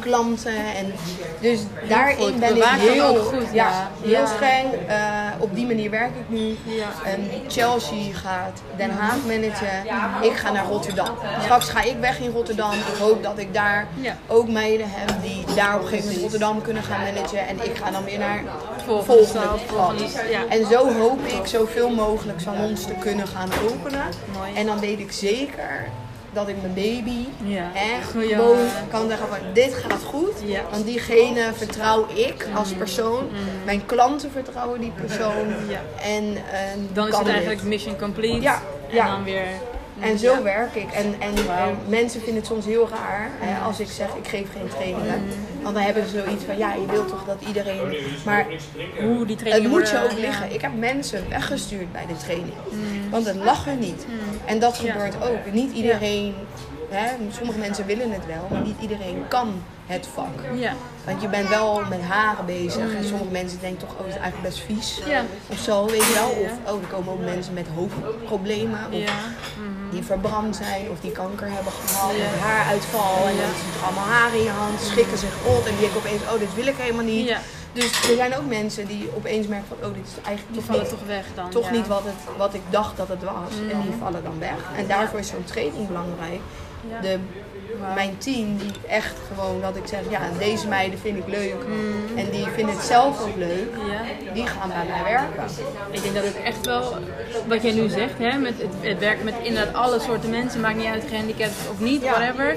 klanten. 0.00 0.54
En 0.76 0.92
dus 1.40 1.60
daarin 1.88 2.16
goed. 2.16 2.40
ben 2.40 2.56
ik 2.56 2.62
heel, 2.64 3.14
goed, 3.14 3.46
ja. 3.52 3.90
heel 4.02 4.10
Ja. 4.10 4.26
streng. 4.26 4.66
Eh, 4.86 4.96
op 5.38 5.54
die 5.54 5.66
manier 5.66 5.90
werk 5.90 6.10
ik 6.16 6.28
nu. 6.38 6.56
Ja. 6.64 6.88
Ehm, 7.04 7.20
Chelsea 7.48 8.12
gaat 8.12 8.62
Den 8.76 8.90
Haag 8.90 9.16
managen. 9.26 9.84
Ik 10.22 10.32
ga 10.36 10.52
naar 10.52 10.64
Rotterdam. 10.66 11.08
Straks 11.42 11.68
ga 11.68 11.82
ik 11.82 11.96
weg 12.00 12.18
in 12.20 12.30
Rotterdam. 12.36 12.72
Ik 12.72 12.98
hoop 13.00 13.22
dat 13.22 13.38
ik 13.38 13.54
daar 13.54 13.86
Ja. 14.00 14.16
ook 14.26 14.48
meiden 14.48 14.86
heb 14.90 15.22
die 15.22 15.44
daar 15.54 15.74
op 15.74 15.80
een 15.80 15.86
gegeven 15.86 16.04
moment 16.04 16.22
Rotterdam 16.22 16.62
kunnen 16.62 16.82
gaan 16.82 17.00
managen. 17.00 17.46
En 17.48 17.56
ik 17.64 17.76
ga 17.76 17.90
dan 17.90 18.04
weer 18.04 18.18
naar 18.18 18.42
Volgende 18.84 19.40
ja. 20.30 20.46
En 20.48 20.66
zo 20.66 20.92
hoop 20.92 21.20
ik 21.26 21.46
zoveel 21.46 21.88
mogelijk 21.90 22.40
salons 22.40 22.84
te 22.84 22.94
kunnen 23.00 23.26
gaan 23.26 23.48
openen. 23.70 24.04
Mooi. 24.36 24.50
En 24.54 24.66
dan 24.66 24.80
weet 24.80 24.98
ik 24.98 25.12
zeker 25.12 25.88
dat 26.32 26.48
ik 26.48 26.56
mijn 26.60 26.74
baby 26.74 27.26
Ja. 27.44 27.70
echt 27.74 28.10
gewoon 28.10 28.58
eh, 28.58 28.72
kan 28.90 29.08
zeggen 29.08 29.28
van 29.28 29.38
dit 29.52 29.74
gaat 29.74 30.02
goed. 30.04 30.32
Ja. 30.44 30.60
Want 30.70 30.84
diegene 30.86 31.50
vertrouw 31.54 32.06
ik 32.14 32.46
als 32.54 32.72
persoon. 32.72 33.28
Mijn 33.64 33.86
klanten 33.86 34.30
vertrouwen 34.30 34.80
die 34.80 34.92
persoon. 35.00 35.46
Ja. 35.68 35.80
En, 36.02 36.36
en 36.52 36.88
Dan 36.92 37.08
is 37.08 37.16
het 37.18 37.28
eigenlijk 37.28 37.60
dit. 37.60 37.68
mission 37.68 37.96
complete. 37.98 38.40
Ja, 38.40 38.54
En 38.88 38.94
ja. 38.94 39.06
dan 39.06 39.24
weer... 39.24 39.44
En 40.00 40.18
zo 40.18 40.42
werk 40.42 40.74
ik. 40.74 40.90
En, 40.92 41.14
en, 41.18 41.34
mensen 41.88 42.20
vinden 42.20 42.36
het 42.42 42.46
soms 42.46 42.64
heel 42.64 42.88
raar 42.88 43.30
hè, 43.38 43.64
als 43.64 43.80
ik 43.80 43.88
zeg 43.90 44.08
ik 44.08 44.28
geef 44.28 44.52
geen 44.52 44.68
trainingen. 44.68 45.22
Want 45.62 45.74
dan 45.74 45.84
hebben 45.84 46.08
ze 46.08 46.22
zoiets 46.24 46.44
van 46.44 46.58
ja, 46.58 46.74
je 46.74 46.86
wilt 46.86 47.08
toch 47.08 47.24
dat 47.24 47.36
iedereen. 47.46 47.96
Maar 48.24 48.46
Hoe 49.00 49.26
die 49.26 49.36
het 49.36 49.38
trainingen 49.38 49.70
moet 49.70 49.90
je 49.90 50.02
ook 50.04 50.10
ja. 50.10 50.16
liggen. 50.16 50.52
Ik 50.52 50.60
heb 50.60 50.74
mensen 50.78 51.28
weggestuurd 51.28 51.92
bij 51.92 52.06
de 52.06 52.16
training. 52.16 52.54
Want 53.10 53.26
het 53.26 53.36
lag 53.36 53.66
er 53.66 53.76
niet. 53.76 54.06
En 54.44 54.58
dat 54.58 54.78
Ja. 54.78 54.92
gebeurt 54.92 55.14
ook. 55.22 55.52
Niet 55.52 55.72
iedereen, 55.72 56.34
hè, 56.90 57.08
sommige 57.30 57.58
mensen 57.58 57.86
willen 57.86 58.10
het 58.12 58.26
wel, 58.26 58.46
maar 58.50 58.62
niet 58.62 58.80
iedereen 58.80 59.24
kan 59.28 59.62
het 59.86 60.06
vak. 60.14 60.34
Ja. 60.54 60.72
Want 61.04 61.22
je 61.22 61.28
bent 61.28 61.48
wel 61.48 61.82
met 61.88 62.02
haren 62.02 62.46
bezig. 62.46 62.94
En 62.94 63.04
sommige 63.04 63.30
mensen 63.30 63.60
denken 63.60 63.78
toch, 63.86 63.92
oh, 63.98 64.04
het 64.04 64.14
is 64.14 64.20
eigenlijk 64.20 64.54
best 64.54 64.64
vies. 64.66 65.00
Ja. 65.06 65.22
Of 65.48 65.58
zo, 65.58 65.86
weet 65.86 66.04
je 66.06 66.14
wel. 66.14 66.28
Of, 66.44 66.74
oh, 66.74 66.80
er 66.82 66.88
komen 66.88 67.12
ook 67.12 67.24
mensen 67.24 67.54
met 67.54 67.66
hoofdproblemen. 67.74 68.78
Of 68.90 68.98
Ja. 68.98 69.12
Die 69.96 70.04
verbrand 70.04 70.56
zijn. 70.56 70.82
Of 70.90 70.98
die 71.00 71.14
kanker 71.20 71.48
hebben 71.56 71.72
gehad. 71.72 72.10
Of 72.10 72.40
haaruitval. 72.40 73.16
En 73.30 73.36
dan 73.42 73.52
zitten 73.62 73.82
allemaal 73.86 74.10
haren 74.16 74.38
in 74.38 74.44
je 74.50 74.56
hand. 74.62 74.80
Schrikken 74.80 75.18
zich 75.18 75.34
rot. 75.46 75.64
En 75.66 75.72
die 75.76 75.80
denken 75.80 75.98
opeens, 76.02 76.22
oh, 76.22 76.38
dit 76.44 76.54
wil 76.54 76.66
ik 76.66 76.76
helemaal 76.76 77.04
niet. 77.04 77.36
Dus 77.78 77.90
er 78.10 78.16
zijn 78.16 78.36
ook 78.36 78.46
mensen 78.46 78.86
die 78.86 79.08
opeens 79.16 79.46
merken 79.46 79.68
van, 79.68 79.88
oh, 79.88 79.94
dit 79.94 80.06
is 80.06 80.16
eigenlijk 80.24 80.46
Die 80.48 80.56
toch 80.56 80.64
vallen 80.64 80.82
niet, 80.82 80.90
toch 80.90 81.06
weg 81.06 81.26
dan. 81.34 81.50
toch 81.50 81.64
ja. 81.64 81.70
Mm. 81.70 81.76
niet 81.76 81.86
wat, 81.86 82.04
het, 82.04 82.36
wat 82.36 82.54
ik 82.54 82.64
dacht 82.70 82.96
dat 82.96 83.08
het 83.08 83.22
was. 83.22 83.52
En 83.72 83.80
die 83.80 83.94
vallen 83.98 84.22
dan 84.22 84.38
weg. 84.38 84.60
En 84.76 84.86
daarvoor 84.86 85.18
is 85.18 85.28
zo'n 85.28 85.44
training 85.44 85.86
belangrijk. 85.86 86.40
Ja. 86.90 87.00
De, 87.00 87.18
mijn 87.94 88.18
team, 88.18 88.56
die 88.56 88.70
echt 88.88 89.14
gewoon 89.34 89.60
dat 89.60 89.76
ik 89.76 89.86
zeg, 89.86 90.00
ja, 90.10 90.20
deze 90.38 90.68
meiden 90.68 90.98
vind 90.98 91.16
ik 91.18 91.26
leuk. 91.26 91.54
En 92.16 92.30
die 92.30 92.46
vinden 92.46 92.74
het 92.74 92.84
zelf 92.84 93.20
ook 93.22 93.36
leuk. 93.36 93.70
Mm. 93.82 93.90
Ja. 93.90 94.32
Die 94.32 94.46
gaan 94.46 94.68
bij 94.68 94.84
mij 94.90 95.12
werken. 95.12 95.44
Ik 95.90 96.02
denk 96.02 96.14
dat 96.14 96.24
het 96.24 96.42
echt 96.42 96.66
wel, 96.66 96.94
wat 97.48 97.62
jij 97.62 97.72
nu 97.72 97.88
zegt, 97.88 98.18
hè, 98.18 98.38
met 98.38 98.54
het, 98.58 98.72
het 98.80 98.98
werken 98.98 99.24
met 99.24 99.34
inderdaad 99.42 99.74
alle 99.74 100.00
soorten 100.00 100.30
mensen, 100.30 100.60
maakt 100.60 100.76
niet 100.76 100.86
uit 100.86 101.04
gehandicapt 101.08 101.54
of 101.70 101.80
niet, 101.80 102.02
Ja. 102.02 102.10
whatever. 102.10 102.56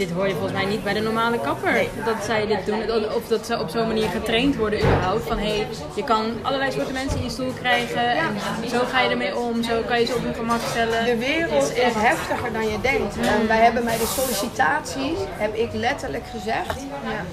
Dit 0.00 0.10
hoor 0.10 0.28
je 0.28 0.32
volgens 0.32 0.52
mij 0.52 0.64
niet 0.64 0.84
bij 0.84 0.92
de 0.92 1.00
normale 1.00 1.40
kapper. 1.40 1.72
Nee. 1.72 1.88
Dat 2.04 2.24
zij 2.24 2.46
dit 2.46 2.66
doen, 2.66 3.12
of 3.14 3.28
dat 3.28 3.46
ze 3.46 3.58
op 3.58 3.68
zo'n 3.68 3.86
manier 3.86 4.08
getraind 4.08 4.56
worden 4.56 4.78
überhaupt. 4.78 5.26
Van 5.26 5.38
hé, 5.38 5.56
hey, 5.56 5.66
je 5.94 6.04
kan 6.04 6.24
allerlei 6.42 6.72
soorten 6.72 6.92
mensen 6.92 7.18
in 7.18 7.24
je 7.24 7.30
stoel 7.30 7.52
krijgen 7.52 8.10
en 8.10 8.34
zo 8.68 8.78
ga 8.90 9.00
je 9.00 9.08
ermee 9.08 9.36
om, 9.36 9.62
zo 9.62 9.82
kan 9.86 10.00
je 10.00 10.06
ze 10.06 10.14
op 10.14 10.22
hun 10.22 10.34
gemak 10.34 10.60
stellen. 10.70 11.04
De 11.04 11.16
wereld 11.16 11.68
Het 11.68 11.96
is 11.96 12.02
heftiger 12.02 12.52
dan 12.52 12.68
je 12.68 12.80
denkt. 12.80 13.16
En 13.16 13.46
wij 13.46 13.58
hebben 13.58 13.84
bij 13.84 13.98
de 13.98 14.06
sollicitaties, 14.06 15.18
heb 15.28 15.54
ik 15.54 15.68
letterlijk 15.72 16.24
gezegd, 16.32 16.80
Ja. 17.04 17.24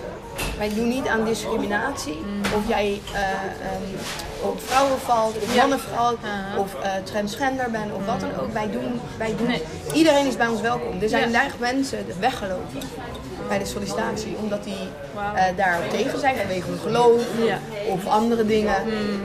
Wij 0.58 0.74
doen 0.74 0.88
niet 0.88 1.08
aan 1.08 1.26
discriminatie. 1.26 2.18
Of 2.56 2.68
jij 2.68 3.02
eh, 3.14 3.22
ehm, 3.22 3.84
op 4.42 4.62
vrouwen 4.62 5.00
valt, 5.00 5.36
of 5.42 5.56
mannen 5.56 5.80
valt, 5.80 6.18
of 6.58 6.76
eh, 6.76 6.92
transgender 7.04 7.72
bent, 7.72 7.94
of 7.94 8.06
wat 8.06 8.20
dan 8.20 8.36
ook. 8.40 8.54
Wij 8.54 8.70
doen, 8.72 9.00
wij 9.18 9.36
doen, 9.38 9.48
Nee. 9.48 9.64
iedereen 9.94 10.26
is 10.28 10.38
bij 10.38 10.48
ons 10.48 10.62
welkom. 10.62 11.02
Er 11.02 11.10
zijn 11.10 11.32
daar 11.32 11.52
mensen 11.60 12.06
weggelopen 12.20 12.80
bij 13.48 13.60
de 13.60 13.66
sollicitatie, 13.66 14.36
omdat 14.42 14.64
die 14.64 14.74
eh 15.36 15.44
daarop 15.56 15.90
tegen 15.90 16.20
zijn 16.20 16.36
vanwege 16.36 16.68
hun 16.70 16.80
geloof 16.80 17.22
Ja. 17.46 17.60
of 17.90 18.06
andere 18.08 18.46
dingen. 18.46 18.76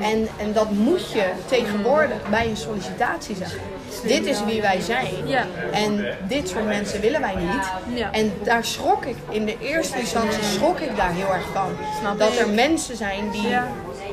En, 0.03 0.29
en 0.39 0.53
dat 0.53 0.71
moet 0.71 1.13
je 1.13 1.25
tegenwoordig 1.47 2.29
bij 2.31 2.47
een 2.49 2.57
sollicitatie 2.57 3.37
zeggen. 3.37 3.61
Dit 4.07 4.27
is 4.27 4.45
wie 4.45 4.61
wij 4.61 4.81
zijn. 4.81 5.07
Ja. 5.27 5.47
En 5.73 6.07
dit 6.29 6.49
soort 6.49 6.67
mensen 6.67 7.01
willen 7.01 7.21
wij 7.21 7.35
niet. 7.35 7.97
Ja. 7.99 8.13
En 8.13 8.33
daar 8.45 8.65
schrok 8.65 9.05
ik, 9.05 9.17
in 9.31 9.45
de 9.45 9.57
eerste 9.61 9.99
instantie 9.99 10.43
schrok 10.43 10.79
ik 10.81 10.97
daar 10.97 11.13
heel 11.13 11.33
erg 11.33 11.47
van. 11.53 11.69
Snap 12.01 12.19
dat 12.19 12.33
ik. 12.33 12.39
er 12.39 12.49
mensen 12.49 12.97
zijn 12.97 13.31
die. 13.31 13.49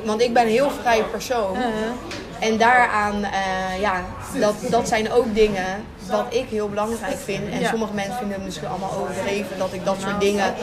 Want 0.05 0.21
ik 0.21 0.33
ben 0.33 0.43
een 0.43 0.49
heel 0.49 0.69
vrij 0.81 1.03
persoon. 1.11 1.57
En 2.39 2.57
daaraan, 2.57 3.23
eh, 3.23 3.81
ja, 3.81 4.03
dat, 4.39 4.55
dat 4.69 4.87
zijn 4.87 5.11
ook 5.11 5.35
dingen 5.35 5.65
wat 6.09 6.25
ik 6.29 6.45
heel 6.49 6.69
belangrijk 6.69 7.17
vind. 7.23 7.49
En 7.51 7.59
Ja. 7.59 7.69
sommige 7.69 7.93
mensen 7.93 8.15
vinden 8.17 8.35
het 8.35 8.45
misschien 8.45 8.67
allemaal 8.67 8.91
overdreven 9.01 9.57
dat 9.57 9.73
ik 9.73 9.85
dat 9.85 9.95
soort 10.01 10.19
dingen 10.19 10.53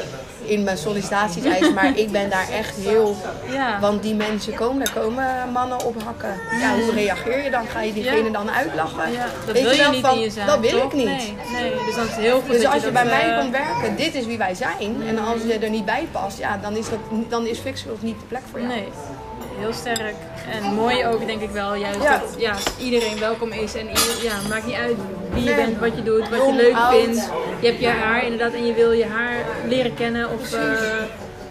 in 0.45 0.63
mijn 0.65 0.79
sollicitaties 0.79 1.45
eis. 1.45 1.73
Maar 1.73 1.97
ik 2.05 2.11
ben 2.11 2.31
daar 2.31 2.49
echt 2.51 2.77
heel. 2.77 3.17
Ja. 3.51 3.81
Want 3.81 4.03
die 4.03 4.15
mensen 4.15 4.55
komen, 4.55 4.85
daar 4.85 4.95
komen 5.03 5.27
mannen 5.53 5.85
op 5.85 6.03
hakken. 6.03 6.35
Ja, 6.61 6.75
hoe 6.75 6.93
reageer 6.93 7.45
je 7.45 7.51
dan? 7.51 7.67
Ga 7.67 7.81
je 7.81 7.93
diegene 7.93 8.25
Ja. 8.25 8.31
dan 8.31 8.51
uitlachen? 8.51 8.99
Dat 9.47 9.55
Weet 9.55 9.63
wil 9.63 9.73
je 9.73 9.79
wel 9.79 9.91
niet 9.91 10.07
van, 10.07 10.19
jezelf. 10.21 10.47
Dat 10.47 10.61
wil 10.61 10.71
toch? 10.71 10.85
ik 10.85 10.93
niet. 10.93 11.07
Nee, 11.07 11.35
nee, 11.53 11.73
dus 11.87 11.95
dan 11.95 12.07
is 12.07 12.15
heel 12.15 12.41
goed 12.41 12.51
Dus 12.51 12.63
dat 12.63 12.73
als 12.73 12.83
je 12.83 12.91
bij 12.91 13.03
dat, 13.03 13.13
mij 13.13 13.31
eh, 13.33 13.39
komt 13.39 13.51
werken, 13.51 13.97
dit 13.97 14.15
is 14.15 14.27
wie 14.27 14.39
wij 14.39 14.55
zijn. 14.55 15.03
En 15.09 15.19
als 15.19 15.43
je 15.47 15.59
er 15.59 15.71
niet 15.71 15.85
bij 15.85 16.09
past, 16.13 16.39
ja, 16.39 16.59
dan 16.63 16.77
is, 16.77 16.89
dat, 16.89 16.99
dan 17.29 17.47
is 17.47 17.59
Fixfield 17.59 18.03
niet 18.03 18.21
de 18.21 18.27
plek 18.27 18.43
voor 18.51 18.61
jou. 18.61 18.73
Nee, 18.73 18.89
heel 19.59 19.73
sterk. 19.73 20.15
En 20.51 20.75
mooi 20.75 21.07
ook, 21.07 21.27
denk 21.27 21.41
ik 21.41 21.51
wel, 21.51 21.75
juist 21.75 22.03
Ja. 22.03 22.19
dat 22.19 22.35
ja, 22.39 22.55
iedereen 22.79 23.19
welkom 23.19 23.53
is. 23.53 23.75
En 23.75 23.87
ja, 24.23 24.33
maakt 24.49 24.67
niet 24.67 24.75
uit 24.75 24.97
wie 25.33 25.43
je 25.45 25.51
Nee. 25.51 25.65
bent, 25.65 25.79
wat 25.79 25.97
je 25.97 26.03
doet, 26.03 26.29
wat 26.29 26.47
je 26.47 26.53
leuk 26.53 26.77
vindt. 26.91 27.31
Je 27.61 27.67
hebt 27.67 27.81
je 27.81 27.89
haar 27.89 28.23
inderdaad 28.25 28.53
en 28.53 28.67
je 28.67 28.73
wil 28.75 28.93
je 28.93 29.07
haar 29.07 29.35
leren 29.69 29.95
kennen 29.95 30.31
of 30.31 30.53
eh, 30.53 30.61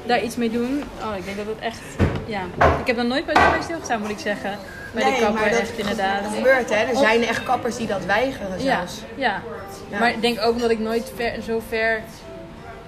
daar 0.06 0.24
iets 0.24 0.36
mee 0.36 0.52
doen. 0.52 0.84
Oh, 1.04 1.18
ik 1.18 1.26
denk 1.26 1.38
dat 1.38 1.46
het 1.46 1.60
echt, 1.60 1.80
ja. 2.26 2.42
Ik 2.80 2.88
heb 2.88 2.98
er 2.98 3.06
nooit 3.06 3.26
bij 3.26 3.34
bij 3.34 3.62
stilgestaan, 3.62 4.00
moet 4.02 4.10
ik 4.10 4.20
zeggen. 4.20 4.58
Bij 4.94 5.04
de 5.04 5.10
kapper, 5.20 5.34
maar 5.42 5.50
dat 5.50 5.60
echt 5.60 5.78
inderdaad. 5.78 6.22
gebeurt 6.36 6.70
hè. 6.70 6.76
Er 6.86 6.96
zijn 6.98 7.24
echt 7.24 7.44
kappers 7.44 7.76
die 7.78 7.88
dat 7.88 8.06
weigeren 8.06 8.60
zelfs. 8.62 9.02
ja. 9.16 9.42
Ja. 9.90 10.00
Maar 10.00 10.10
ik 10.10 10.22
denk 10.22 10.42
ook 10.42 10.54
omdat 10.54 10.70
ik 10.70 10.80
nooit 10.80 11.12
ver, 11.16 11.34
zo 11.46 11.62
ver. 11.70 12.02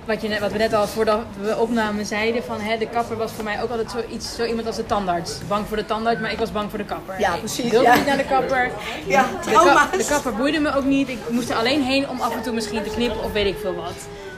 Wat, 0.07 0.21
je 0.21 0.27
net, 0.27 0.39
wat 0.39 0.51
we 0.51 0.57
net 0.57 0.73
al 0.73 0.87
voordat 0.87 1.19
we 1.41 1.57
opnamen 1.57 2.05
zeiden: 2.05 2.43
van 2.43 2.59
hè, 2.59 2.77
de 2.77 2.87
kapper 2.87 3.17
was 3.17 3.31
voor 3.31 3.43
mij 3.43 3.61
ook 3.63 3.69
altijd 3.69 3.91
zoiets, 3.91 4.35
zo 4.35 4.43
iemand 4.43 4.67
als 4.67 4.75
de 4.75 4.85
tandarts. 4.85 5.37
Bang 5.47 5.67
voor 5.67 5.77
de 5.77 5.85
tandarts, 5.85 6.21
maar 6.21 6.31
ik 6.31 6.37
was 6.37 6.51
bang 6.51 6.69
voor 6.69 6.79
de 6.79 6.85
kapper. 6.85 7.19
Ja, 7.19 7.33
Ik 7.33 7.39
precies, 7.39 7.71
wilde 7.71 7.85
ja. 7.85 7.95
niet 7.95 8.05
naar 8.05 8.17
de 8.17 8.25
kapper. 8.25 8.71
Ja, 9.07 9.25
De, 9.45 9.51
ka- 9.51 9.97
de 9.97 10.05
kapper 10.09 10.35
boeide 10.35 10.59
me 10.59 10.75
ook 10.75 10.83
niet. 10.85 11.09
Ik 11.09 11.17
moest 11.29 11.49
er 11.49 11.55
alleen 11.55 11.83
heen 11.83 12.09
om 12.09 12.21
af 12.21 12.35
en 12.35 12.41
toe 12.41 12.53
misschien 12.53 12.83
te 12.83 12.89
knippen 12.89 13.23
of 13.23 13.31
weet 13.31 13.45
ik 13.45 13.57
veel 13.61 13.75
wat. 13.75 13.93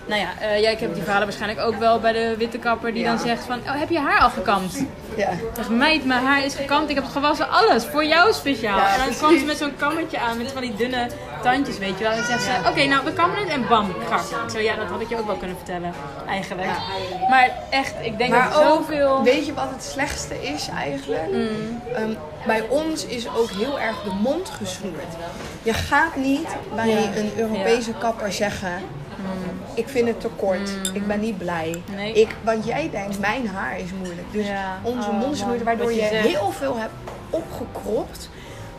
Nou 0.10 0.22
ja, 0.22 0.30
eh, 0.40 0.62
ja 0.62 0.70
ik 0.70 0.80
heb 0.80 0.94
die 0.94 1.04
verhalen 1.04 1.28
waarschijnlijk 1.28 1.68
ook 1.68 1.76
wel 1.76 2.00
bij 2.00 2.12
de 2.12 2.36
witte 2.38 2.58
kapper 2.58 2.94
die 2.94 3.04
Ja. 3.04 3.10
dan 3.10 3.20
zegt 3.20 3.46
van, 3.46 3.60
oh, 3.60 3.80
heb 3.80 3.90
je 3.90 4.00
haar 4.00 4.20
al 4.20 4.30
gekamd? 4.30 4.86
Ja. 5.16 5.30
Zeg, 5.56 5.70
meid, 5.70 6.06
mijn 6.06 6.26
haar 6.26 6.46
is 6.46 6.56
gekamd, 6.56 6.90
ik 6.90 6.96
heb 6.96 7.04
het 7.04 7.14
gewassen, 7.14 7.50
alles, 7.50 7.86
voor 7.86 8.06
jou 8.06 8.34
speciaal. 8.34 8.78
Ja, 8.78 8.86
en 8.86 8.96
dan 8.96 9.04
precies. 9.04 9.18
kwam 9.18 9.38
ze 9.40 9.46
met 9.46 9.58
zo'n 9.58 9.76
kammetje 9.78 10.20
aan, 10.20 10.38
met 10.38 10.52
van 10.52 10.62
die 10.62 10.76
dunne 10.76 11.08
tandjes, 11.42 11.78
weet 11.78 11.98
je 11.98 12.04
wel. 12.04 12.12
En 12.12 12.18
dan 12.18 12.26
zegt 12.26 12.44
ze, 12.44 12.70
oké, 12.70 12.86
nou, 12.86 13.06
we 13.06 13.14
kammen 13.14 13.38
het 13.38 13.48
en 13.48 13.68
bam, 13.68 13.94
grak. 14.06 14.20
Ik 14.20 14.50
zo, 14.52 14.60
ja, 14.60 14.76
dat 14.76 14.88
had 14.88 15.02
ik 15.02 15.10
je 15.10 15.18
ook 15.18 15.26
wel 15.26 15.36
kunnen 15.36 15.58
vertellen, 15.58 15.94
eigenlijk. 16.28 16.68
Maar 17.30 17.50
echt, 17.70 17.94
ik 18.02 18.18
denk 18.18 18.30
Maar 18.30 18.50
dat 18.50 18.64
zoveel... 18.64 19.18
Mm. 19.18 19.24
weet 19.24 19.46
je 19.46 19.54
wat 19.54 19.70
het 19.70 19.84
slechtste 19.84 20.44
is 20.44 20.68
eigenlijk? 20.78 21.30
Ehm, 21.96 22.14
bij 22.46 22.66
ons 22.70 23.06
is 23.06 23.28
ook 23.28 23.50
heel 23.50 23.80
erg 23.80 24.04
de 24.04 24.12
mond 24.22 24.50
gesnoerd. 24.50 25.14
Je 25.64 25.74
gaat 25.74 26.16
niet 26.16 26.48
bij 26.76 27.10
een 27.16 27.32
Europese 27.38 27.94
kapper 28.00 28.32
zeggen... 28.34 28.82
Ik 29.74 29.90
vind 29.90 30.08
het 30.08 30.22
te 30.22 30.28
kort. 30.28 30.70
Ik 30.94 31.08
ben 31.08 31.20
niet 31.20 31.38
blij. 31.38 31.82
Mm. 31.90 31.96
Nee. 31.96 32.14
Ik, 32.14 32.36
want 32.44 32.66
jij 32.66 32.90
denkt, 32.92 33.20
mijn 33.20 33.48
haar 33.48 33.80
is 33.80 33.90
moeilijk. 33.98 34.28
Dus 34.32 34.48
Ja. 34.48 34.80
onze 34.84 35.10
Oh, 35.10 35.20
mond 35.20 35.34
is 35.34 35.42
moeilijk, 35.42 35.64
waardoor 35.66 35.92
je, 35.94 36.00
zegt. 36.12 36.28
heel 36.28 36.52
veel 36.52 36.78
hebt 36.78 36.94
opgekropt. 37.30 38.30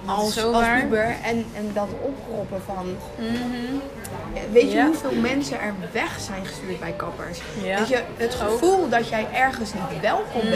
Als, 0.05 0.43
als 0.45 0.67
puber. 0.81 1.15
En, 1.25 1.45
en 1.57 1.71
dat 1.73 1.89
opkroppen 2.03 2.63
van... 2.67 2.97
Mhm. 3.19 4.53
Weet 4.53 4.71
je 4.71 4.77
Ja. 4.77 4.87
hoeveel 4.87 5.13
mensen 5.21 5.61
er 5.61 5.75
weg 5.93 6.21
zijn 6.21 6.47
gestuurd 6.47 6.81
bij 6.81 6.93
kappers? 6.97 7.41
Ja. 7.63 7.79
Dat 7.79 7.89
je 7.89 8.03
het 8.17 8.35
gevoel 8.35 8.89
dat 8.89 9.09
jij 9.09 9.27
ergens 9.33 9.73
niet 9.75 10.01
welkom 10.01 10.41
Mm. 10.45 10.51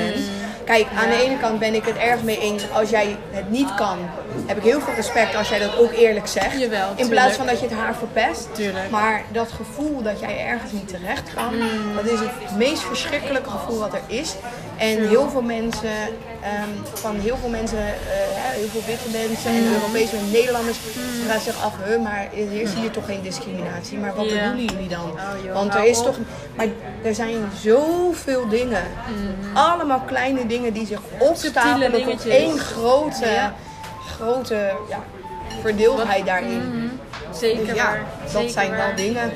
Kijk, 0.64 0.86
aan 0.96 1.08
de 1.08 1.22
ene 1.22 1.38
kant 1.38 1.58
ben 1.58 1.74
ik 1.74 1.84
het 1.84 1.96
erg 1.96 2.22
mee 2.22 2.40
eens. 2.40 2.70
Als 2.72 2.90
jij 2.90 3.16
het 3.30 3.50
niet 3.50 3.74
kan, 3.74 3.98
heb 4.46 4.56
ik 4.56 4.62
heel 4.62 4.80
veel 4.80 4.94
respect 4.94 5.34
als 5.36 5.48
jij 5.48 5.58
dat 5.58 5.76
ook 5.78 5.92
eerlijk 5.92 6.26
zegt. 6.26 6.60
Jawel, 6.60 6.92
In 6.96 7.08
plaats 7.08 7.36
van 7.36 7.46
dat 7.46 7.60
je 7.60 7.66
het 7.66 7.74
haar 7.78 7.94
verpest. 7.94 8.54
Tuurlijk. 8.54 8.90
Maar 8.90 9.22
dat 9.32 9.52
gevoel 9.52 10.02
dat 10.02 10.20
jij 10.20 10.46
ergens 10.46 10.72
niet 10.72 10.88
terecht 10.88 11.34
kan, 11.34 11.54
Mm. 11.56 11.94
dat 11.96 12.04
is 12.04 12.18
het 12.20 12.56
meest 12.56 12.82
verschrikkelijke 12.82 13.50
gevoel 13.50 13.78
wat 13.78 13.92
er 13.94 14.02
is. 14.06 14.34
En 14.78 15.08
heel 15.08 15.28
veel 15.30 15.42
mensen, 15.42 15.90
ehm, 16.42 16.68
van 16.92 17.16
heel 17.20 17.36
veel 17.40 17.48
mensen, 17.48 17.78
eh, 17.78 17.94
heel 18.36 18.68
veel 18.68 18.82
witte 18.86 19.08
mensen 19.28 19.50
Mm. 19.52 19.56
en 19.66 19.72
Europese 19.72 20.16
en 20.16 20.30
Nederlanders, 20.30 20.76
vragen 21.24 21.40
zich 21.42 21.64
af, 21.64 21.72
huh, 21.84 22.02
maar 22.02 22.28
er 22.36 22.60
is 22.60 22.72
hier 22.74 22.90
toch 22.90 23.04
geen 23.04 23.22
discriminatie? 23.22 23.98
Maar 23.98 24.14
wat 24.14 24.30
Ja. 24.30 24.34
bedoelen 24.50 24.74
jullie 24.74 24.88
dan? 24.88 25.10
Oh, 25.10 25.44
joh, 25.44 25.54
Want 25.54 25.74
er 25.74 25.84
is 25.84 25.98
op. 25.98 26.04
toch, 26.04 26.16
maar 26.56 26.66
er 27.02 27.14
zijn 27.14 27.36
zoveel 27.62 28.48
dingen, 28.48 28.82
allemaal 29.54 30.00
kleine 30.00 30.46
dingen 30.46 30.72
die 30.72 30.86
zich 30.86 31.00
opstapelen 31.18 32.04
tot 32.04 32.24
Mm. 32.24 32.30
één 32.30 32.58
grote, 32.58 33.26
Ja. 33.26 33.54
grote 34.16 34.72
ja, 34.88 35.02
verdeeldheid 35.62 36.26
daarin. 36.26 36.90
Zeker 37.32 37.66
Dus 37.66 37.74
ja, 37.76 37.96
dat 38.22 38.30
Zeker 38.30 38.50
zijn 38.50 38.70
waar. 38.70 38.78
wel 38.86 38.96
dingen. 38.96 39.32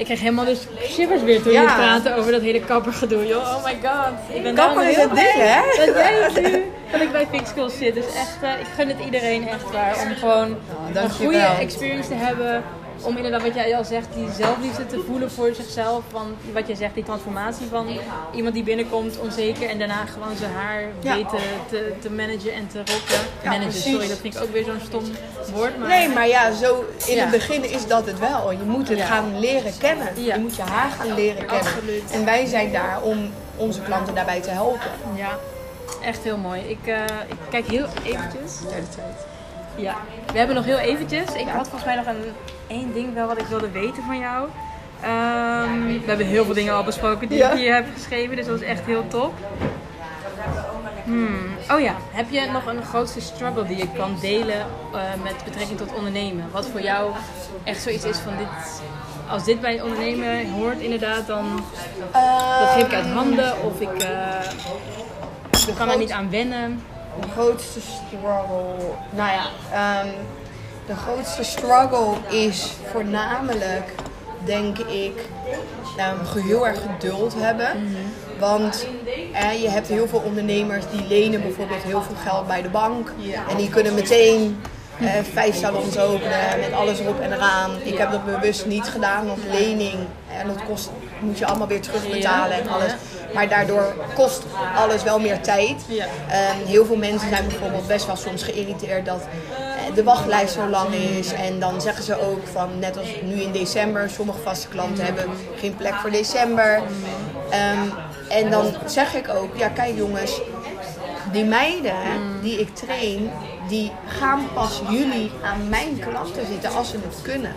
Ik 0.00 0.06
kreeg 0.06 0.20
helemaal 0.20 0.44
dus 0.44 0.60
shivers 0.90 1.22
weer 1.22 1.42
toen 1.42 1.52
Ja. 1.52 1.60
je 1.62 1.66
praatte 1.66 2.14
over 2.14 2.32
dat 2.32 2.40
hele 2.40 2.60
kappergedoe, 2.60 3.26
joh. 3.26 3.36
Oh 3.56 3.64
my 3.64 3.78
god. 3.82 4.36
Ik 4.36 4.42
ben 4.42 4.54
Kapper 4.54 4.88
is 4.88 4.96
het 4.96 5.14
ding, 5.14 5.32
hè? 5.34 5.84
Dat 5.86 5.94
jij 5.96 6.42
nu, 6.50 6.62
dat 6.92 7.00
ik 7.00 7.12
bij 7.12 7.26
Fix 7.32 7.48
School 7.50 7.68
zit. 7.68 7.94
Dus 7.94 8.04
echt, 8.06 8.36
eh, 8.42 8.50
ik 8.60 8.66
gun 8.74 8.88
het 8.88 8.96
iedereen 9.04 9.48
echt 9.48 9.70
waar. 9.72 9.96
Om 10.06 10.14
gewoon 10.14 10.42
een 10.46 10.92
dankjewel. 10.92 11.40
goede 11.40 11.60
experience 11.60 12.08
te 12.08 12.14
hebben. 12.14 12.62
Om 13.02 13.16
inderdaad, 13.16 13.42
wat 13.42 13.54
jij 13.54 13.76
al 13.76 13.84
zegt, 13.84 14.06
die 14.14 14.26
zelfliefde 14.36 14.86
te 14.86 15.02
voelen 15.06 15.30
voor 15.30 15.54
zichzelf. 15.54 16.02
Want 16.12 16.28
wat 16.52 16.66
jij 16.66 16.76
zegt, 16.76 16.94
die 16.94 17.04
transformatie 17.04 17.66
van 17.70 17.86
iemand 18.34 18.54
die 18.54 18.62
binnenkomt 18.64 19.18
onzeker. 19.18 19.68
En 19.68 19.78
daarna 19.78 20.04
gewoon 20.06 20.36
zijn 20.36 20.52
haar 20.52 20.82
Ja. 21.00 21.14
weten 21.14 21.38
te, 21.70 21.92
te 22.00 22.10
managen 22.10 22.52
en 22.52 22.68
te 22.68 22.78
rocken. 22.78 23.20
Ja, 23.42 23.50
managen, 23.50 23.68
precies. 23.68 23.90
sorry, 23.92 24.08
dat 24.08 24.18
vind 24.18 24.34
ik 24.34 24.42
ook 24.42 24.52
weer 24.52 24.64
zo'n 24.64 24.80
stom 24.86 25.04
woord. 25.54 25.78
Maar 25.78 25.88
Nee, 25.88 26.08
maar 26.08 26.28
ja, 26.28 26.52
zo 26.52 26.84
in 27.06 27.14
Ja. 27.14 27.20
het 27.20 27.30
begin 27.30 27.70
is 27.70 27.86
dat 27.86 28.06
het 28.06 28.18
wel. 28.18 28.50
Je 28.50 28.58
moet 28.64 28.88
het 28.88 29.00
gaan 29.00 29.38
leren 29.40 29.72
kennen. 29.78 30.22
Je 30.24 30.38
moet 30.38 30.56
je 30.56 30.62
haar 30.62 30.90
gaan 30.90 31.14
leren 31.14 31.46
kennen. 31.46 31.72
Absoluut. 31.72 32.10
En 32.10 32.24
wij 32.24 32.46
zijn 32.46 32.72
daar 32.72 33.02
om 33.02 33.30
onze 33.56 33.80
klanten 33.82 34.14
daarbij 34.14 34.40
te 34.40 34.50
helpen. 34.50 34.90
Ja, 35.14 35.38
echt 36.02 36.22
heel 36.22 36.36
mooi. 36.36 36.60
Ik, 36.60 36.86
eh, 36.86 36.94
ik 37.04 37.36
kijk 37.50 37.66
heel 37.66 37.86
eventjes. 38.04 38.58
Ja, 38.70 38.76
we 40.32 40.38
hebben 40.38 40.56
nog 40.56 40.64
heel 40.64 40.78
eventjes. 40.78 41.34
Ik 41.34 41.48
had 41.48 41.68
volgens 41.68 41.84
mij 41.84 41.94
nog 41.94 42.06
een 42.06 42.32
één 42.66 42.92
ding 42.92 43.14
wel 43.14 43.26
wat 43.26 43.38
ik 43.38 43.46
wilde 43.46 43.70
weten 43.70 44.02
van 44.02 44.18
jou. 44.18 44.48
Ehm, 45.00 45.86
we 45.86 46.06
hebben 46.06 46.26
heel 46.26 46.44
veel 46.44 46.54
dingen 46.54 46.74
al 46.74 46.84
besproken 46.84 47.28
die 47.28 47.38
Ja. 47.38 47.50
ik 47.50 47.58
hier 47.58 47.74
heb 47.74 47.86
geschreven, 47.94 48.36
dus 48.36 48.46
dat 48.46 48.60
is 48.60 48.66
echt 48.66 48.84
heel 48.84 49.08
top. 49.08 49.32
Hmm. 51.04 51.50
Oh 51.70 51.80
ja, 51.80 51.94
heb 52.10 52.30
je 52.30 52.48
nog 52.52 52.66
een 52.66 52.82
grootste 52.82 53.20
struggle 53.20 53.66
die 53.66 53.76
je 53.76 53.88
kan 53.96 54.16
delen 54.20 54.66
eh, 54.92 55.00
met 55.22 55.44
betrekking 55.44 55.78
tot 55.78 55.94
ondernemen? 55.94 56.44
Wat 56.50 56.66
voor 56.66 56.80
jou 56.80 57.10
echt 57.64 57.82
zoiets 57.82 58.04
is 58.04 58.18
van 58.18 58.36
dit, 58.36 58.82
als 59.28 59.44
dit 59.44 59.60
bij 59.60 59.80
ondernemen 59.82 60.50
hoort 60.50 60.78
inderdaad, 60.80 61.26
dan 61.26 61.62
dat 62.60 62.68
geef 62.68 62.86
ik 62.86 62.92
uit 62.94 63.06
handen 63.06 63.62
of 63.64 63.80
ik 63.80 64.02
eh, 64.02 65.76
kan 65.76 65.90
er 65.90 65.98
niet 65.98 66.12
aan 66.12 66.30
wennen. 66.30 66.82
De 67.20 67.28
grootste 67.32 67.80
struggle. 67.80 68.74
Nou 69.10 69.30
ja, 69.30 69.46
ehm, 69.72 70.08
de 70.86 70.96
grootste 70.96 71.44
struggle 71.44 72.14
is 72.28 72.72
voornamelijk, 72.92 73.94
denk 74.44 74.78
ik, 74.78 75.28
um, 75.98 76.42
heel 76.42 76.66
erg 76.66 76.80
geduld 76.82 77.34
hebben. 77.36 77.68
Want 78.38 78.86
eh, 79.32 79.62
je 79.62 79.68
hebt 79.68 79.86
heel 79.86 80.08
veel 80.08 80.22
ondernemers 80.24 80.84
die 80.90 81.06
lenen 81.06 81.42
bijvoorbeeld 81.42 81.82
heel 81.82 82.02
veel 82.02 82.16
geld 82.24 82.46
bij 82.46 82.62
de 82.62 82.68
bank. 82.68 83.12
En 83.48 83.56
die 83.56 83.68
kunnen 83.68 83.94
meteen 83.94 84.60
eh, 85.00 85.10
vijf 85.32 85.56
salons 85.56 85.98
openen 85.98 86.60
met 86.60 86.72
alles 86.72 86.98
erop 86.98 87.20
en 87.20 87.32
eraan. 87.32 87.70
Ik 87.82 87.98
heb 87.98 88.10
dat 88.10 88.24
bewust 88.24 88.66
niet 88.66 88.88
gedaan, 88.88 89.26
want 89.26 89.38
lening 89.52 89.98
en 90.38 90.46
dat 90.46 90.64
kost, 90.68 90.90
moet 91.20 91.38
je 91.38 91.46
allemaal 91.46 91.66
weer 91.66 91.80
terugbetalen 91.80 92.56
en 92.56 92.68
alles. 92.68 92.92
Maar 93.34 93.48
daardoor 93.48 93.94
kost 94.14 94.42
alles 94.76 95.02
wel 95.02 95.18
meer 95.18 95.40
tijd. 95.40 95.82
Ja. 95.88 96.06
Ehm, 96.28 96.66
heel 96.66 96.84
veel 96.84 96.96
mensen 96.96 97.28
zijn 97.28 97.46
bijvoorbeeld 97.48 97.86
best 97.86 98.06
wel 98.06 98.16
soms 98.16 98.42
geïrriteerd 98.42 99.06
dat 99.06 99.20
eh, 99.20 99.94
de 99.94 100.02
wachtlijst 100.02 100.54
zo 100.54 100.66
lang 100.66 100.94
is. 100.94 101.32
En 101.32 101.60
dan 101.60 101.80
zeggen 101.80 102.04
ze 102.04 102.20
ook 102.20 102.46
van, 102.52 102.78
net 102.78 102.98
als 102.98 103.08
nu 103.22 103.40
in 103.40 103.52
december, 103.52 104.10
sommige 104.10 104.38
vaste 104.38 104.68
klanten 104.68 105.04
hebben 105.04 105.24
geen 105.56 105.76
plek 105.76 105.94
voor 105.94 106.10
december. 106.10 106.82
Ehm, 107.50 107.88
en 108.28 108.50
dan 108.50 108.74
zeg 108.86 109.14
ik 109.14 109.28
ook, 109.28 109.56
ja 109.56 109.68
kijk 109.68 109.96
jongens, 109.96 110.40
die 111.32 111.44
meiden 111.44 111.94
die 112.42 112.60
ik 112.60 112.74
train, 112.74 113.30
die 113.70 113.92
gaan 114.06 114.48
pas 114.54 114.82
jullie 114.88 115.30
aan 115.42 115.68
mijn 115.68 115.98
klanten 115.98 116.46
zitten 116.46 116.72
als 116.74 116.88
ze 116.90 116.96
het 117.02 117.22
kunnen. 117.22 117.52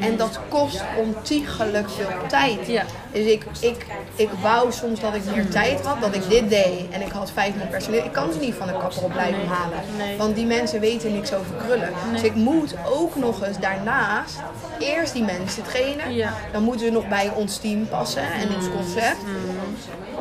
En 0.00 0.16
dat 0.16 0.38
kost 0.48 0.82
ontiegelijk 0.98 1.90
veel 1.90 2.26
tijd. 2.28 2.66
Ja. 2.66 2.82
Dus 3.12 3.26
ik, 3.26 3.44
ik, 3.60 3.86
ik 4.16 4.28
wou 4.42 4.72
soms 4.72 5.00
dat 5.00 5.14
ik 5.14 5.22
meer 5.34 5.48
tijd 5.48 5.80
had, 5.86 6.00
dat 6.00 6.14
ik 6.14 6.28
dit 6.28 6.48
deed 6.48 6.90
en 6.90 7.00
ik 7.00 7.12
had 7.12 7.30
vijf 7.30 7.54
man 7.56 7.68
personeel. 7.68 8.04
Ik 8.04 8.12
kan 8.12 8.32
ze 8.32 8.38
niet 8.38 8.54
van 8.54 8.68
een 8.68 8.78
kapperopleiding 8.78 9.48
halen, 9.48 9.78
Nee. 9.96 10.16
want 10.16 10.34
die 10.34 10.46
mensen 10.46 10.80
weten 10.80 11.12
niks 11.12 11.32
over 11.32 11.54
krullen. 11.66 11.90
Dus 12.12 12.22
ik 12.22 12.34
moet 12.34 12.74
ook 12.86 13.16
nog 13.16 13.42
eens 13.46 13.58
daarnaast 13.58 14.36
eerst 14.78 15.12
die 15.12 15.24
mensen 15.24 15.62
trainen. 15.62 16.14
Ja. 16.14 16.32
Dan 16.52 16.62
moeten 16.62 16.86
ze 16.86 16.92
nog 16.92 17.08
bij 17.08 17.30
ons 17.34 17.56
team 17.56 17.88
passen 17.88 18.32
en 18.32 18.54
ons 18.56 18.66
concept. 18.76 19.20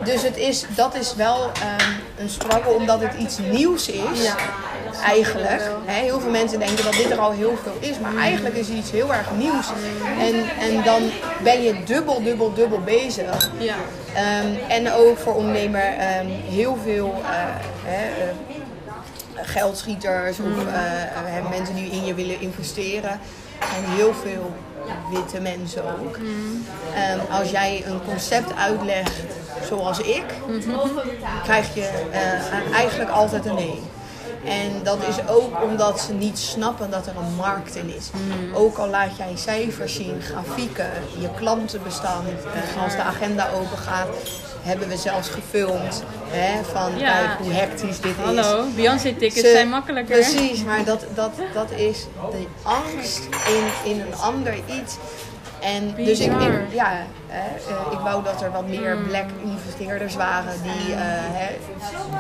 Dus 0.04 0.22
het 0.22 0.38
is, 0.38 0.66
dat 0.76 0.96
is 0.96 1.16
wel 1.16 1.52
ehm, 1.54 1.92
een 2.18 2.30
struggle 2.30 2.72
omdat 2.74 3.02
het 3.02 3.14
iets 3.20 3.38
nieuws 3.38 3.88
is. 3.90 4.34
Eigenlijk. 5.04 5.33
Hè, 5.86 6.02
heel 6.02 6.20
veel 6.20 6.32
mensen 6.32 6.60
denken 6.60 6.84
dat 6.84 6.94
dit 6.94 7.12
er 7.12 7.20
al 7.20 7.32
heel 7.32 7.58
veel 7.64 7.90
is. 7.90 8.00
Maar 8.00 8.16
eigenlijk 8.16 8.56
is 8.56 8.68
het 8.68 8.78
iets 8.78 8.92
heel 8.92 9.14
erg 9.14 9.28
nieuws. 9.38 9.68
En, 10.20 10.36
en 10.60 10.84
dan 10.84 11.02
ben 11.44 11.62
je 11.62 11.84
dubbel, 11.84 12.24
dubbel, 12.24 12.54
dubbel 12.54 12.80
bezig. 12.80 13.50
Ja. 13.58 13.76
Ehm, 14.14 14.72
en 14.72 14.92
ook 14.92 15.18
voor 15.18 15.34
ondernemer 15.34 15.82
ehm, 15.84 16.26
heel 16.50 16.78
veel 16.84 17.22
eh, 17.24 17.30
hè, 17.84 18.06
eh, 18.06 18.36
geldschieters 19.36 20.40
of 20.40 20.66
eh, 20.66 21.38
eh, 21.38 21.50
mensen 21.50 21.76
die 21.76 21.90
in 21.90 22.06
je 22.06 22.14
willen 22.14 22.42
investeren. 22.42 23.12
Er 23.60 23.68
zijn 23.72 23.96
heel 23.96 24.14
veel 24.14 24.54
witte 25.12 25.40
mensen 25.40 25.84
ook. 25.84 26.18
Ehm, 26.96 27.20
als 27.32 27.50
jij 27.50 27.84
een 27.86 28.00
concept 28.06 28.56
uitlegt 28.56 29.22
zoals 29.68 30.00
ik, 30.00 30.24
krijg 31.44 31.76
je 31.76 31.90
eigenlijk 32.74 33.10
altijd 33.10 33.46
een 33.46 33.56
nee. 33.56 33.82
En 34.46 34.84
dat 34.84 34.98
is 35.08 35.28
ook 35.28 35.64
omdat 35.64 36.00
ze 36.00 36.14
niet 36.14 36.38
snappen 36.38 36.90
dat 36.90 37.08
er 37.08 37.14
een 37.18 37.36
markt 37.36 37.76
in 37.76 37.94
is. 37.96 38.10
Ook 38.54 38.78
al 38.78 38.88
laat 38.88 39.18
jij 39.18 39.32
cijfers 39.36 39.96
zien, 39.96 40.22
grafieken, 40.22 40.90
je 41.20 41.30
klantenbestand, 41.36 42.28
eh, 42.28 42.84
als 42.84 42.96
de 42.96 43.02
agenda 43.02 43.50
open 43.56 43.78
gaat, 43.78 44.08
hebben 44.62 44.88
we 44.88 44.98
zelfs 44.98 45.30
gefilmd 45.30 46.04
hè, 46.28 46.64
van 46.64 46.98
Ja. 46.98 47.12
kijk 47.14 47.40
hoe 47.40 47.52
hectisch 47.52 48.00
dit 48.00 48.12
is. 48.18 48.24
Hallo, 48.26 48.66
Beyoncé-tickets 48.76 49.52
zijn 49.52 49.70
makkelijker. 49.70 50.16
Precies, 50.16 50.64
maar 50.64 50.84
dat, 50.84 51.06
dat, 51.16 51.32
dat 51.54 51.72
is 51.72 52.06
de 52.32 52.46
angst 52.64 53.20
in, 53.48 53.92
in 53.92 54.00
een 54.02 54.16
ander 54.16 54.56
iets. 54.56 54.96
En 55.64 55.94
dus 56.06 56.20
ik, 56.20 56.32
ja, 56.72 56.92
hè, 57.28 57.40
eh, 57.40 57.92
ik 57.92 58.00
wou 58.00 58.24
dat 58.24 58.42
er 58.42 58.52
wat 58.52 58.68
meer 58.68 58.92
Hmm. 58.92 59.08
black 59.08 59.26
investeerders 59.44 60.16
waren 60.16 60.54
die 60.64 60.94
eh, 60.94 61.00
hè, 61.32 61.56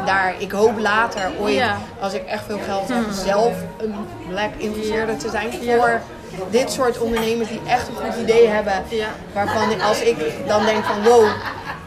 daar, 0.05 0.33
ik 0.37 0.51
hoop 0.51 0.79
later 0.79 1.31
ooit, 1.39 1.53
Ja. 1.55 1.77
als 1.99 2.13
ik 2.13 2.25
echt 2.25 2.43
veel 2.45 2.59
geld 2.65 2.87
heb, 2.87 3.03
zelf 3.11 3.53
een 3.77 3.95
black 4.29 4.49
investeerder 4.57 5.17
te 5.17 5.29
zijn 5.29 5.51
voor 5.51 6.01
dit 6.49 6.71
soort 6.71 6.99
ondernemers 6.99 7.49
die 7.49 7.61
echt 7.67 7.87
een 7.87 7.95
goed 7.95 8.21
idee 8.21 8.47
hebben. 8.47 8.83
Ja. 8.89 9.07
Waarvan 9.33 9.71
ik, 9.71 9.81
als 9.81 10.01
ik 10.01 10.17
dan 10.47 10.65
denk 10.65 10.83
van 10.83 11.03
wow, 11.03 11.25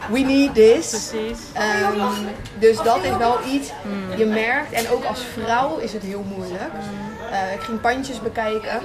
we 0.09 0.19
need 0.19 0.53
this. 0.53 0.89
Precies. 0.89 1.39
Ehm, 1.53 1.99
dus 2.59 2.77
dat 2.81 3.03
is 3.03 3.17
wel 3.17 3.37
iets, 3.51 3.71
je 4.17 4.25
merkt, 4.25 4.71
en 4.71 4.89
ook 4.89 5.03
als 5.05 5.23
vrouw 5.43 5.77
is 5.77 5.93
het 5.93 6.03
heel 6.03 6.23
moeilijk. 6.35 6.71
Eh, 7.31 7.53
ik 7.53 7.59
ging 7.61 7.81
pandjes 7.81 8.21
bekijken 8.21 8.79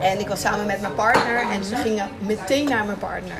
en 0.00 0.18
ik 0.20 0.28
was 0.28 0.40
samen 0.40 0.66
met 0.66 0.80
mijn 0.80 0.94
partner 0.94 1.40
en 1.52 1.64
ze 1.64 1.76
gingen 1.76 2.08
meteen 2.18 2.68
naar 2.68 2.84
mijn 2.84 2.98
partner, 2.98 3.36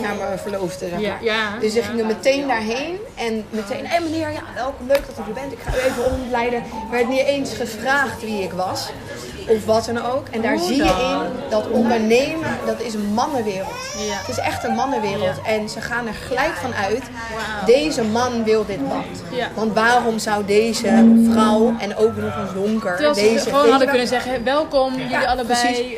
naar 0.00 0.14
mijn 0.14 0.38
verloofde. 0.38 0.88
Zeg 0.88 1.00
Ja, 1.00 1.12
maar. 1.12 1.24
ja, 1.24 1.58
dus 1.60 1.72
ze 1.72 1.82
gingen 1.82 2.06
meteen 2.06 2.46
daarheen 2.46 2.96
en 3.14 3.44
meteen, 3.50 3.86
hé 3.86 4.00
meneer, 4.00 4.30
ja, 4.30 4.42
welkom, 4.54 4.86
leuk 4.86 5.06
dat 5.06 5.26
u 5.26 5.28
er 5.28 5.32
bent, 5.34 5.52
ik 5.52 5.58
ga 5.58 5.74
u 5.74 5.78
even 5.78 6.04
rondleiden. 6.04 6.58
Er 6.58 6.90
werd 6.90 7.08
niet 7.08 7.20
eens 7.24 7.54
gevraagd 7.54 8.20
wie 8.20 8.42
ik 8.42 8.52
was. 8.52 8.90
Of 9.48 9.64
wat 9.64 9.84
dan 9.84 10.04
ook. 10.04 10.26
En 10.30 10.40
daar 10.40 10.54
Hoe 10.56 10.66
zie 10.66 10.76
je 10.76 10.82
in 10.82 11.50
dat 11.50 11.68
ondernemen, 11.68 12.48
dat 12.66 12.80
is 12.80 12.94
een 12.94 13.12
mannenwereld. 13.14 13.72
Ja. 14.08 14.14
Het 14.18 14.28
is 14.28 14.38
echt 14.38 14.64
een 14.64 14.74
mannenwereld. 14.74 15.36
Ja. 15.44 15.50
En 15.52 15.68
ze 15.68 15.80
gaan 15.80 16.06
er 16.06 16.14
gelijk 16.14 16.52
van 16.60 16.74
uit, 16.74 17.02
deze 17.66 18.02
man 18.02 18.44
wil 18.44 18.66
dit 18.66 18.88
pand. 18.88 19.22
Ja. 19.30 19.48
Want 19.54 19.74
waarom 19.74 20.18
zou 20.18 20.44
deze 20.44 21.14
vrouw, 21.30 21.74
en 21.78 21.96
ook 21.96 22.16
nog 22.16 22.36
eens 22.38 22.52
donker, 22.54 22.90
Terwijl 22.94 23.14
ze 23.14 23.20
deze... 23.20 23.44
gewoon 23.50 23.70
hadden 23.70 23.88
kunnen 23.88 24.08
zeggen, 24.08 24.44
welkom 24.44 24.94
jullie 24.94 25.28
allebei. 25.28 25.58
precies. 25.60 25.94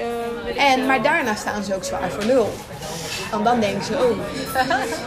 eh, 0.57 0.72
En, 0.72 0.86
maar 0.86 1.03
daarna 1.03 1.34
staan 1.34 1.62
ze 1.64 1.74
ook 1.74 1.84
zwaar 1.84 2.11
voor 2.11 2.26
nul. 2.26 2.51
Want 3.30 3.44
dan 3.44 3.61
denken 3.61 3.84
ze, 3.84 3.92
oh. 3.92 4.18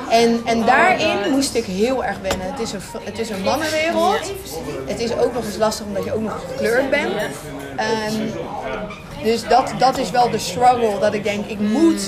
En, 0.10 0.42
en 0.46 0.66
daarin 0.66 1.32
moest 1.32 1.56
ik 1.56 1.66
heel 1.66 2.04
erg 2.04 2.18
wennen. 2.22 2.52
Het 2.52 2.60
is 2.60 2.72
een, 2.72 2.82
het 3.04 3.20
is 3.20 3.30
een 3.30 3.42
mannenwereld. 3.42 4.32
Het 4.86 5.00
is 5.00 5.14
ook 5.18 5.34
nog 5.34 5.46
eens 5.46 5.58
lastig 5.58 5.86
omdat 5.86 6.04
je 6.04 6.14
ook 6.14 6.22
nog 6.22 6.42
gekleurd 6.52 6.90
bent. 6.90 7.12
Ehm, 7.76 8.14
dus 9.24 9.48
dat, 9.48 9.74
dat 9.78 9.98
is 9.98 10.12
wel 10.12 10.30
de 10.30 10.38
struggle. 10.40 11.00
Dat 11.00 11.14
ik 11.14 11.24
denk, 11.24 11.46
ik 11.46 11.60
moet 11.60 12.02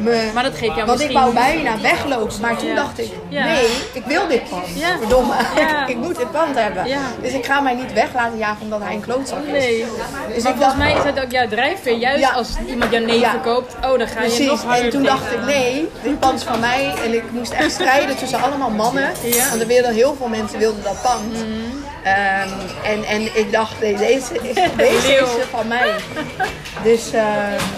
me... 0.00 0.30
Maar 0.34 0.42
dat 0.42 0.56
geeft 0.56 0.74
jou 0.74 0.86
Want 0.86 1.00
ik 1.00 1.10
wou 1.12 1.34
bijna 1.34 1.80
weglopen. 1.80 2.40
Maar 2.40 2.56
toen 2.56 2.68
Ja. 2.68 2.74
dacht 2.74 2.98
ik, 2.98 3.12
Ja. 3.28 3.44
nee, 3.44 3.66
ik 3.92 4.02
wil 4.06 4.28
dit 4.28 4.48
pand. 4.48 4.64
Ja. 4.74 4.98
Verdomme, 4.98 5.34
Ja. 5.56 5.82
ik, 5.82 5.88
ik 5.88 5.96
moet 5.96 6.16
dit 6.16 6.30
pand 6.32 6.58
hebben. 6.58 6.86
Ja. 6.86 7.00
Dus 7.22 7.32
ik 7.32 7.44
ga 7.46 7.60
mij 7.60 7.74
niet 7.74 7.92
weg 7.92 8.14
laten 8.14 8.38
jagen 8.38 8.62
omdat 8.62 8.80
hij 8.82 8.94
een 8.94 9.00
klootzak 9.00 9.44
is. 9.44 9.50
Nee. 9.52 9.78
Dus 9.78 9.86
maar 10.18 10.34
ik 10.36 10.42
volgens 10.42 10.58
dacht, 10.58 10.76
mij 10.76 10.94
is 10.96 11.02
dat 11.14 11.24
ook 11.24 11.30
jouw 11.30 11.48
drijfveer. 11.48 11.96
Juist 11.96 12.20
Ja. 12.20 12.30
als 12.30 12.48
iemand 12.66 12.92
jouw 12.92 13.04
nee 13.04 13.18
Ja. 13.18 13.30
verkoopt, 13.30 13.74
oh, 13.74 13.98
dan 13.98 14.08
ga 14.08 14.20
je 14.22 14.26
Precies, 14.26 14.46
nog 14.46 14.62
harder 14.64 14.84
en 14.84 14.90
toen 14.90 15.02
dacht 15.02 15.32
ik 15.32 15.44
nee, 15.44 15.88
dit 16.02 16.18
pand 16.20 16.38
is 16.38 16.44
van 16.44 16.60
mij. 16.60 16.94
En 17.04 17.14
ik 17.14 17.22
moest 17.30 17.52
echt 17.52 17.70
strijden 17.72 18.16
tussen 18.16 18.42
allemaal 18.42 18.70
mannen. 18.70 19.10
Ja. 19.22 19.28
Mhm. 19.40 19.48
Want 19.48 19.60
er 19.60 19.66
wilden 19.66 19.92
heel 19.94 20.14
veel 20.18 20.28
mensen 20.28 20.58
wilden 20.58 20.82
dat 20.82 21.02
pand. 21.02 21.44
Ehm, 22.04 22.48
en, 22.84 23.04
en 23.04 23.20
ik 23.36 23.52
dacht, 23.52 23.80
deze, 23.80 24.12
is, 24.12 24.28
deze 24.76 25.12
is 25.22 25.28
van 25.50 25.68
mij. 25.68 25.90
Dus, 26.82 27.10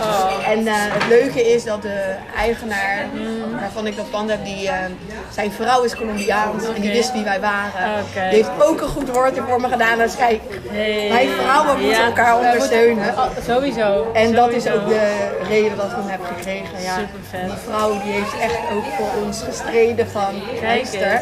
Oh. 0.01 0.49
en 0.49 0.67
eh, 0.67 0.75
het 0.77 1.09
leuke 1.09 1.53
is 1.53 1.65
dat 1.65 1.83
de 1.83 2.15
eigenaar 2.37 3.07
Mhm. 3.13 3.61
waarvan 3.61 3.87
ik 3.87 3.97
dat 3.97 4.11
pand 4.11 4.31
heb, 4.31 4.45
die, 4.45 4.69
ehm, 4.69 4.91
zijn 5.31 5.53
vrouw 5.53 5.83
is 5.83 5.97
Colombiaans. 5.97 6.65
En 6.75 6.81
die 6.81 6.93
wist 6.93 7.13
wie 7.13 7.25
wij 7.25 7.41
waren. 7.41 8.05
Die 8.15 8.23
heeft 8.29 8.51
ook 8.63 8.81
een 8.81 8.89
goed 8.89 9.09
woord 9.11 9.39
voor 9.49 9.61
me 9.61 9.69
gedaan. 9.69 9.99
Dus 9.99 10.17
kijk, 10.17 10.41
Hey. 10.71 11.09
wij 11.09 11.29
vrouwen 11.43 11.81
moeten 11.81 11.99
Ja. 12.01 12.05
elkaar 12.07 12.37
ondersteunen. 12.37 13.09
Oh, 13.15 13.25
sowieso. 13.47 14.11
En 14.13 14.33
dat 14.33 14.53
is 14.53 14.71
ook 14.71 14.89
de 14.89 15.29
reden 15.49 15.77
dat 15.77 15.87
ik 15.87 15.93
hem 15.97 16.09
heb 16.09 16.21
gekregen. 16.37 16.83
Ja, 16.83 16.95
Supervet. 16.99 17.47
Die 17.51 17.59
vrouw 17.69 17.91
die 18.03 18.13
heeft 18.13 18.39
echt 18.41 18.59
ook 18.73 18.85
voor 18.99 19.23
ons 19.25 19.43
gestreden 19.43 20.09
van 20.11 20.35
Kijk. 20.61 20.87
Ja. 20.93 21.21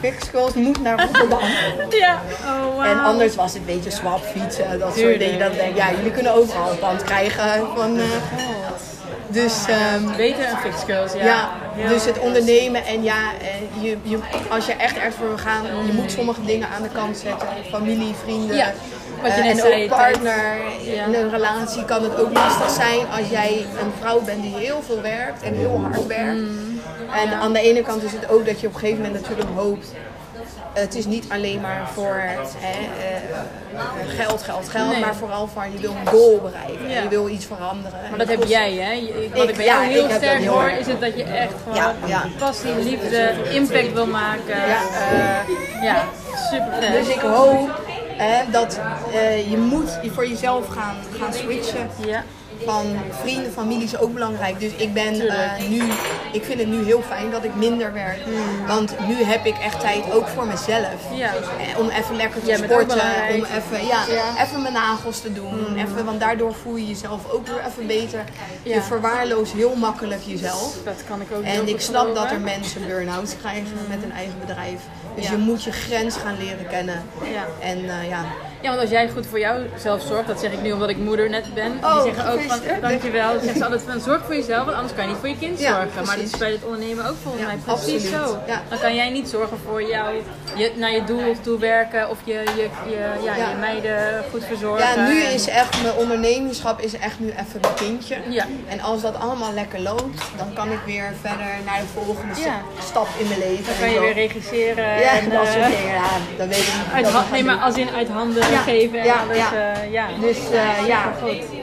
Fix 0.00 0.28
Girls 0.30 0.54
moet 0.54 0.82
naar 0.82 1.00
Rotterdam. 1.00 1.40
Ja. 1.90 2.20
Oh, 2.44 2.74
wow. 2.74 2.84
En 2.84 2.98
anders 2.98 3.34
was 3.34 3.52
het 3.52 3.60
een 3.60 3.74
beetje 3.74 3.90
swap 3.90 4.24
fietsen, 4.24 4.78
dat 4.78 4.96
soort 4.96 5.18
dingen. 5.18 5.52
Ik 5.52 5.58
denk, 5.58 5.76
ja, 5.76 5.90
jullie 5.90 6.10
kunnen 6.10 6.34
overal 6.34 6.70
een 6.70 6.78
pand 6.78 7.04
krijgen. 7.04 7.66
Van, 7.74 7.98
eh, 7.98 8.04
dus 9.28 9.64
ehm, 9.68 10.16
Beter 10.16 10.48
een 10.48 10.56
fix 10.56 10.82
girls, 10.86 11.12
ja. 11.12 11.50
dus 11.88 12.04
het 12.04 12.18
ondernemen 12.18 12.84
en 12.84 13.02
ja, 13.02 13.32
en 13.40 13.82
je, 13.82 13.96
je, 14.02 14.18
als 14.50 14.66
je 14.66 14.72
echt 14.72 14.96
ergens 14.96 15.16
voor 15.16 15.26
wil 15.26 15.38
gaan, 15.38 15.64
je 15.86 15.92
moet 15.92 16.10
sommige 16.10 16.44
dingen 16.44 16.68
aan 16.68 16.82
de 16.82 16.88
kant 16.88 17.16
zetten. 17.16 17.48
Familie, 17.70 18.14
vrienden. 18.24 18.56
Ja, 18.56 18.72
wat 19.22 19.34
je 19.34 19.40
eh, 19.40 19.48
en 19.48 19.56
zei, 19.56 19.82
ook 19.82 19.88
partner. 19.88 20.56
Ja. 20.82 21.04
In 21.04 21.14
een 21.14 21.30
relatie 21.30 21.84
kan 21.84 22.02
het 22.02 22.20
ook 22.20 22.32
lastig 22.32 22.70
zijn 22.70 23.06
als 23.18 23.28
jij 23.28 23.66
een 23.80 23.92
vrouw 24.00 24.20
bent 24.20 24.42
die 24.42 24.56
heel 24.56 24.82
veel 24.86 25.00
werkt 25.00 25.42
en 25.42 25.54
heel 25.54 25.80
hard 25.80 26.06
werkt. 26.06 26.40
Mm. 26.40 26.80
En 27.14 27.32
aan 27.32 27.52
de 27.52 27.60
ene 27.60 27.82
kant 27.82 28.02
is 28.02 28.12
het 28.12 28.30
ook 28.30 28.46
dat 28.46 28.60
je 28.60 28.66
op 28.66 28.74
een 28.74 28.80
gegeven 28.80 29.02
moment 29.02 29.20
natuurlijk 29.20 29.50
hoopt. 29.54 29.92
Het 30.72 30.94
is 30.94 31.04
niet 31.06 31.24
alleen 31.28 31.60
maar 31.60 31.88
voor 31.94 32.14
hè, 32.14 32.40
eh, 32.40 34.16
geld, 34.16 34.42
geld, 34.42 34.68
geld, 34.68 34.90
Nee. 34.90 35.00
maar 35.00 35.14
vooral 35.14 35.48
van 35.54 35.72
je 35.72 35.78
wil 35.78 35.90
een 36.00 36.06
goal 36.08 36.40
bereiken. 36.40 36.88
Ja. 36.90 37.02
Je 37.02 37.08
wil 37.08 37.28
iets 37.28 37.44
veranderen. 37.46 37.98
Maar 38.10 38.18
dat 38.18 38.28
heb 38.28 38.44
jij, 38.44 38.72
hè? 38.72 39.00
Wat 39.34 39.42
Ik- 39.44 39.50
ik 39.50 39.56
bij 39.56 39.64
ja, 39.64 39.74
jou 39.80 39.84
heel 39.92 40.08
sterk 40.10 40.44
hoor, 40.46 40.68
is 40.70 40.86
het 40.86 41.00
dat 41.00 41.16
je 41.16 41.22
echt 41.22 41.52
gewoon 41.62 41.94
Ja, 42.06 42.24
passie, 42.38 42.74
liefde, 42.74 43.32
impact 43.52 43.92
wil 43.92 44.06
maken. 44.06 44.56
Ja. 44.56 44.80
Eh, 45.10 45.82
ja 45.82 46.04
super. 46.50 46.90
Dus 46.92 47.08
ik 47.08 47.20
hoop 47.20 47.80
hè, 48.16 48.50
dat 48.50 48.80
eh, 49.12 49.50
je 49.50 49.56
moet 49.56 49.98
voor 50.14 50.28
jezelf 50.28 50.66
gaan, 50.68 50.96
gaan 51.18 51.32
switchen. 51.32 51.90
Ja. 52.06 52.22
Van 52.64 52.86
vrienden, 53.22 53.52
familie 53.52 53.84
is 53.84 53.98
ook 53.98 54.12
belangrijk. 54.12 54.60
Dus 54.60 54.72
ik 54.76 54.92
ben 54.92 55.28
eh, 55.28 55.68
nu, 55.68 55.82
ik 56.32 56.44
vind 56.44 56.58
het 56.58 56.68
nu 56.68 56.84
heel 56.84 57.02
fijn 57.02 57.30
dat 57.30 57.44
ik 57.44 57.54
minder 57.54 57.92
werk. 57.92 58.18
Want 58.66 58.94
nu 59.06 59.22
heb 59.22 59.44
ik 59.46 59.58
echt 59.58 59.80
tijd 59.80 60.12
ook 60.12 60.28
voor 60.28 60.46
mezelf. 60.46 60.94
Ja. 61.14 61.32
Eh, 61.34 61.78
Om 61.78 61.88
even 61.88 62.16
lekker 62.16 62.42
te 62.42 62.60
sporten. 62.64 63.00
Om 63.34 63.44
even, 63.44 63.86
ja, 63.86 64.04
even 64.42 64.62
mijn 64.62 64.74
nagels 64.74 65.20
te 65.20 65.32
doen. 65.32 65.76
Even, 65.76 66.04
want 66.04 66.20
daardoor 66.20 66.54
voel 66.54 66.76
je 66.76 66.86
jezelf 66.86 67.30
ook 67.30 67.46
weer 67.46 67.64
even 67.66 67.86
beter. 67.86 68.24
Je 68.62 68.82
verwaarloost 68.82 69.52
heel 69.52 69.74
makkelijk 69.76 70.22
jezelf. 70.22 70.76
Dat 70.84 71.02
kan 71.08 71.20
ik 71.20 71.26
ook 71.36 71.42
En 71.42 71.68
ik 71.68 71.80
snap 71.80 72.14
dat 72.14 72.30
er 72.30 72.40
mensen 72.40 72.86
burn-outs 72.86 73.36
krijgen 73.36 73.76
met 73.88 74.02
een 74.02 74.12
eigen 74.12 74.38
bedrijf. 74.40 74.80
Dus 75.14 75.28
je 75.28 75.36
moet 75.36 75.64
je 75.64 75.72
grens 75.72 76.16
gaan 76.16 76.36
leren 76.38 76.66
kennen. 76.68 77.02
En 77.60 77.88
eh, 77.88 78.08
ja, 78.08 78.24
Ja, 78.62 78.68
want 78.68 78.80
als 78.80 78.90
jij 78.90 79.08
goed 79.08 79.26
voor 79.26 79.38
jouzelf 79.38 80.02
zorgt, 80.02 80.26
dat 80.26 80.40
zeg 80.40 80.52
ik 80.52 80.62
nu 80.62 80.72
omdat 80.72 80.88
ik 80.88 80.96
moeder 80.96 81.30
net 81.30 81.54
ben. 81.54 81.72
Oh, 81.82 82.02
die 82.02 82.12
zeggen 82.12 82.32
ook 82.32 82.40
van, 82.40 82.58
dankjewel. 82.80 83.30
Dan 83.32 83.40
zeggen 83.40 83.58
ze 83.58 83.64
altijd 83.64 83.82
van, 83.88 84.00
zorg 84.00 84.24
voor 84.24 84.34
jezelf, 84.34 84.64
want 84.64 84.76
anders 84.76 84.94
kan 84.94 85.04
je 85.04 85.10
niet 85.10 85.18
voor 85.18 85.28
je 85.28 85.38
kind 85.38 85.58
Ja, 85.60 85.80
zorgen. 85.82 86.06
Maar 86.06 86.16
dat 86.16 86.24
is 86.24 86.36
bij 86.36 86.50
het 86.50 86.64
ondernemen 86.64 87.06
ook 87.06 87.16
volgens 87.22 87.42
Ja, 87.42 87.48
mij 87.48 87.56
precies 87.64 88.04
absoluut. 88.04 88.28
zo. 88.28 88.38
Ja. 88.46 88.62
Dan 88.68 88.78
kan 88.78 88.94
jij 88.94 89.10
niet 89.10 89.28
zorgen 89.28 89.58
voor 89.66 89.82
jou, 89.82 90.14
je, 90.56 90.72
naar 90.76 90.90
je 90.92 91.04
doel 91.04 91.34
toe 91.40 91.58
werken 91.58 92.10
of 92.10 92.18
je, 92.24 92.32
je, 92.32 92.68
je, 92.90 93.24
ja, 93.24 93.34
je 93.34 93.56
meiden 93.60 94.24
goed 94.30 94.44
verzorgen. 94.44 94.86
ja, 94.86 95.06
nu 95.08 95.20
is 95.22 95.48
echt 95.48 95.82
mijn 95.82 95.94
ondernemerschap 95.94 96.80
is 96.80 96.92
echt 96.98 97.20
nu 97.20 97.28
even 97.28 97.60
mijn 97.60 97.74
kindje. 97.74 98.16
Ja. 98.28 98.44
En 98.68 98.80
als 98.80 99.00
dat 99.02 99.18
allemaal 99.18 99.52
lekker 99.52 99.80
loopt, 99.80 100.22
dan 100.36 100.52
kan 100.54 100.72
ik 100.72 100.78
weer 100.86 101.12
verder 101.20 101.46
naar 101.64 101.80
de 101.80 101.86
volgende 101.94 102.34
stap 102.82 103.08
in 103.18 103.28
mijn 103.28 103.38
leven. 103.38 103.64
Dan 103.64 103.74
kan 103.80 103.90
je 103.90 104.00
weer 104.00 104.12
regisseren. 104.14 105.00
Ja, 105.00 105.18
en, 105.18 105.30
dat 105.30 105.46
soort 105.46 105.56
eh, 105.56 105.76
dingen. 105.76 105.94
Ja, 105.94 106.10
dan 106.36 106.48
weet 106.48 106.58
ik 106.58 106.72
niet. 106.94 107.06
Uit 107.14 107.30
nee, 107.30 107.44
maar 107.44 107.56
als 107.56 107.76
in 107.76 107.88
uit 107.90 108.08
handen 108.08 108.50
geven 108.58 108.98
en 108.98 109.04
ja, 109.04 109.22
alles. 109.22 109.36
ja. 109.36 109.72
eh, 109.74 109.92
ja. 109.92 110.06
Dus 110.20 110.38
eh, 110.50 110.86
ja, 110.86 111.12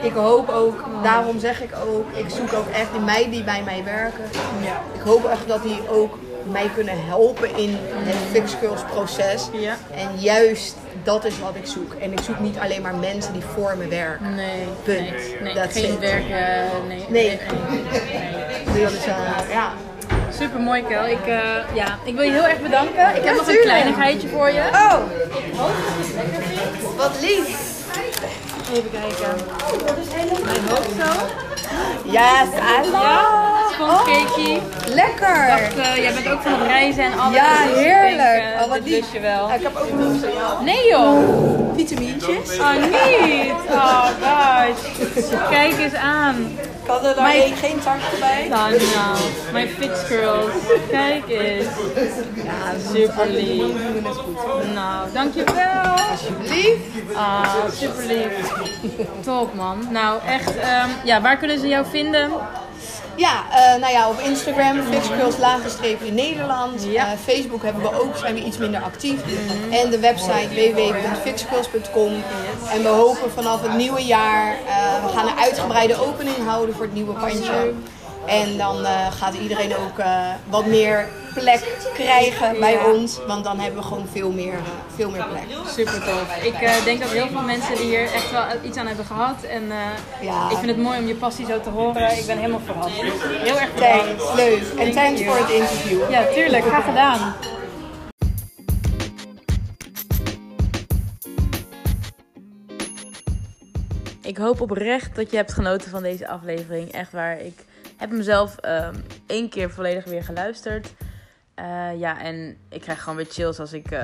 ik 0.02 0.14
hoop 0.14 0.50
ook, 0.50 0.86
daarom 1.04 1.40
zeg 1.40 1.62
ik 1.62 1.70
ook, 1.88 2.06
ik 2.18 2.30
zoek 2.30 2.54
ook 2.54 2.68
echt 2.68 2.94
de 2.94 3.00
meiden 3.00 3.32
die 3.32 3.44
bij 3.44 3.62
mij 3.66 3.84
werken. 3.84 4.24
Ik 4.94 5.02
hoop 5.02 5.26
echt 5.26 5.48
dat 5.48 5.64
die 5.64 5.80
ook 5.90 6.18
mij 6.44 6.70
kunnen 6.76 7.06
helpen 7.06 7.56
in 7.58 7.78
het 7.82 8.16
Fix 8.32 8.54
Girls 8.60 8.82
proces. 8.94 9.50
Ja. 9.52 9.76
En 9.96 10.10
juist 10.20 10.76
dat 11.04 11.26
is 11.26 11.40
wat 11.40 11.56
ik 11.56 11.66
zoek. 11.66 11.94
En 11.94 12.12
ik 12.12 12.20
zoek 12.20 12.40
niet 12.40 12.58
alleen 12.58 12.82
maar 12.82 12.96
mensen 12.96 13.34
die 13.34 13.42
voor 13.54 13.76
me 13.78 13.88
werken. 13.88 14.36
Nee, 14.36 14.64
Punt. 14.84 15.42
nee, 15.42 15.54
geen 15.70 15.94
it. 15.94 16.00
werk. 16.00 16.30
eh, 16.30 16.66
nee, 16.88 17.06
Nee. 17.10 17.40
nee. 18.74 18.86
Dus 18.86 19.06
ja. 19.52 19.72
Super 20.40 20.60
mooi, 20.60 20.84
Kel. 20.88 21.06
Ik, 21.06 21.26
eh, 21.28 21.40
ja, 21.76 21.98
ik 22.04 22.16
wil 22.16 22.24
je 22.24 22.32
heel 22.32 22.48
erg 22.48 22.62
bedanken. 22.62 23.16
Ik 23.16 23.24
heb 23.24 23.36
nog 23.36 23.48
een 23.48 23.60
kleinigheidje 23.62 24.28
voor 24.28 24.52
je. 24.52 24.62
Oh, 24.74 24.96
wat 26.98 27.12
lief. 27.22 27.68
Even 28.74 28.92
kijken. 28.92 29.46
Mijn 30.46 30.68
hoofd 30.70 30.90
zo. 31.00 31.26
Yes, 32.04 32.50
I 32.84 32.90
love. 32.92 33.04
Ja, 33.04 33.56
spongecakeje. 33.74 34.60
Lekker. 34.88 35.48
dacht, 35.48 35.78
eh, 35.78 35.96
jij 35.96 36.14
bent 36.14 36.30
ook 36.30 36.42
van 36.42 36.52
het 36.52 36.68
reizen 36.68 37.04
en 37.04 37.20
alles. 37.20 37.36
Ja, 37.36 37.64
dus 37.64 37.72
ik 37.72 37.86
heerlijk. 37.86 38.18
denk, 38.18 38.56
eh, 38.56 38.62
Oh, 38.64 38.70
wat 38.70 38.80
lief. 38.84 39.14
je 39.14 39.20
wel. 39.20 39.52
Ik 39.52 39.62
heb 39.62 39.76
ook 39.76 39.92
nog 40.00 40.20
voor 40.20 40.30
jou 40.34 40.64
Nee 40.64 40.88
joh. 40.90 41.76
vitamintjes. 41.76 42.60
Oh 42.60 42.72
niet. 42.74 43.52
Oh 43.72 44.06
gosh. 44.22 45.50
Kijk 45.50 45.78
eens 45.80 45.94
aan. 45.96 46.58
Ik 46.90 46.96
had 46.96 47.06
er 47.06 47.16
daar 47.16 47.30
geen- 47.30 47.82
zakje 47.82 48.18
bij. 48.20 48.48
Nou, 48.48 48.72
nou. 48.72 49.18
Mijn 49.52 49.68
fix 49.70 50.00
girls. 50.04 50.52
Kijk 50.90 51.28
eens. 51.30 51.66
Ja, 52.44 52.90
Super 52.94 53.28
lief. 53.30 53.74
We 53.74 53.92
doen 53.94 54.04
het 54.06 54.18
goed. 54.18 54.74
Nou, 54.74 55.08
dankjewel. 55.14 55.94
Lief. 56.42 56.78
Ah, 57.16 57.54
super 57.74 58.06
lief. 58.06 58.54
Top 59.24 59.54
man. 59.54 59.88
Nou, 59.90 60.20
echt. 60.28 60.58
ehm, 60.58 60.90
ja, 61.04 61.22
waar 61.22 61.38
kunnen 61.38 61.60
ze 61.60 61.68
jou 61.68 61.86
vinden? 61.90 62.32
Ja, 63.20 63.46
eh, 63.52 63.80
nou 63.80 63.94
ja, 63.94 64.10
op 64.10 64.20
Instagram, 64.20 64.80
laagstreepje 65.40 66.12
Nederland. 66.12 66.84
Ja. 66.84 67.12
Eh, 67.12 67.18
Facebook 67.18 67.64
hebben 67.64 67.82
we 67.82 68.02
ook, 68.02 68.18
zijn 68.18 68.36
we 68.36 68.44
iets 68.44 68.58
minder 68.58 68.82
actief. 68.82 69.20
En 69.72 69.90
de 69.90 70.00
website 70.00 70.48
www.fixgirls.com. 70.50 72.14
En 72.72 72.82
we 72.82 72.88
hopen 72.88 73.32
vanaf 73.32 73.62
het 73.62 73.74
nieuwe 73.74 74.06
jaar, 74.06 74.54
eh, 74.54 75.06
we 75.06 75.12
gaan 75.16 75.28
een 75.28 75.38
uitgebreide 75.38 76.02
opening 76.02 76.38
houden 76.46 76.76
voor 76.76 76.84
het 76.84 76.94
nieuwe 76.94 77.14
pandje. 77.14 77.74
En 78.26 78.58
dan 78.58 78.86
eh, 78.86 79.12
gaat 79.12 79.34
iedereen 79.34 79.76
ook 79.76 79.98
eh, 80.00 80.28
wat 80.50 80.66
meer 80.66 81.08
plek 81.34 81.78
krijgen 81.94 82.60
bij 82.60 82.72
Ja. 82.74 82.92
ons. 82.92 83.20
Want 83.28 83.44
dan 83.44 83.60
hebben 83.60 83.82
we 83.82 83.88
gewoon 83.88 84.08
veel 84.12 84.32
meer, 84.32 84.54
eh, 84.54 84.60
veel 84.96 85.10
meer 85.10 85.26
plek. 85.26 85.58
Super 85.68 85.94
tof. 86.04 86.44
Ik 86.44 86.54
eh, 86.54 86.84
denk 86.84 87.00
dat 87.00 87.10
heel 87.10 87.28
veel 87.28 87.42
mensen 87.42 87.76
die 87.76 87.86
hier 87.86 88.02
echt 88.14 88.32
wel 88.32 88.44
iets 88.64 88.78
aan 88.78 88.88
hebben 88.88 89.06
gehad. 89.06 89.44
En 89.44 89.72
eh, 89.72 89.78
Ja. 90.26 90.50
ik 90.50 90.58
vind 90.58 90.68
het 90.68 90.78
mooi 90.78 91.00
om 91.00 91.08
je 91.08 91.16
passie 91.16 91.46
zo 91.46 91.60
te 91.62 91.70
horen. 91.70 92.18
Ik 92.18 92.26
ben 92.26 92.38
helemaal 92.38 92.62
verrast. 92.66 92.96
Heel 93.22 93.60
erg 93.60 93.74
bedankt. 93.74 94.06
Thanks, 94.06 94.34
leuk. 94.36 94.64
En 94.80 94.92
thanks 94.92 95.24
voor 95.24 95.38
het 95.38 95.50
interview. 95.50 96.10
Ja, 96.12 96.26
tuurlijk. 96.34 96.64
Graag 96.66 96.86
gedaan. 96.86 97.34
ik 104.22 104.38
hoop 104.38 104.62
oprecht 104.62 105.16
dat 105.16 105.32
je 105.32 105.38
hebt 105.38 105.54
genoten 105.54 105.90
van 105.92 106.04
deze 106.04 106.28
aflevering. 106.28 106.92
Echt 106.92 107.12
waar. 107.12 107.40
Ik 107.42 107.66
heb 108.00 108.10
hem 108.10 108.22
zelf 108.22 108.56
um, 108.66 109.04
één 109.28 109.50
keer 109.50 109.72
volledig 109.72 110.06
weer 110.06 110.24
geluisterd. 110.24 110.94
Uh, 111.56 112.00
ja, 112.00 112.22
en 112.22 112.58
ik 112.70 112.82
krijg 112.82 113.00
gewoon 113.00 113.16
weer 113.16 113.26
chills 113.30 113.60
als 113.60 113.74
ik 113.74 113.92
uh, 113.92 114.00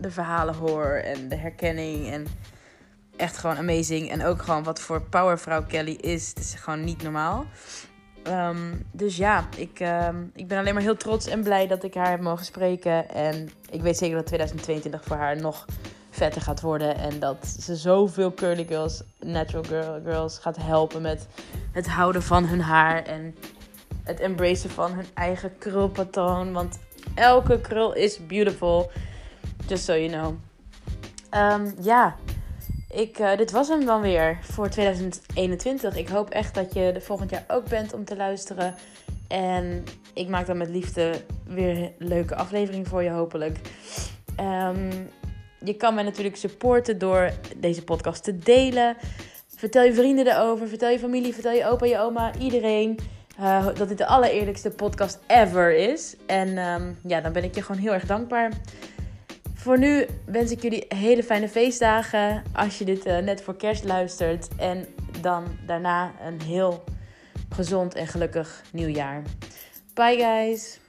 de 0.00 0.10
verhalen 0.10 0.54
hoor 0.54 0.84
en 0.84 1.28
de 1.28 1.36
herkenning. 1.36 2.12
En 2.12 2.26
echt 3.16 3.36
gewoon 3.36 3.56
amazing. 3.56 4.10
En 4.10 4.24
ook 4.24 4.42
gewoon 4.42 4.62
wat 4.62 4.80
voor 4.80 5.02
powervrouw 5.02 5.64
Kelly 5.64 5.98
is. 6.00 6.28
Het 6.28 6.38
is 6.38 6.54
gewoon 6.54 6.84
niet 6.84 7.02
normaal. 7.02 7.46
Um, 8.26 8.86
dus 8.92 9.16
ja, 9.16 9.48
ik, 9.56 9.80
um, 9.80 10.30
ik 10.34 10.48
ben 10.48 10.58
alleen 10.58 10.74
maar 10.74 10.82
heel 10.82 10.96
trots 10.96 11.26
en 11.26 11.42
blij 11.42 11.66
dat 11.66 11.84
ik 11.84 11.94
haar 11.94 12.10
heb 12.10 12.20
mogen 12.20 12.44
spreken. 12.44 13.08
En 13.08 13.50
ik 13.70 13.82
weet 13.82 13.96
zeker 13.96 14.16
dat 14.16 14.26
2022 14.26 15.04
voor 15.04 15.16
haar 15.16 15.36
nog 15.36 15.64
vetter 16.14 16.42
gaat 16.42 16.60
worden. 16.60 16.96
En 16.96 17.18
dat 17.18 17.46
ze 17.60 17.76
zoveel 17.76 18.34
curly 18.34 18.64
girls, 18.64 19.02
natural 19.20 19.64
girl, 19.64 20.00
girls 20.04 20.38
gaat 20.38 20.56
helpen 20.56 21.02
met 21.02 21.26
het 21.72 21.88
houden 21.88 22.22
van 22.22 22.44
hun 22.44 22.60
haar. 22.60 23.02
En 23.02 23.34
het 24.04 24.20
embracen 24.20 24.70
van 24.70 24.92
hun 24.92 25.06
eigen 25.14 25.58
krulpatroon. 25.58 26.52
Want 26.52 26.78
elke 27.14 27.60
krul 27.60 27.92
is 27.94 28.26
beautiful. 28.26 28.90
Just 29.66 29.84
so 29.84 29.92
you 29.96 30.08
know. 30.08 30.34
Um, 31.42 31.74
ja, 31.80 32.16
ik, 32.88 33.18
uh, 33.18 33.36
dit 33.36 33.50
was 33.50 33.68
hem 33.68 33.84
dan 33.84 34.00
weer 34.00 34.38
voor 34.42 34.68
2021. 34.68 35.96
Ik 35.96 36.08
hoop 36.08 36.30
echt 36.30 36.54
dat 36.54 36.74
je 36.74 36.80
er 36.80 37.02
volgend 37.02 37.30
jaar 37.30 37.44
ook 37.48 37.68
bent 37.68 37.92
om 37.92 38.04
te 38.04 38.16
luisteren. 38.16 38.74
En 39.28 39.84
ik 40.12 40.28
maak 40.28 40.46
dan 40.46 40.56
met 40.56 40.68
liefde 40.68 41.12
weer 41.46 41.76
een 41.76 41.92
leuke 41.98 42.34
aflevering 42.34 42.88
voor 42.88 43.02
je, 43.02 43.10
hopelijk. 43.10 43.58
Um, 44.40 45.08
je 45.64 45.74
kan 45.74 45.94
mij 45.94 46.04
natuurlijk 46.04 46.36
supporten 46.36 46.98
door 46.98 47.30
deze 47.56 47.84
podcast 47.84 48.24
te 48.24 48.38
delen. 48.38 48.96
Vertel 49.56 49.82
je 49.82 49.94
vrienden 49.94 50.26
erover, 50.26 50.68
vertel 50.68 50.90
je 50.90 50.98
familie, 50.98 51.32
vertel 51.32 51.52
je 51.52 51.66
opa, 51.66 51.86
je 51.86 51.98
oma, 51.98 52.32
iedereen. 52.38 52.98
Uh, 53.40 53.66
dat 53.74 53.88
dit 53.88 53.98
de 53.98 54.06
allereerlijkste 54.06 54.70
podcast 54.70 55.18
ever 55.26 55.76
is. 55.76 56.16
En 56.26 56.58
um, 56.58 56.98
ja, 57.06 57.20
dan 57.20 57.32
ben 57.32 57.44
ik 57.44 57.54
je 57.54 57.62
gewoon 57.62 57.80
heel 57.80 57.92
erg 57.92 58.06
dankbaar. 58.06 58.52
Voor 59.54 59.78
nu 59.78 60.06
wens 60.24 60.50
ik 60.50 60.62
jullie 60.62 60.84
hele 60.88 61.22
fijne 61.22 61.48
feestdagen 61.48 62.42
als 62.52 62.78
je 62.78 62.84
dit 62.84 63.06
uh, 63.06 63.18
net 63.18 63.42
voor 63.42 63.56
kerst 63.56 63.84
luistert. 63.84 64.48
En 64.56 64.86
dan 65.20 65.44
daarna 65.66 66.12
een 66.26 66.40
heel 66.40 66.84
gezond 67.54 67.94
en 67.94 68.06
gelukkig 68.06 68.62
nieuwjaar. 68.72 69.22
Bye 69.94 70.16
guys! 70.18 70.83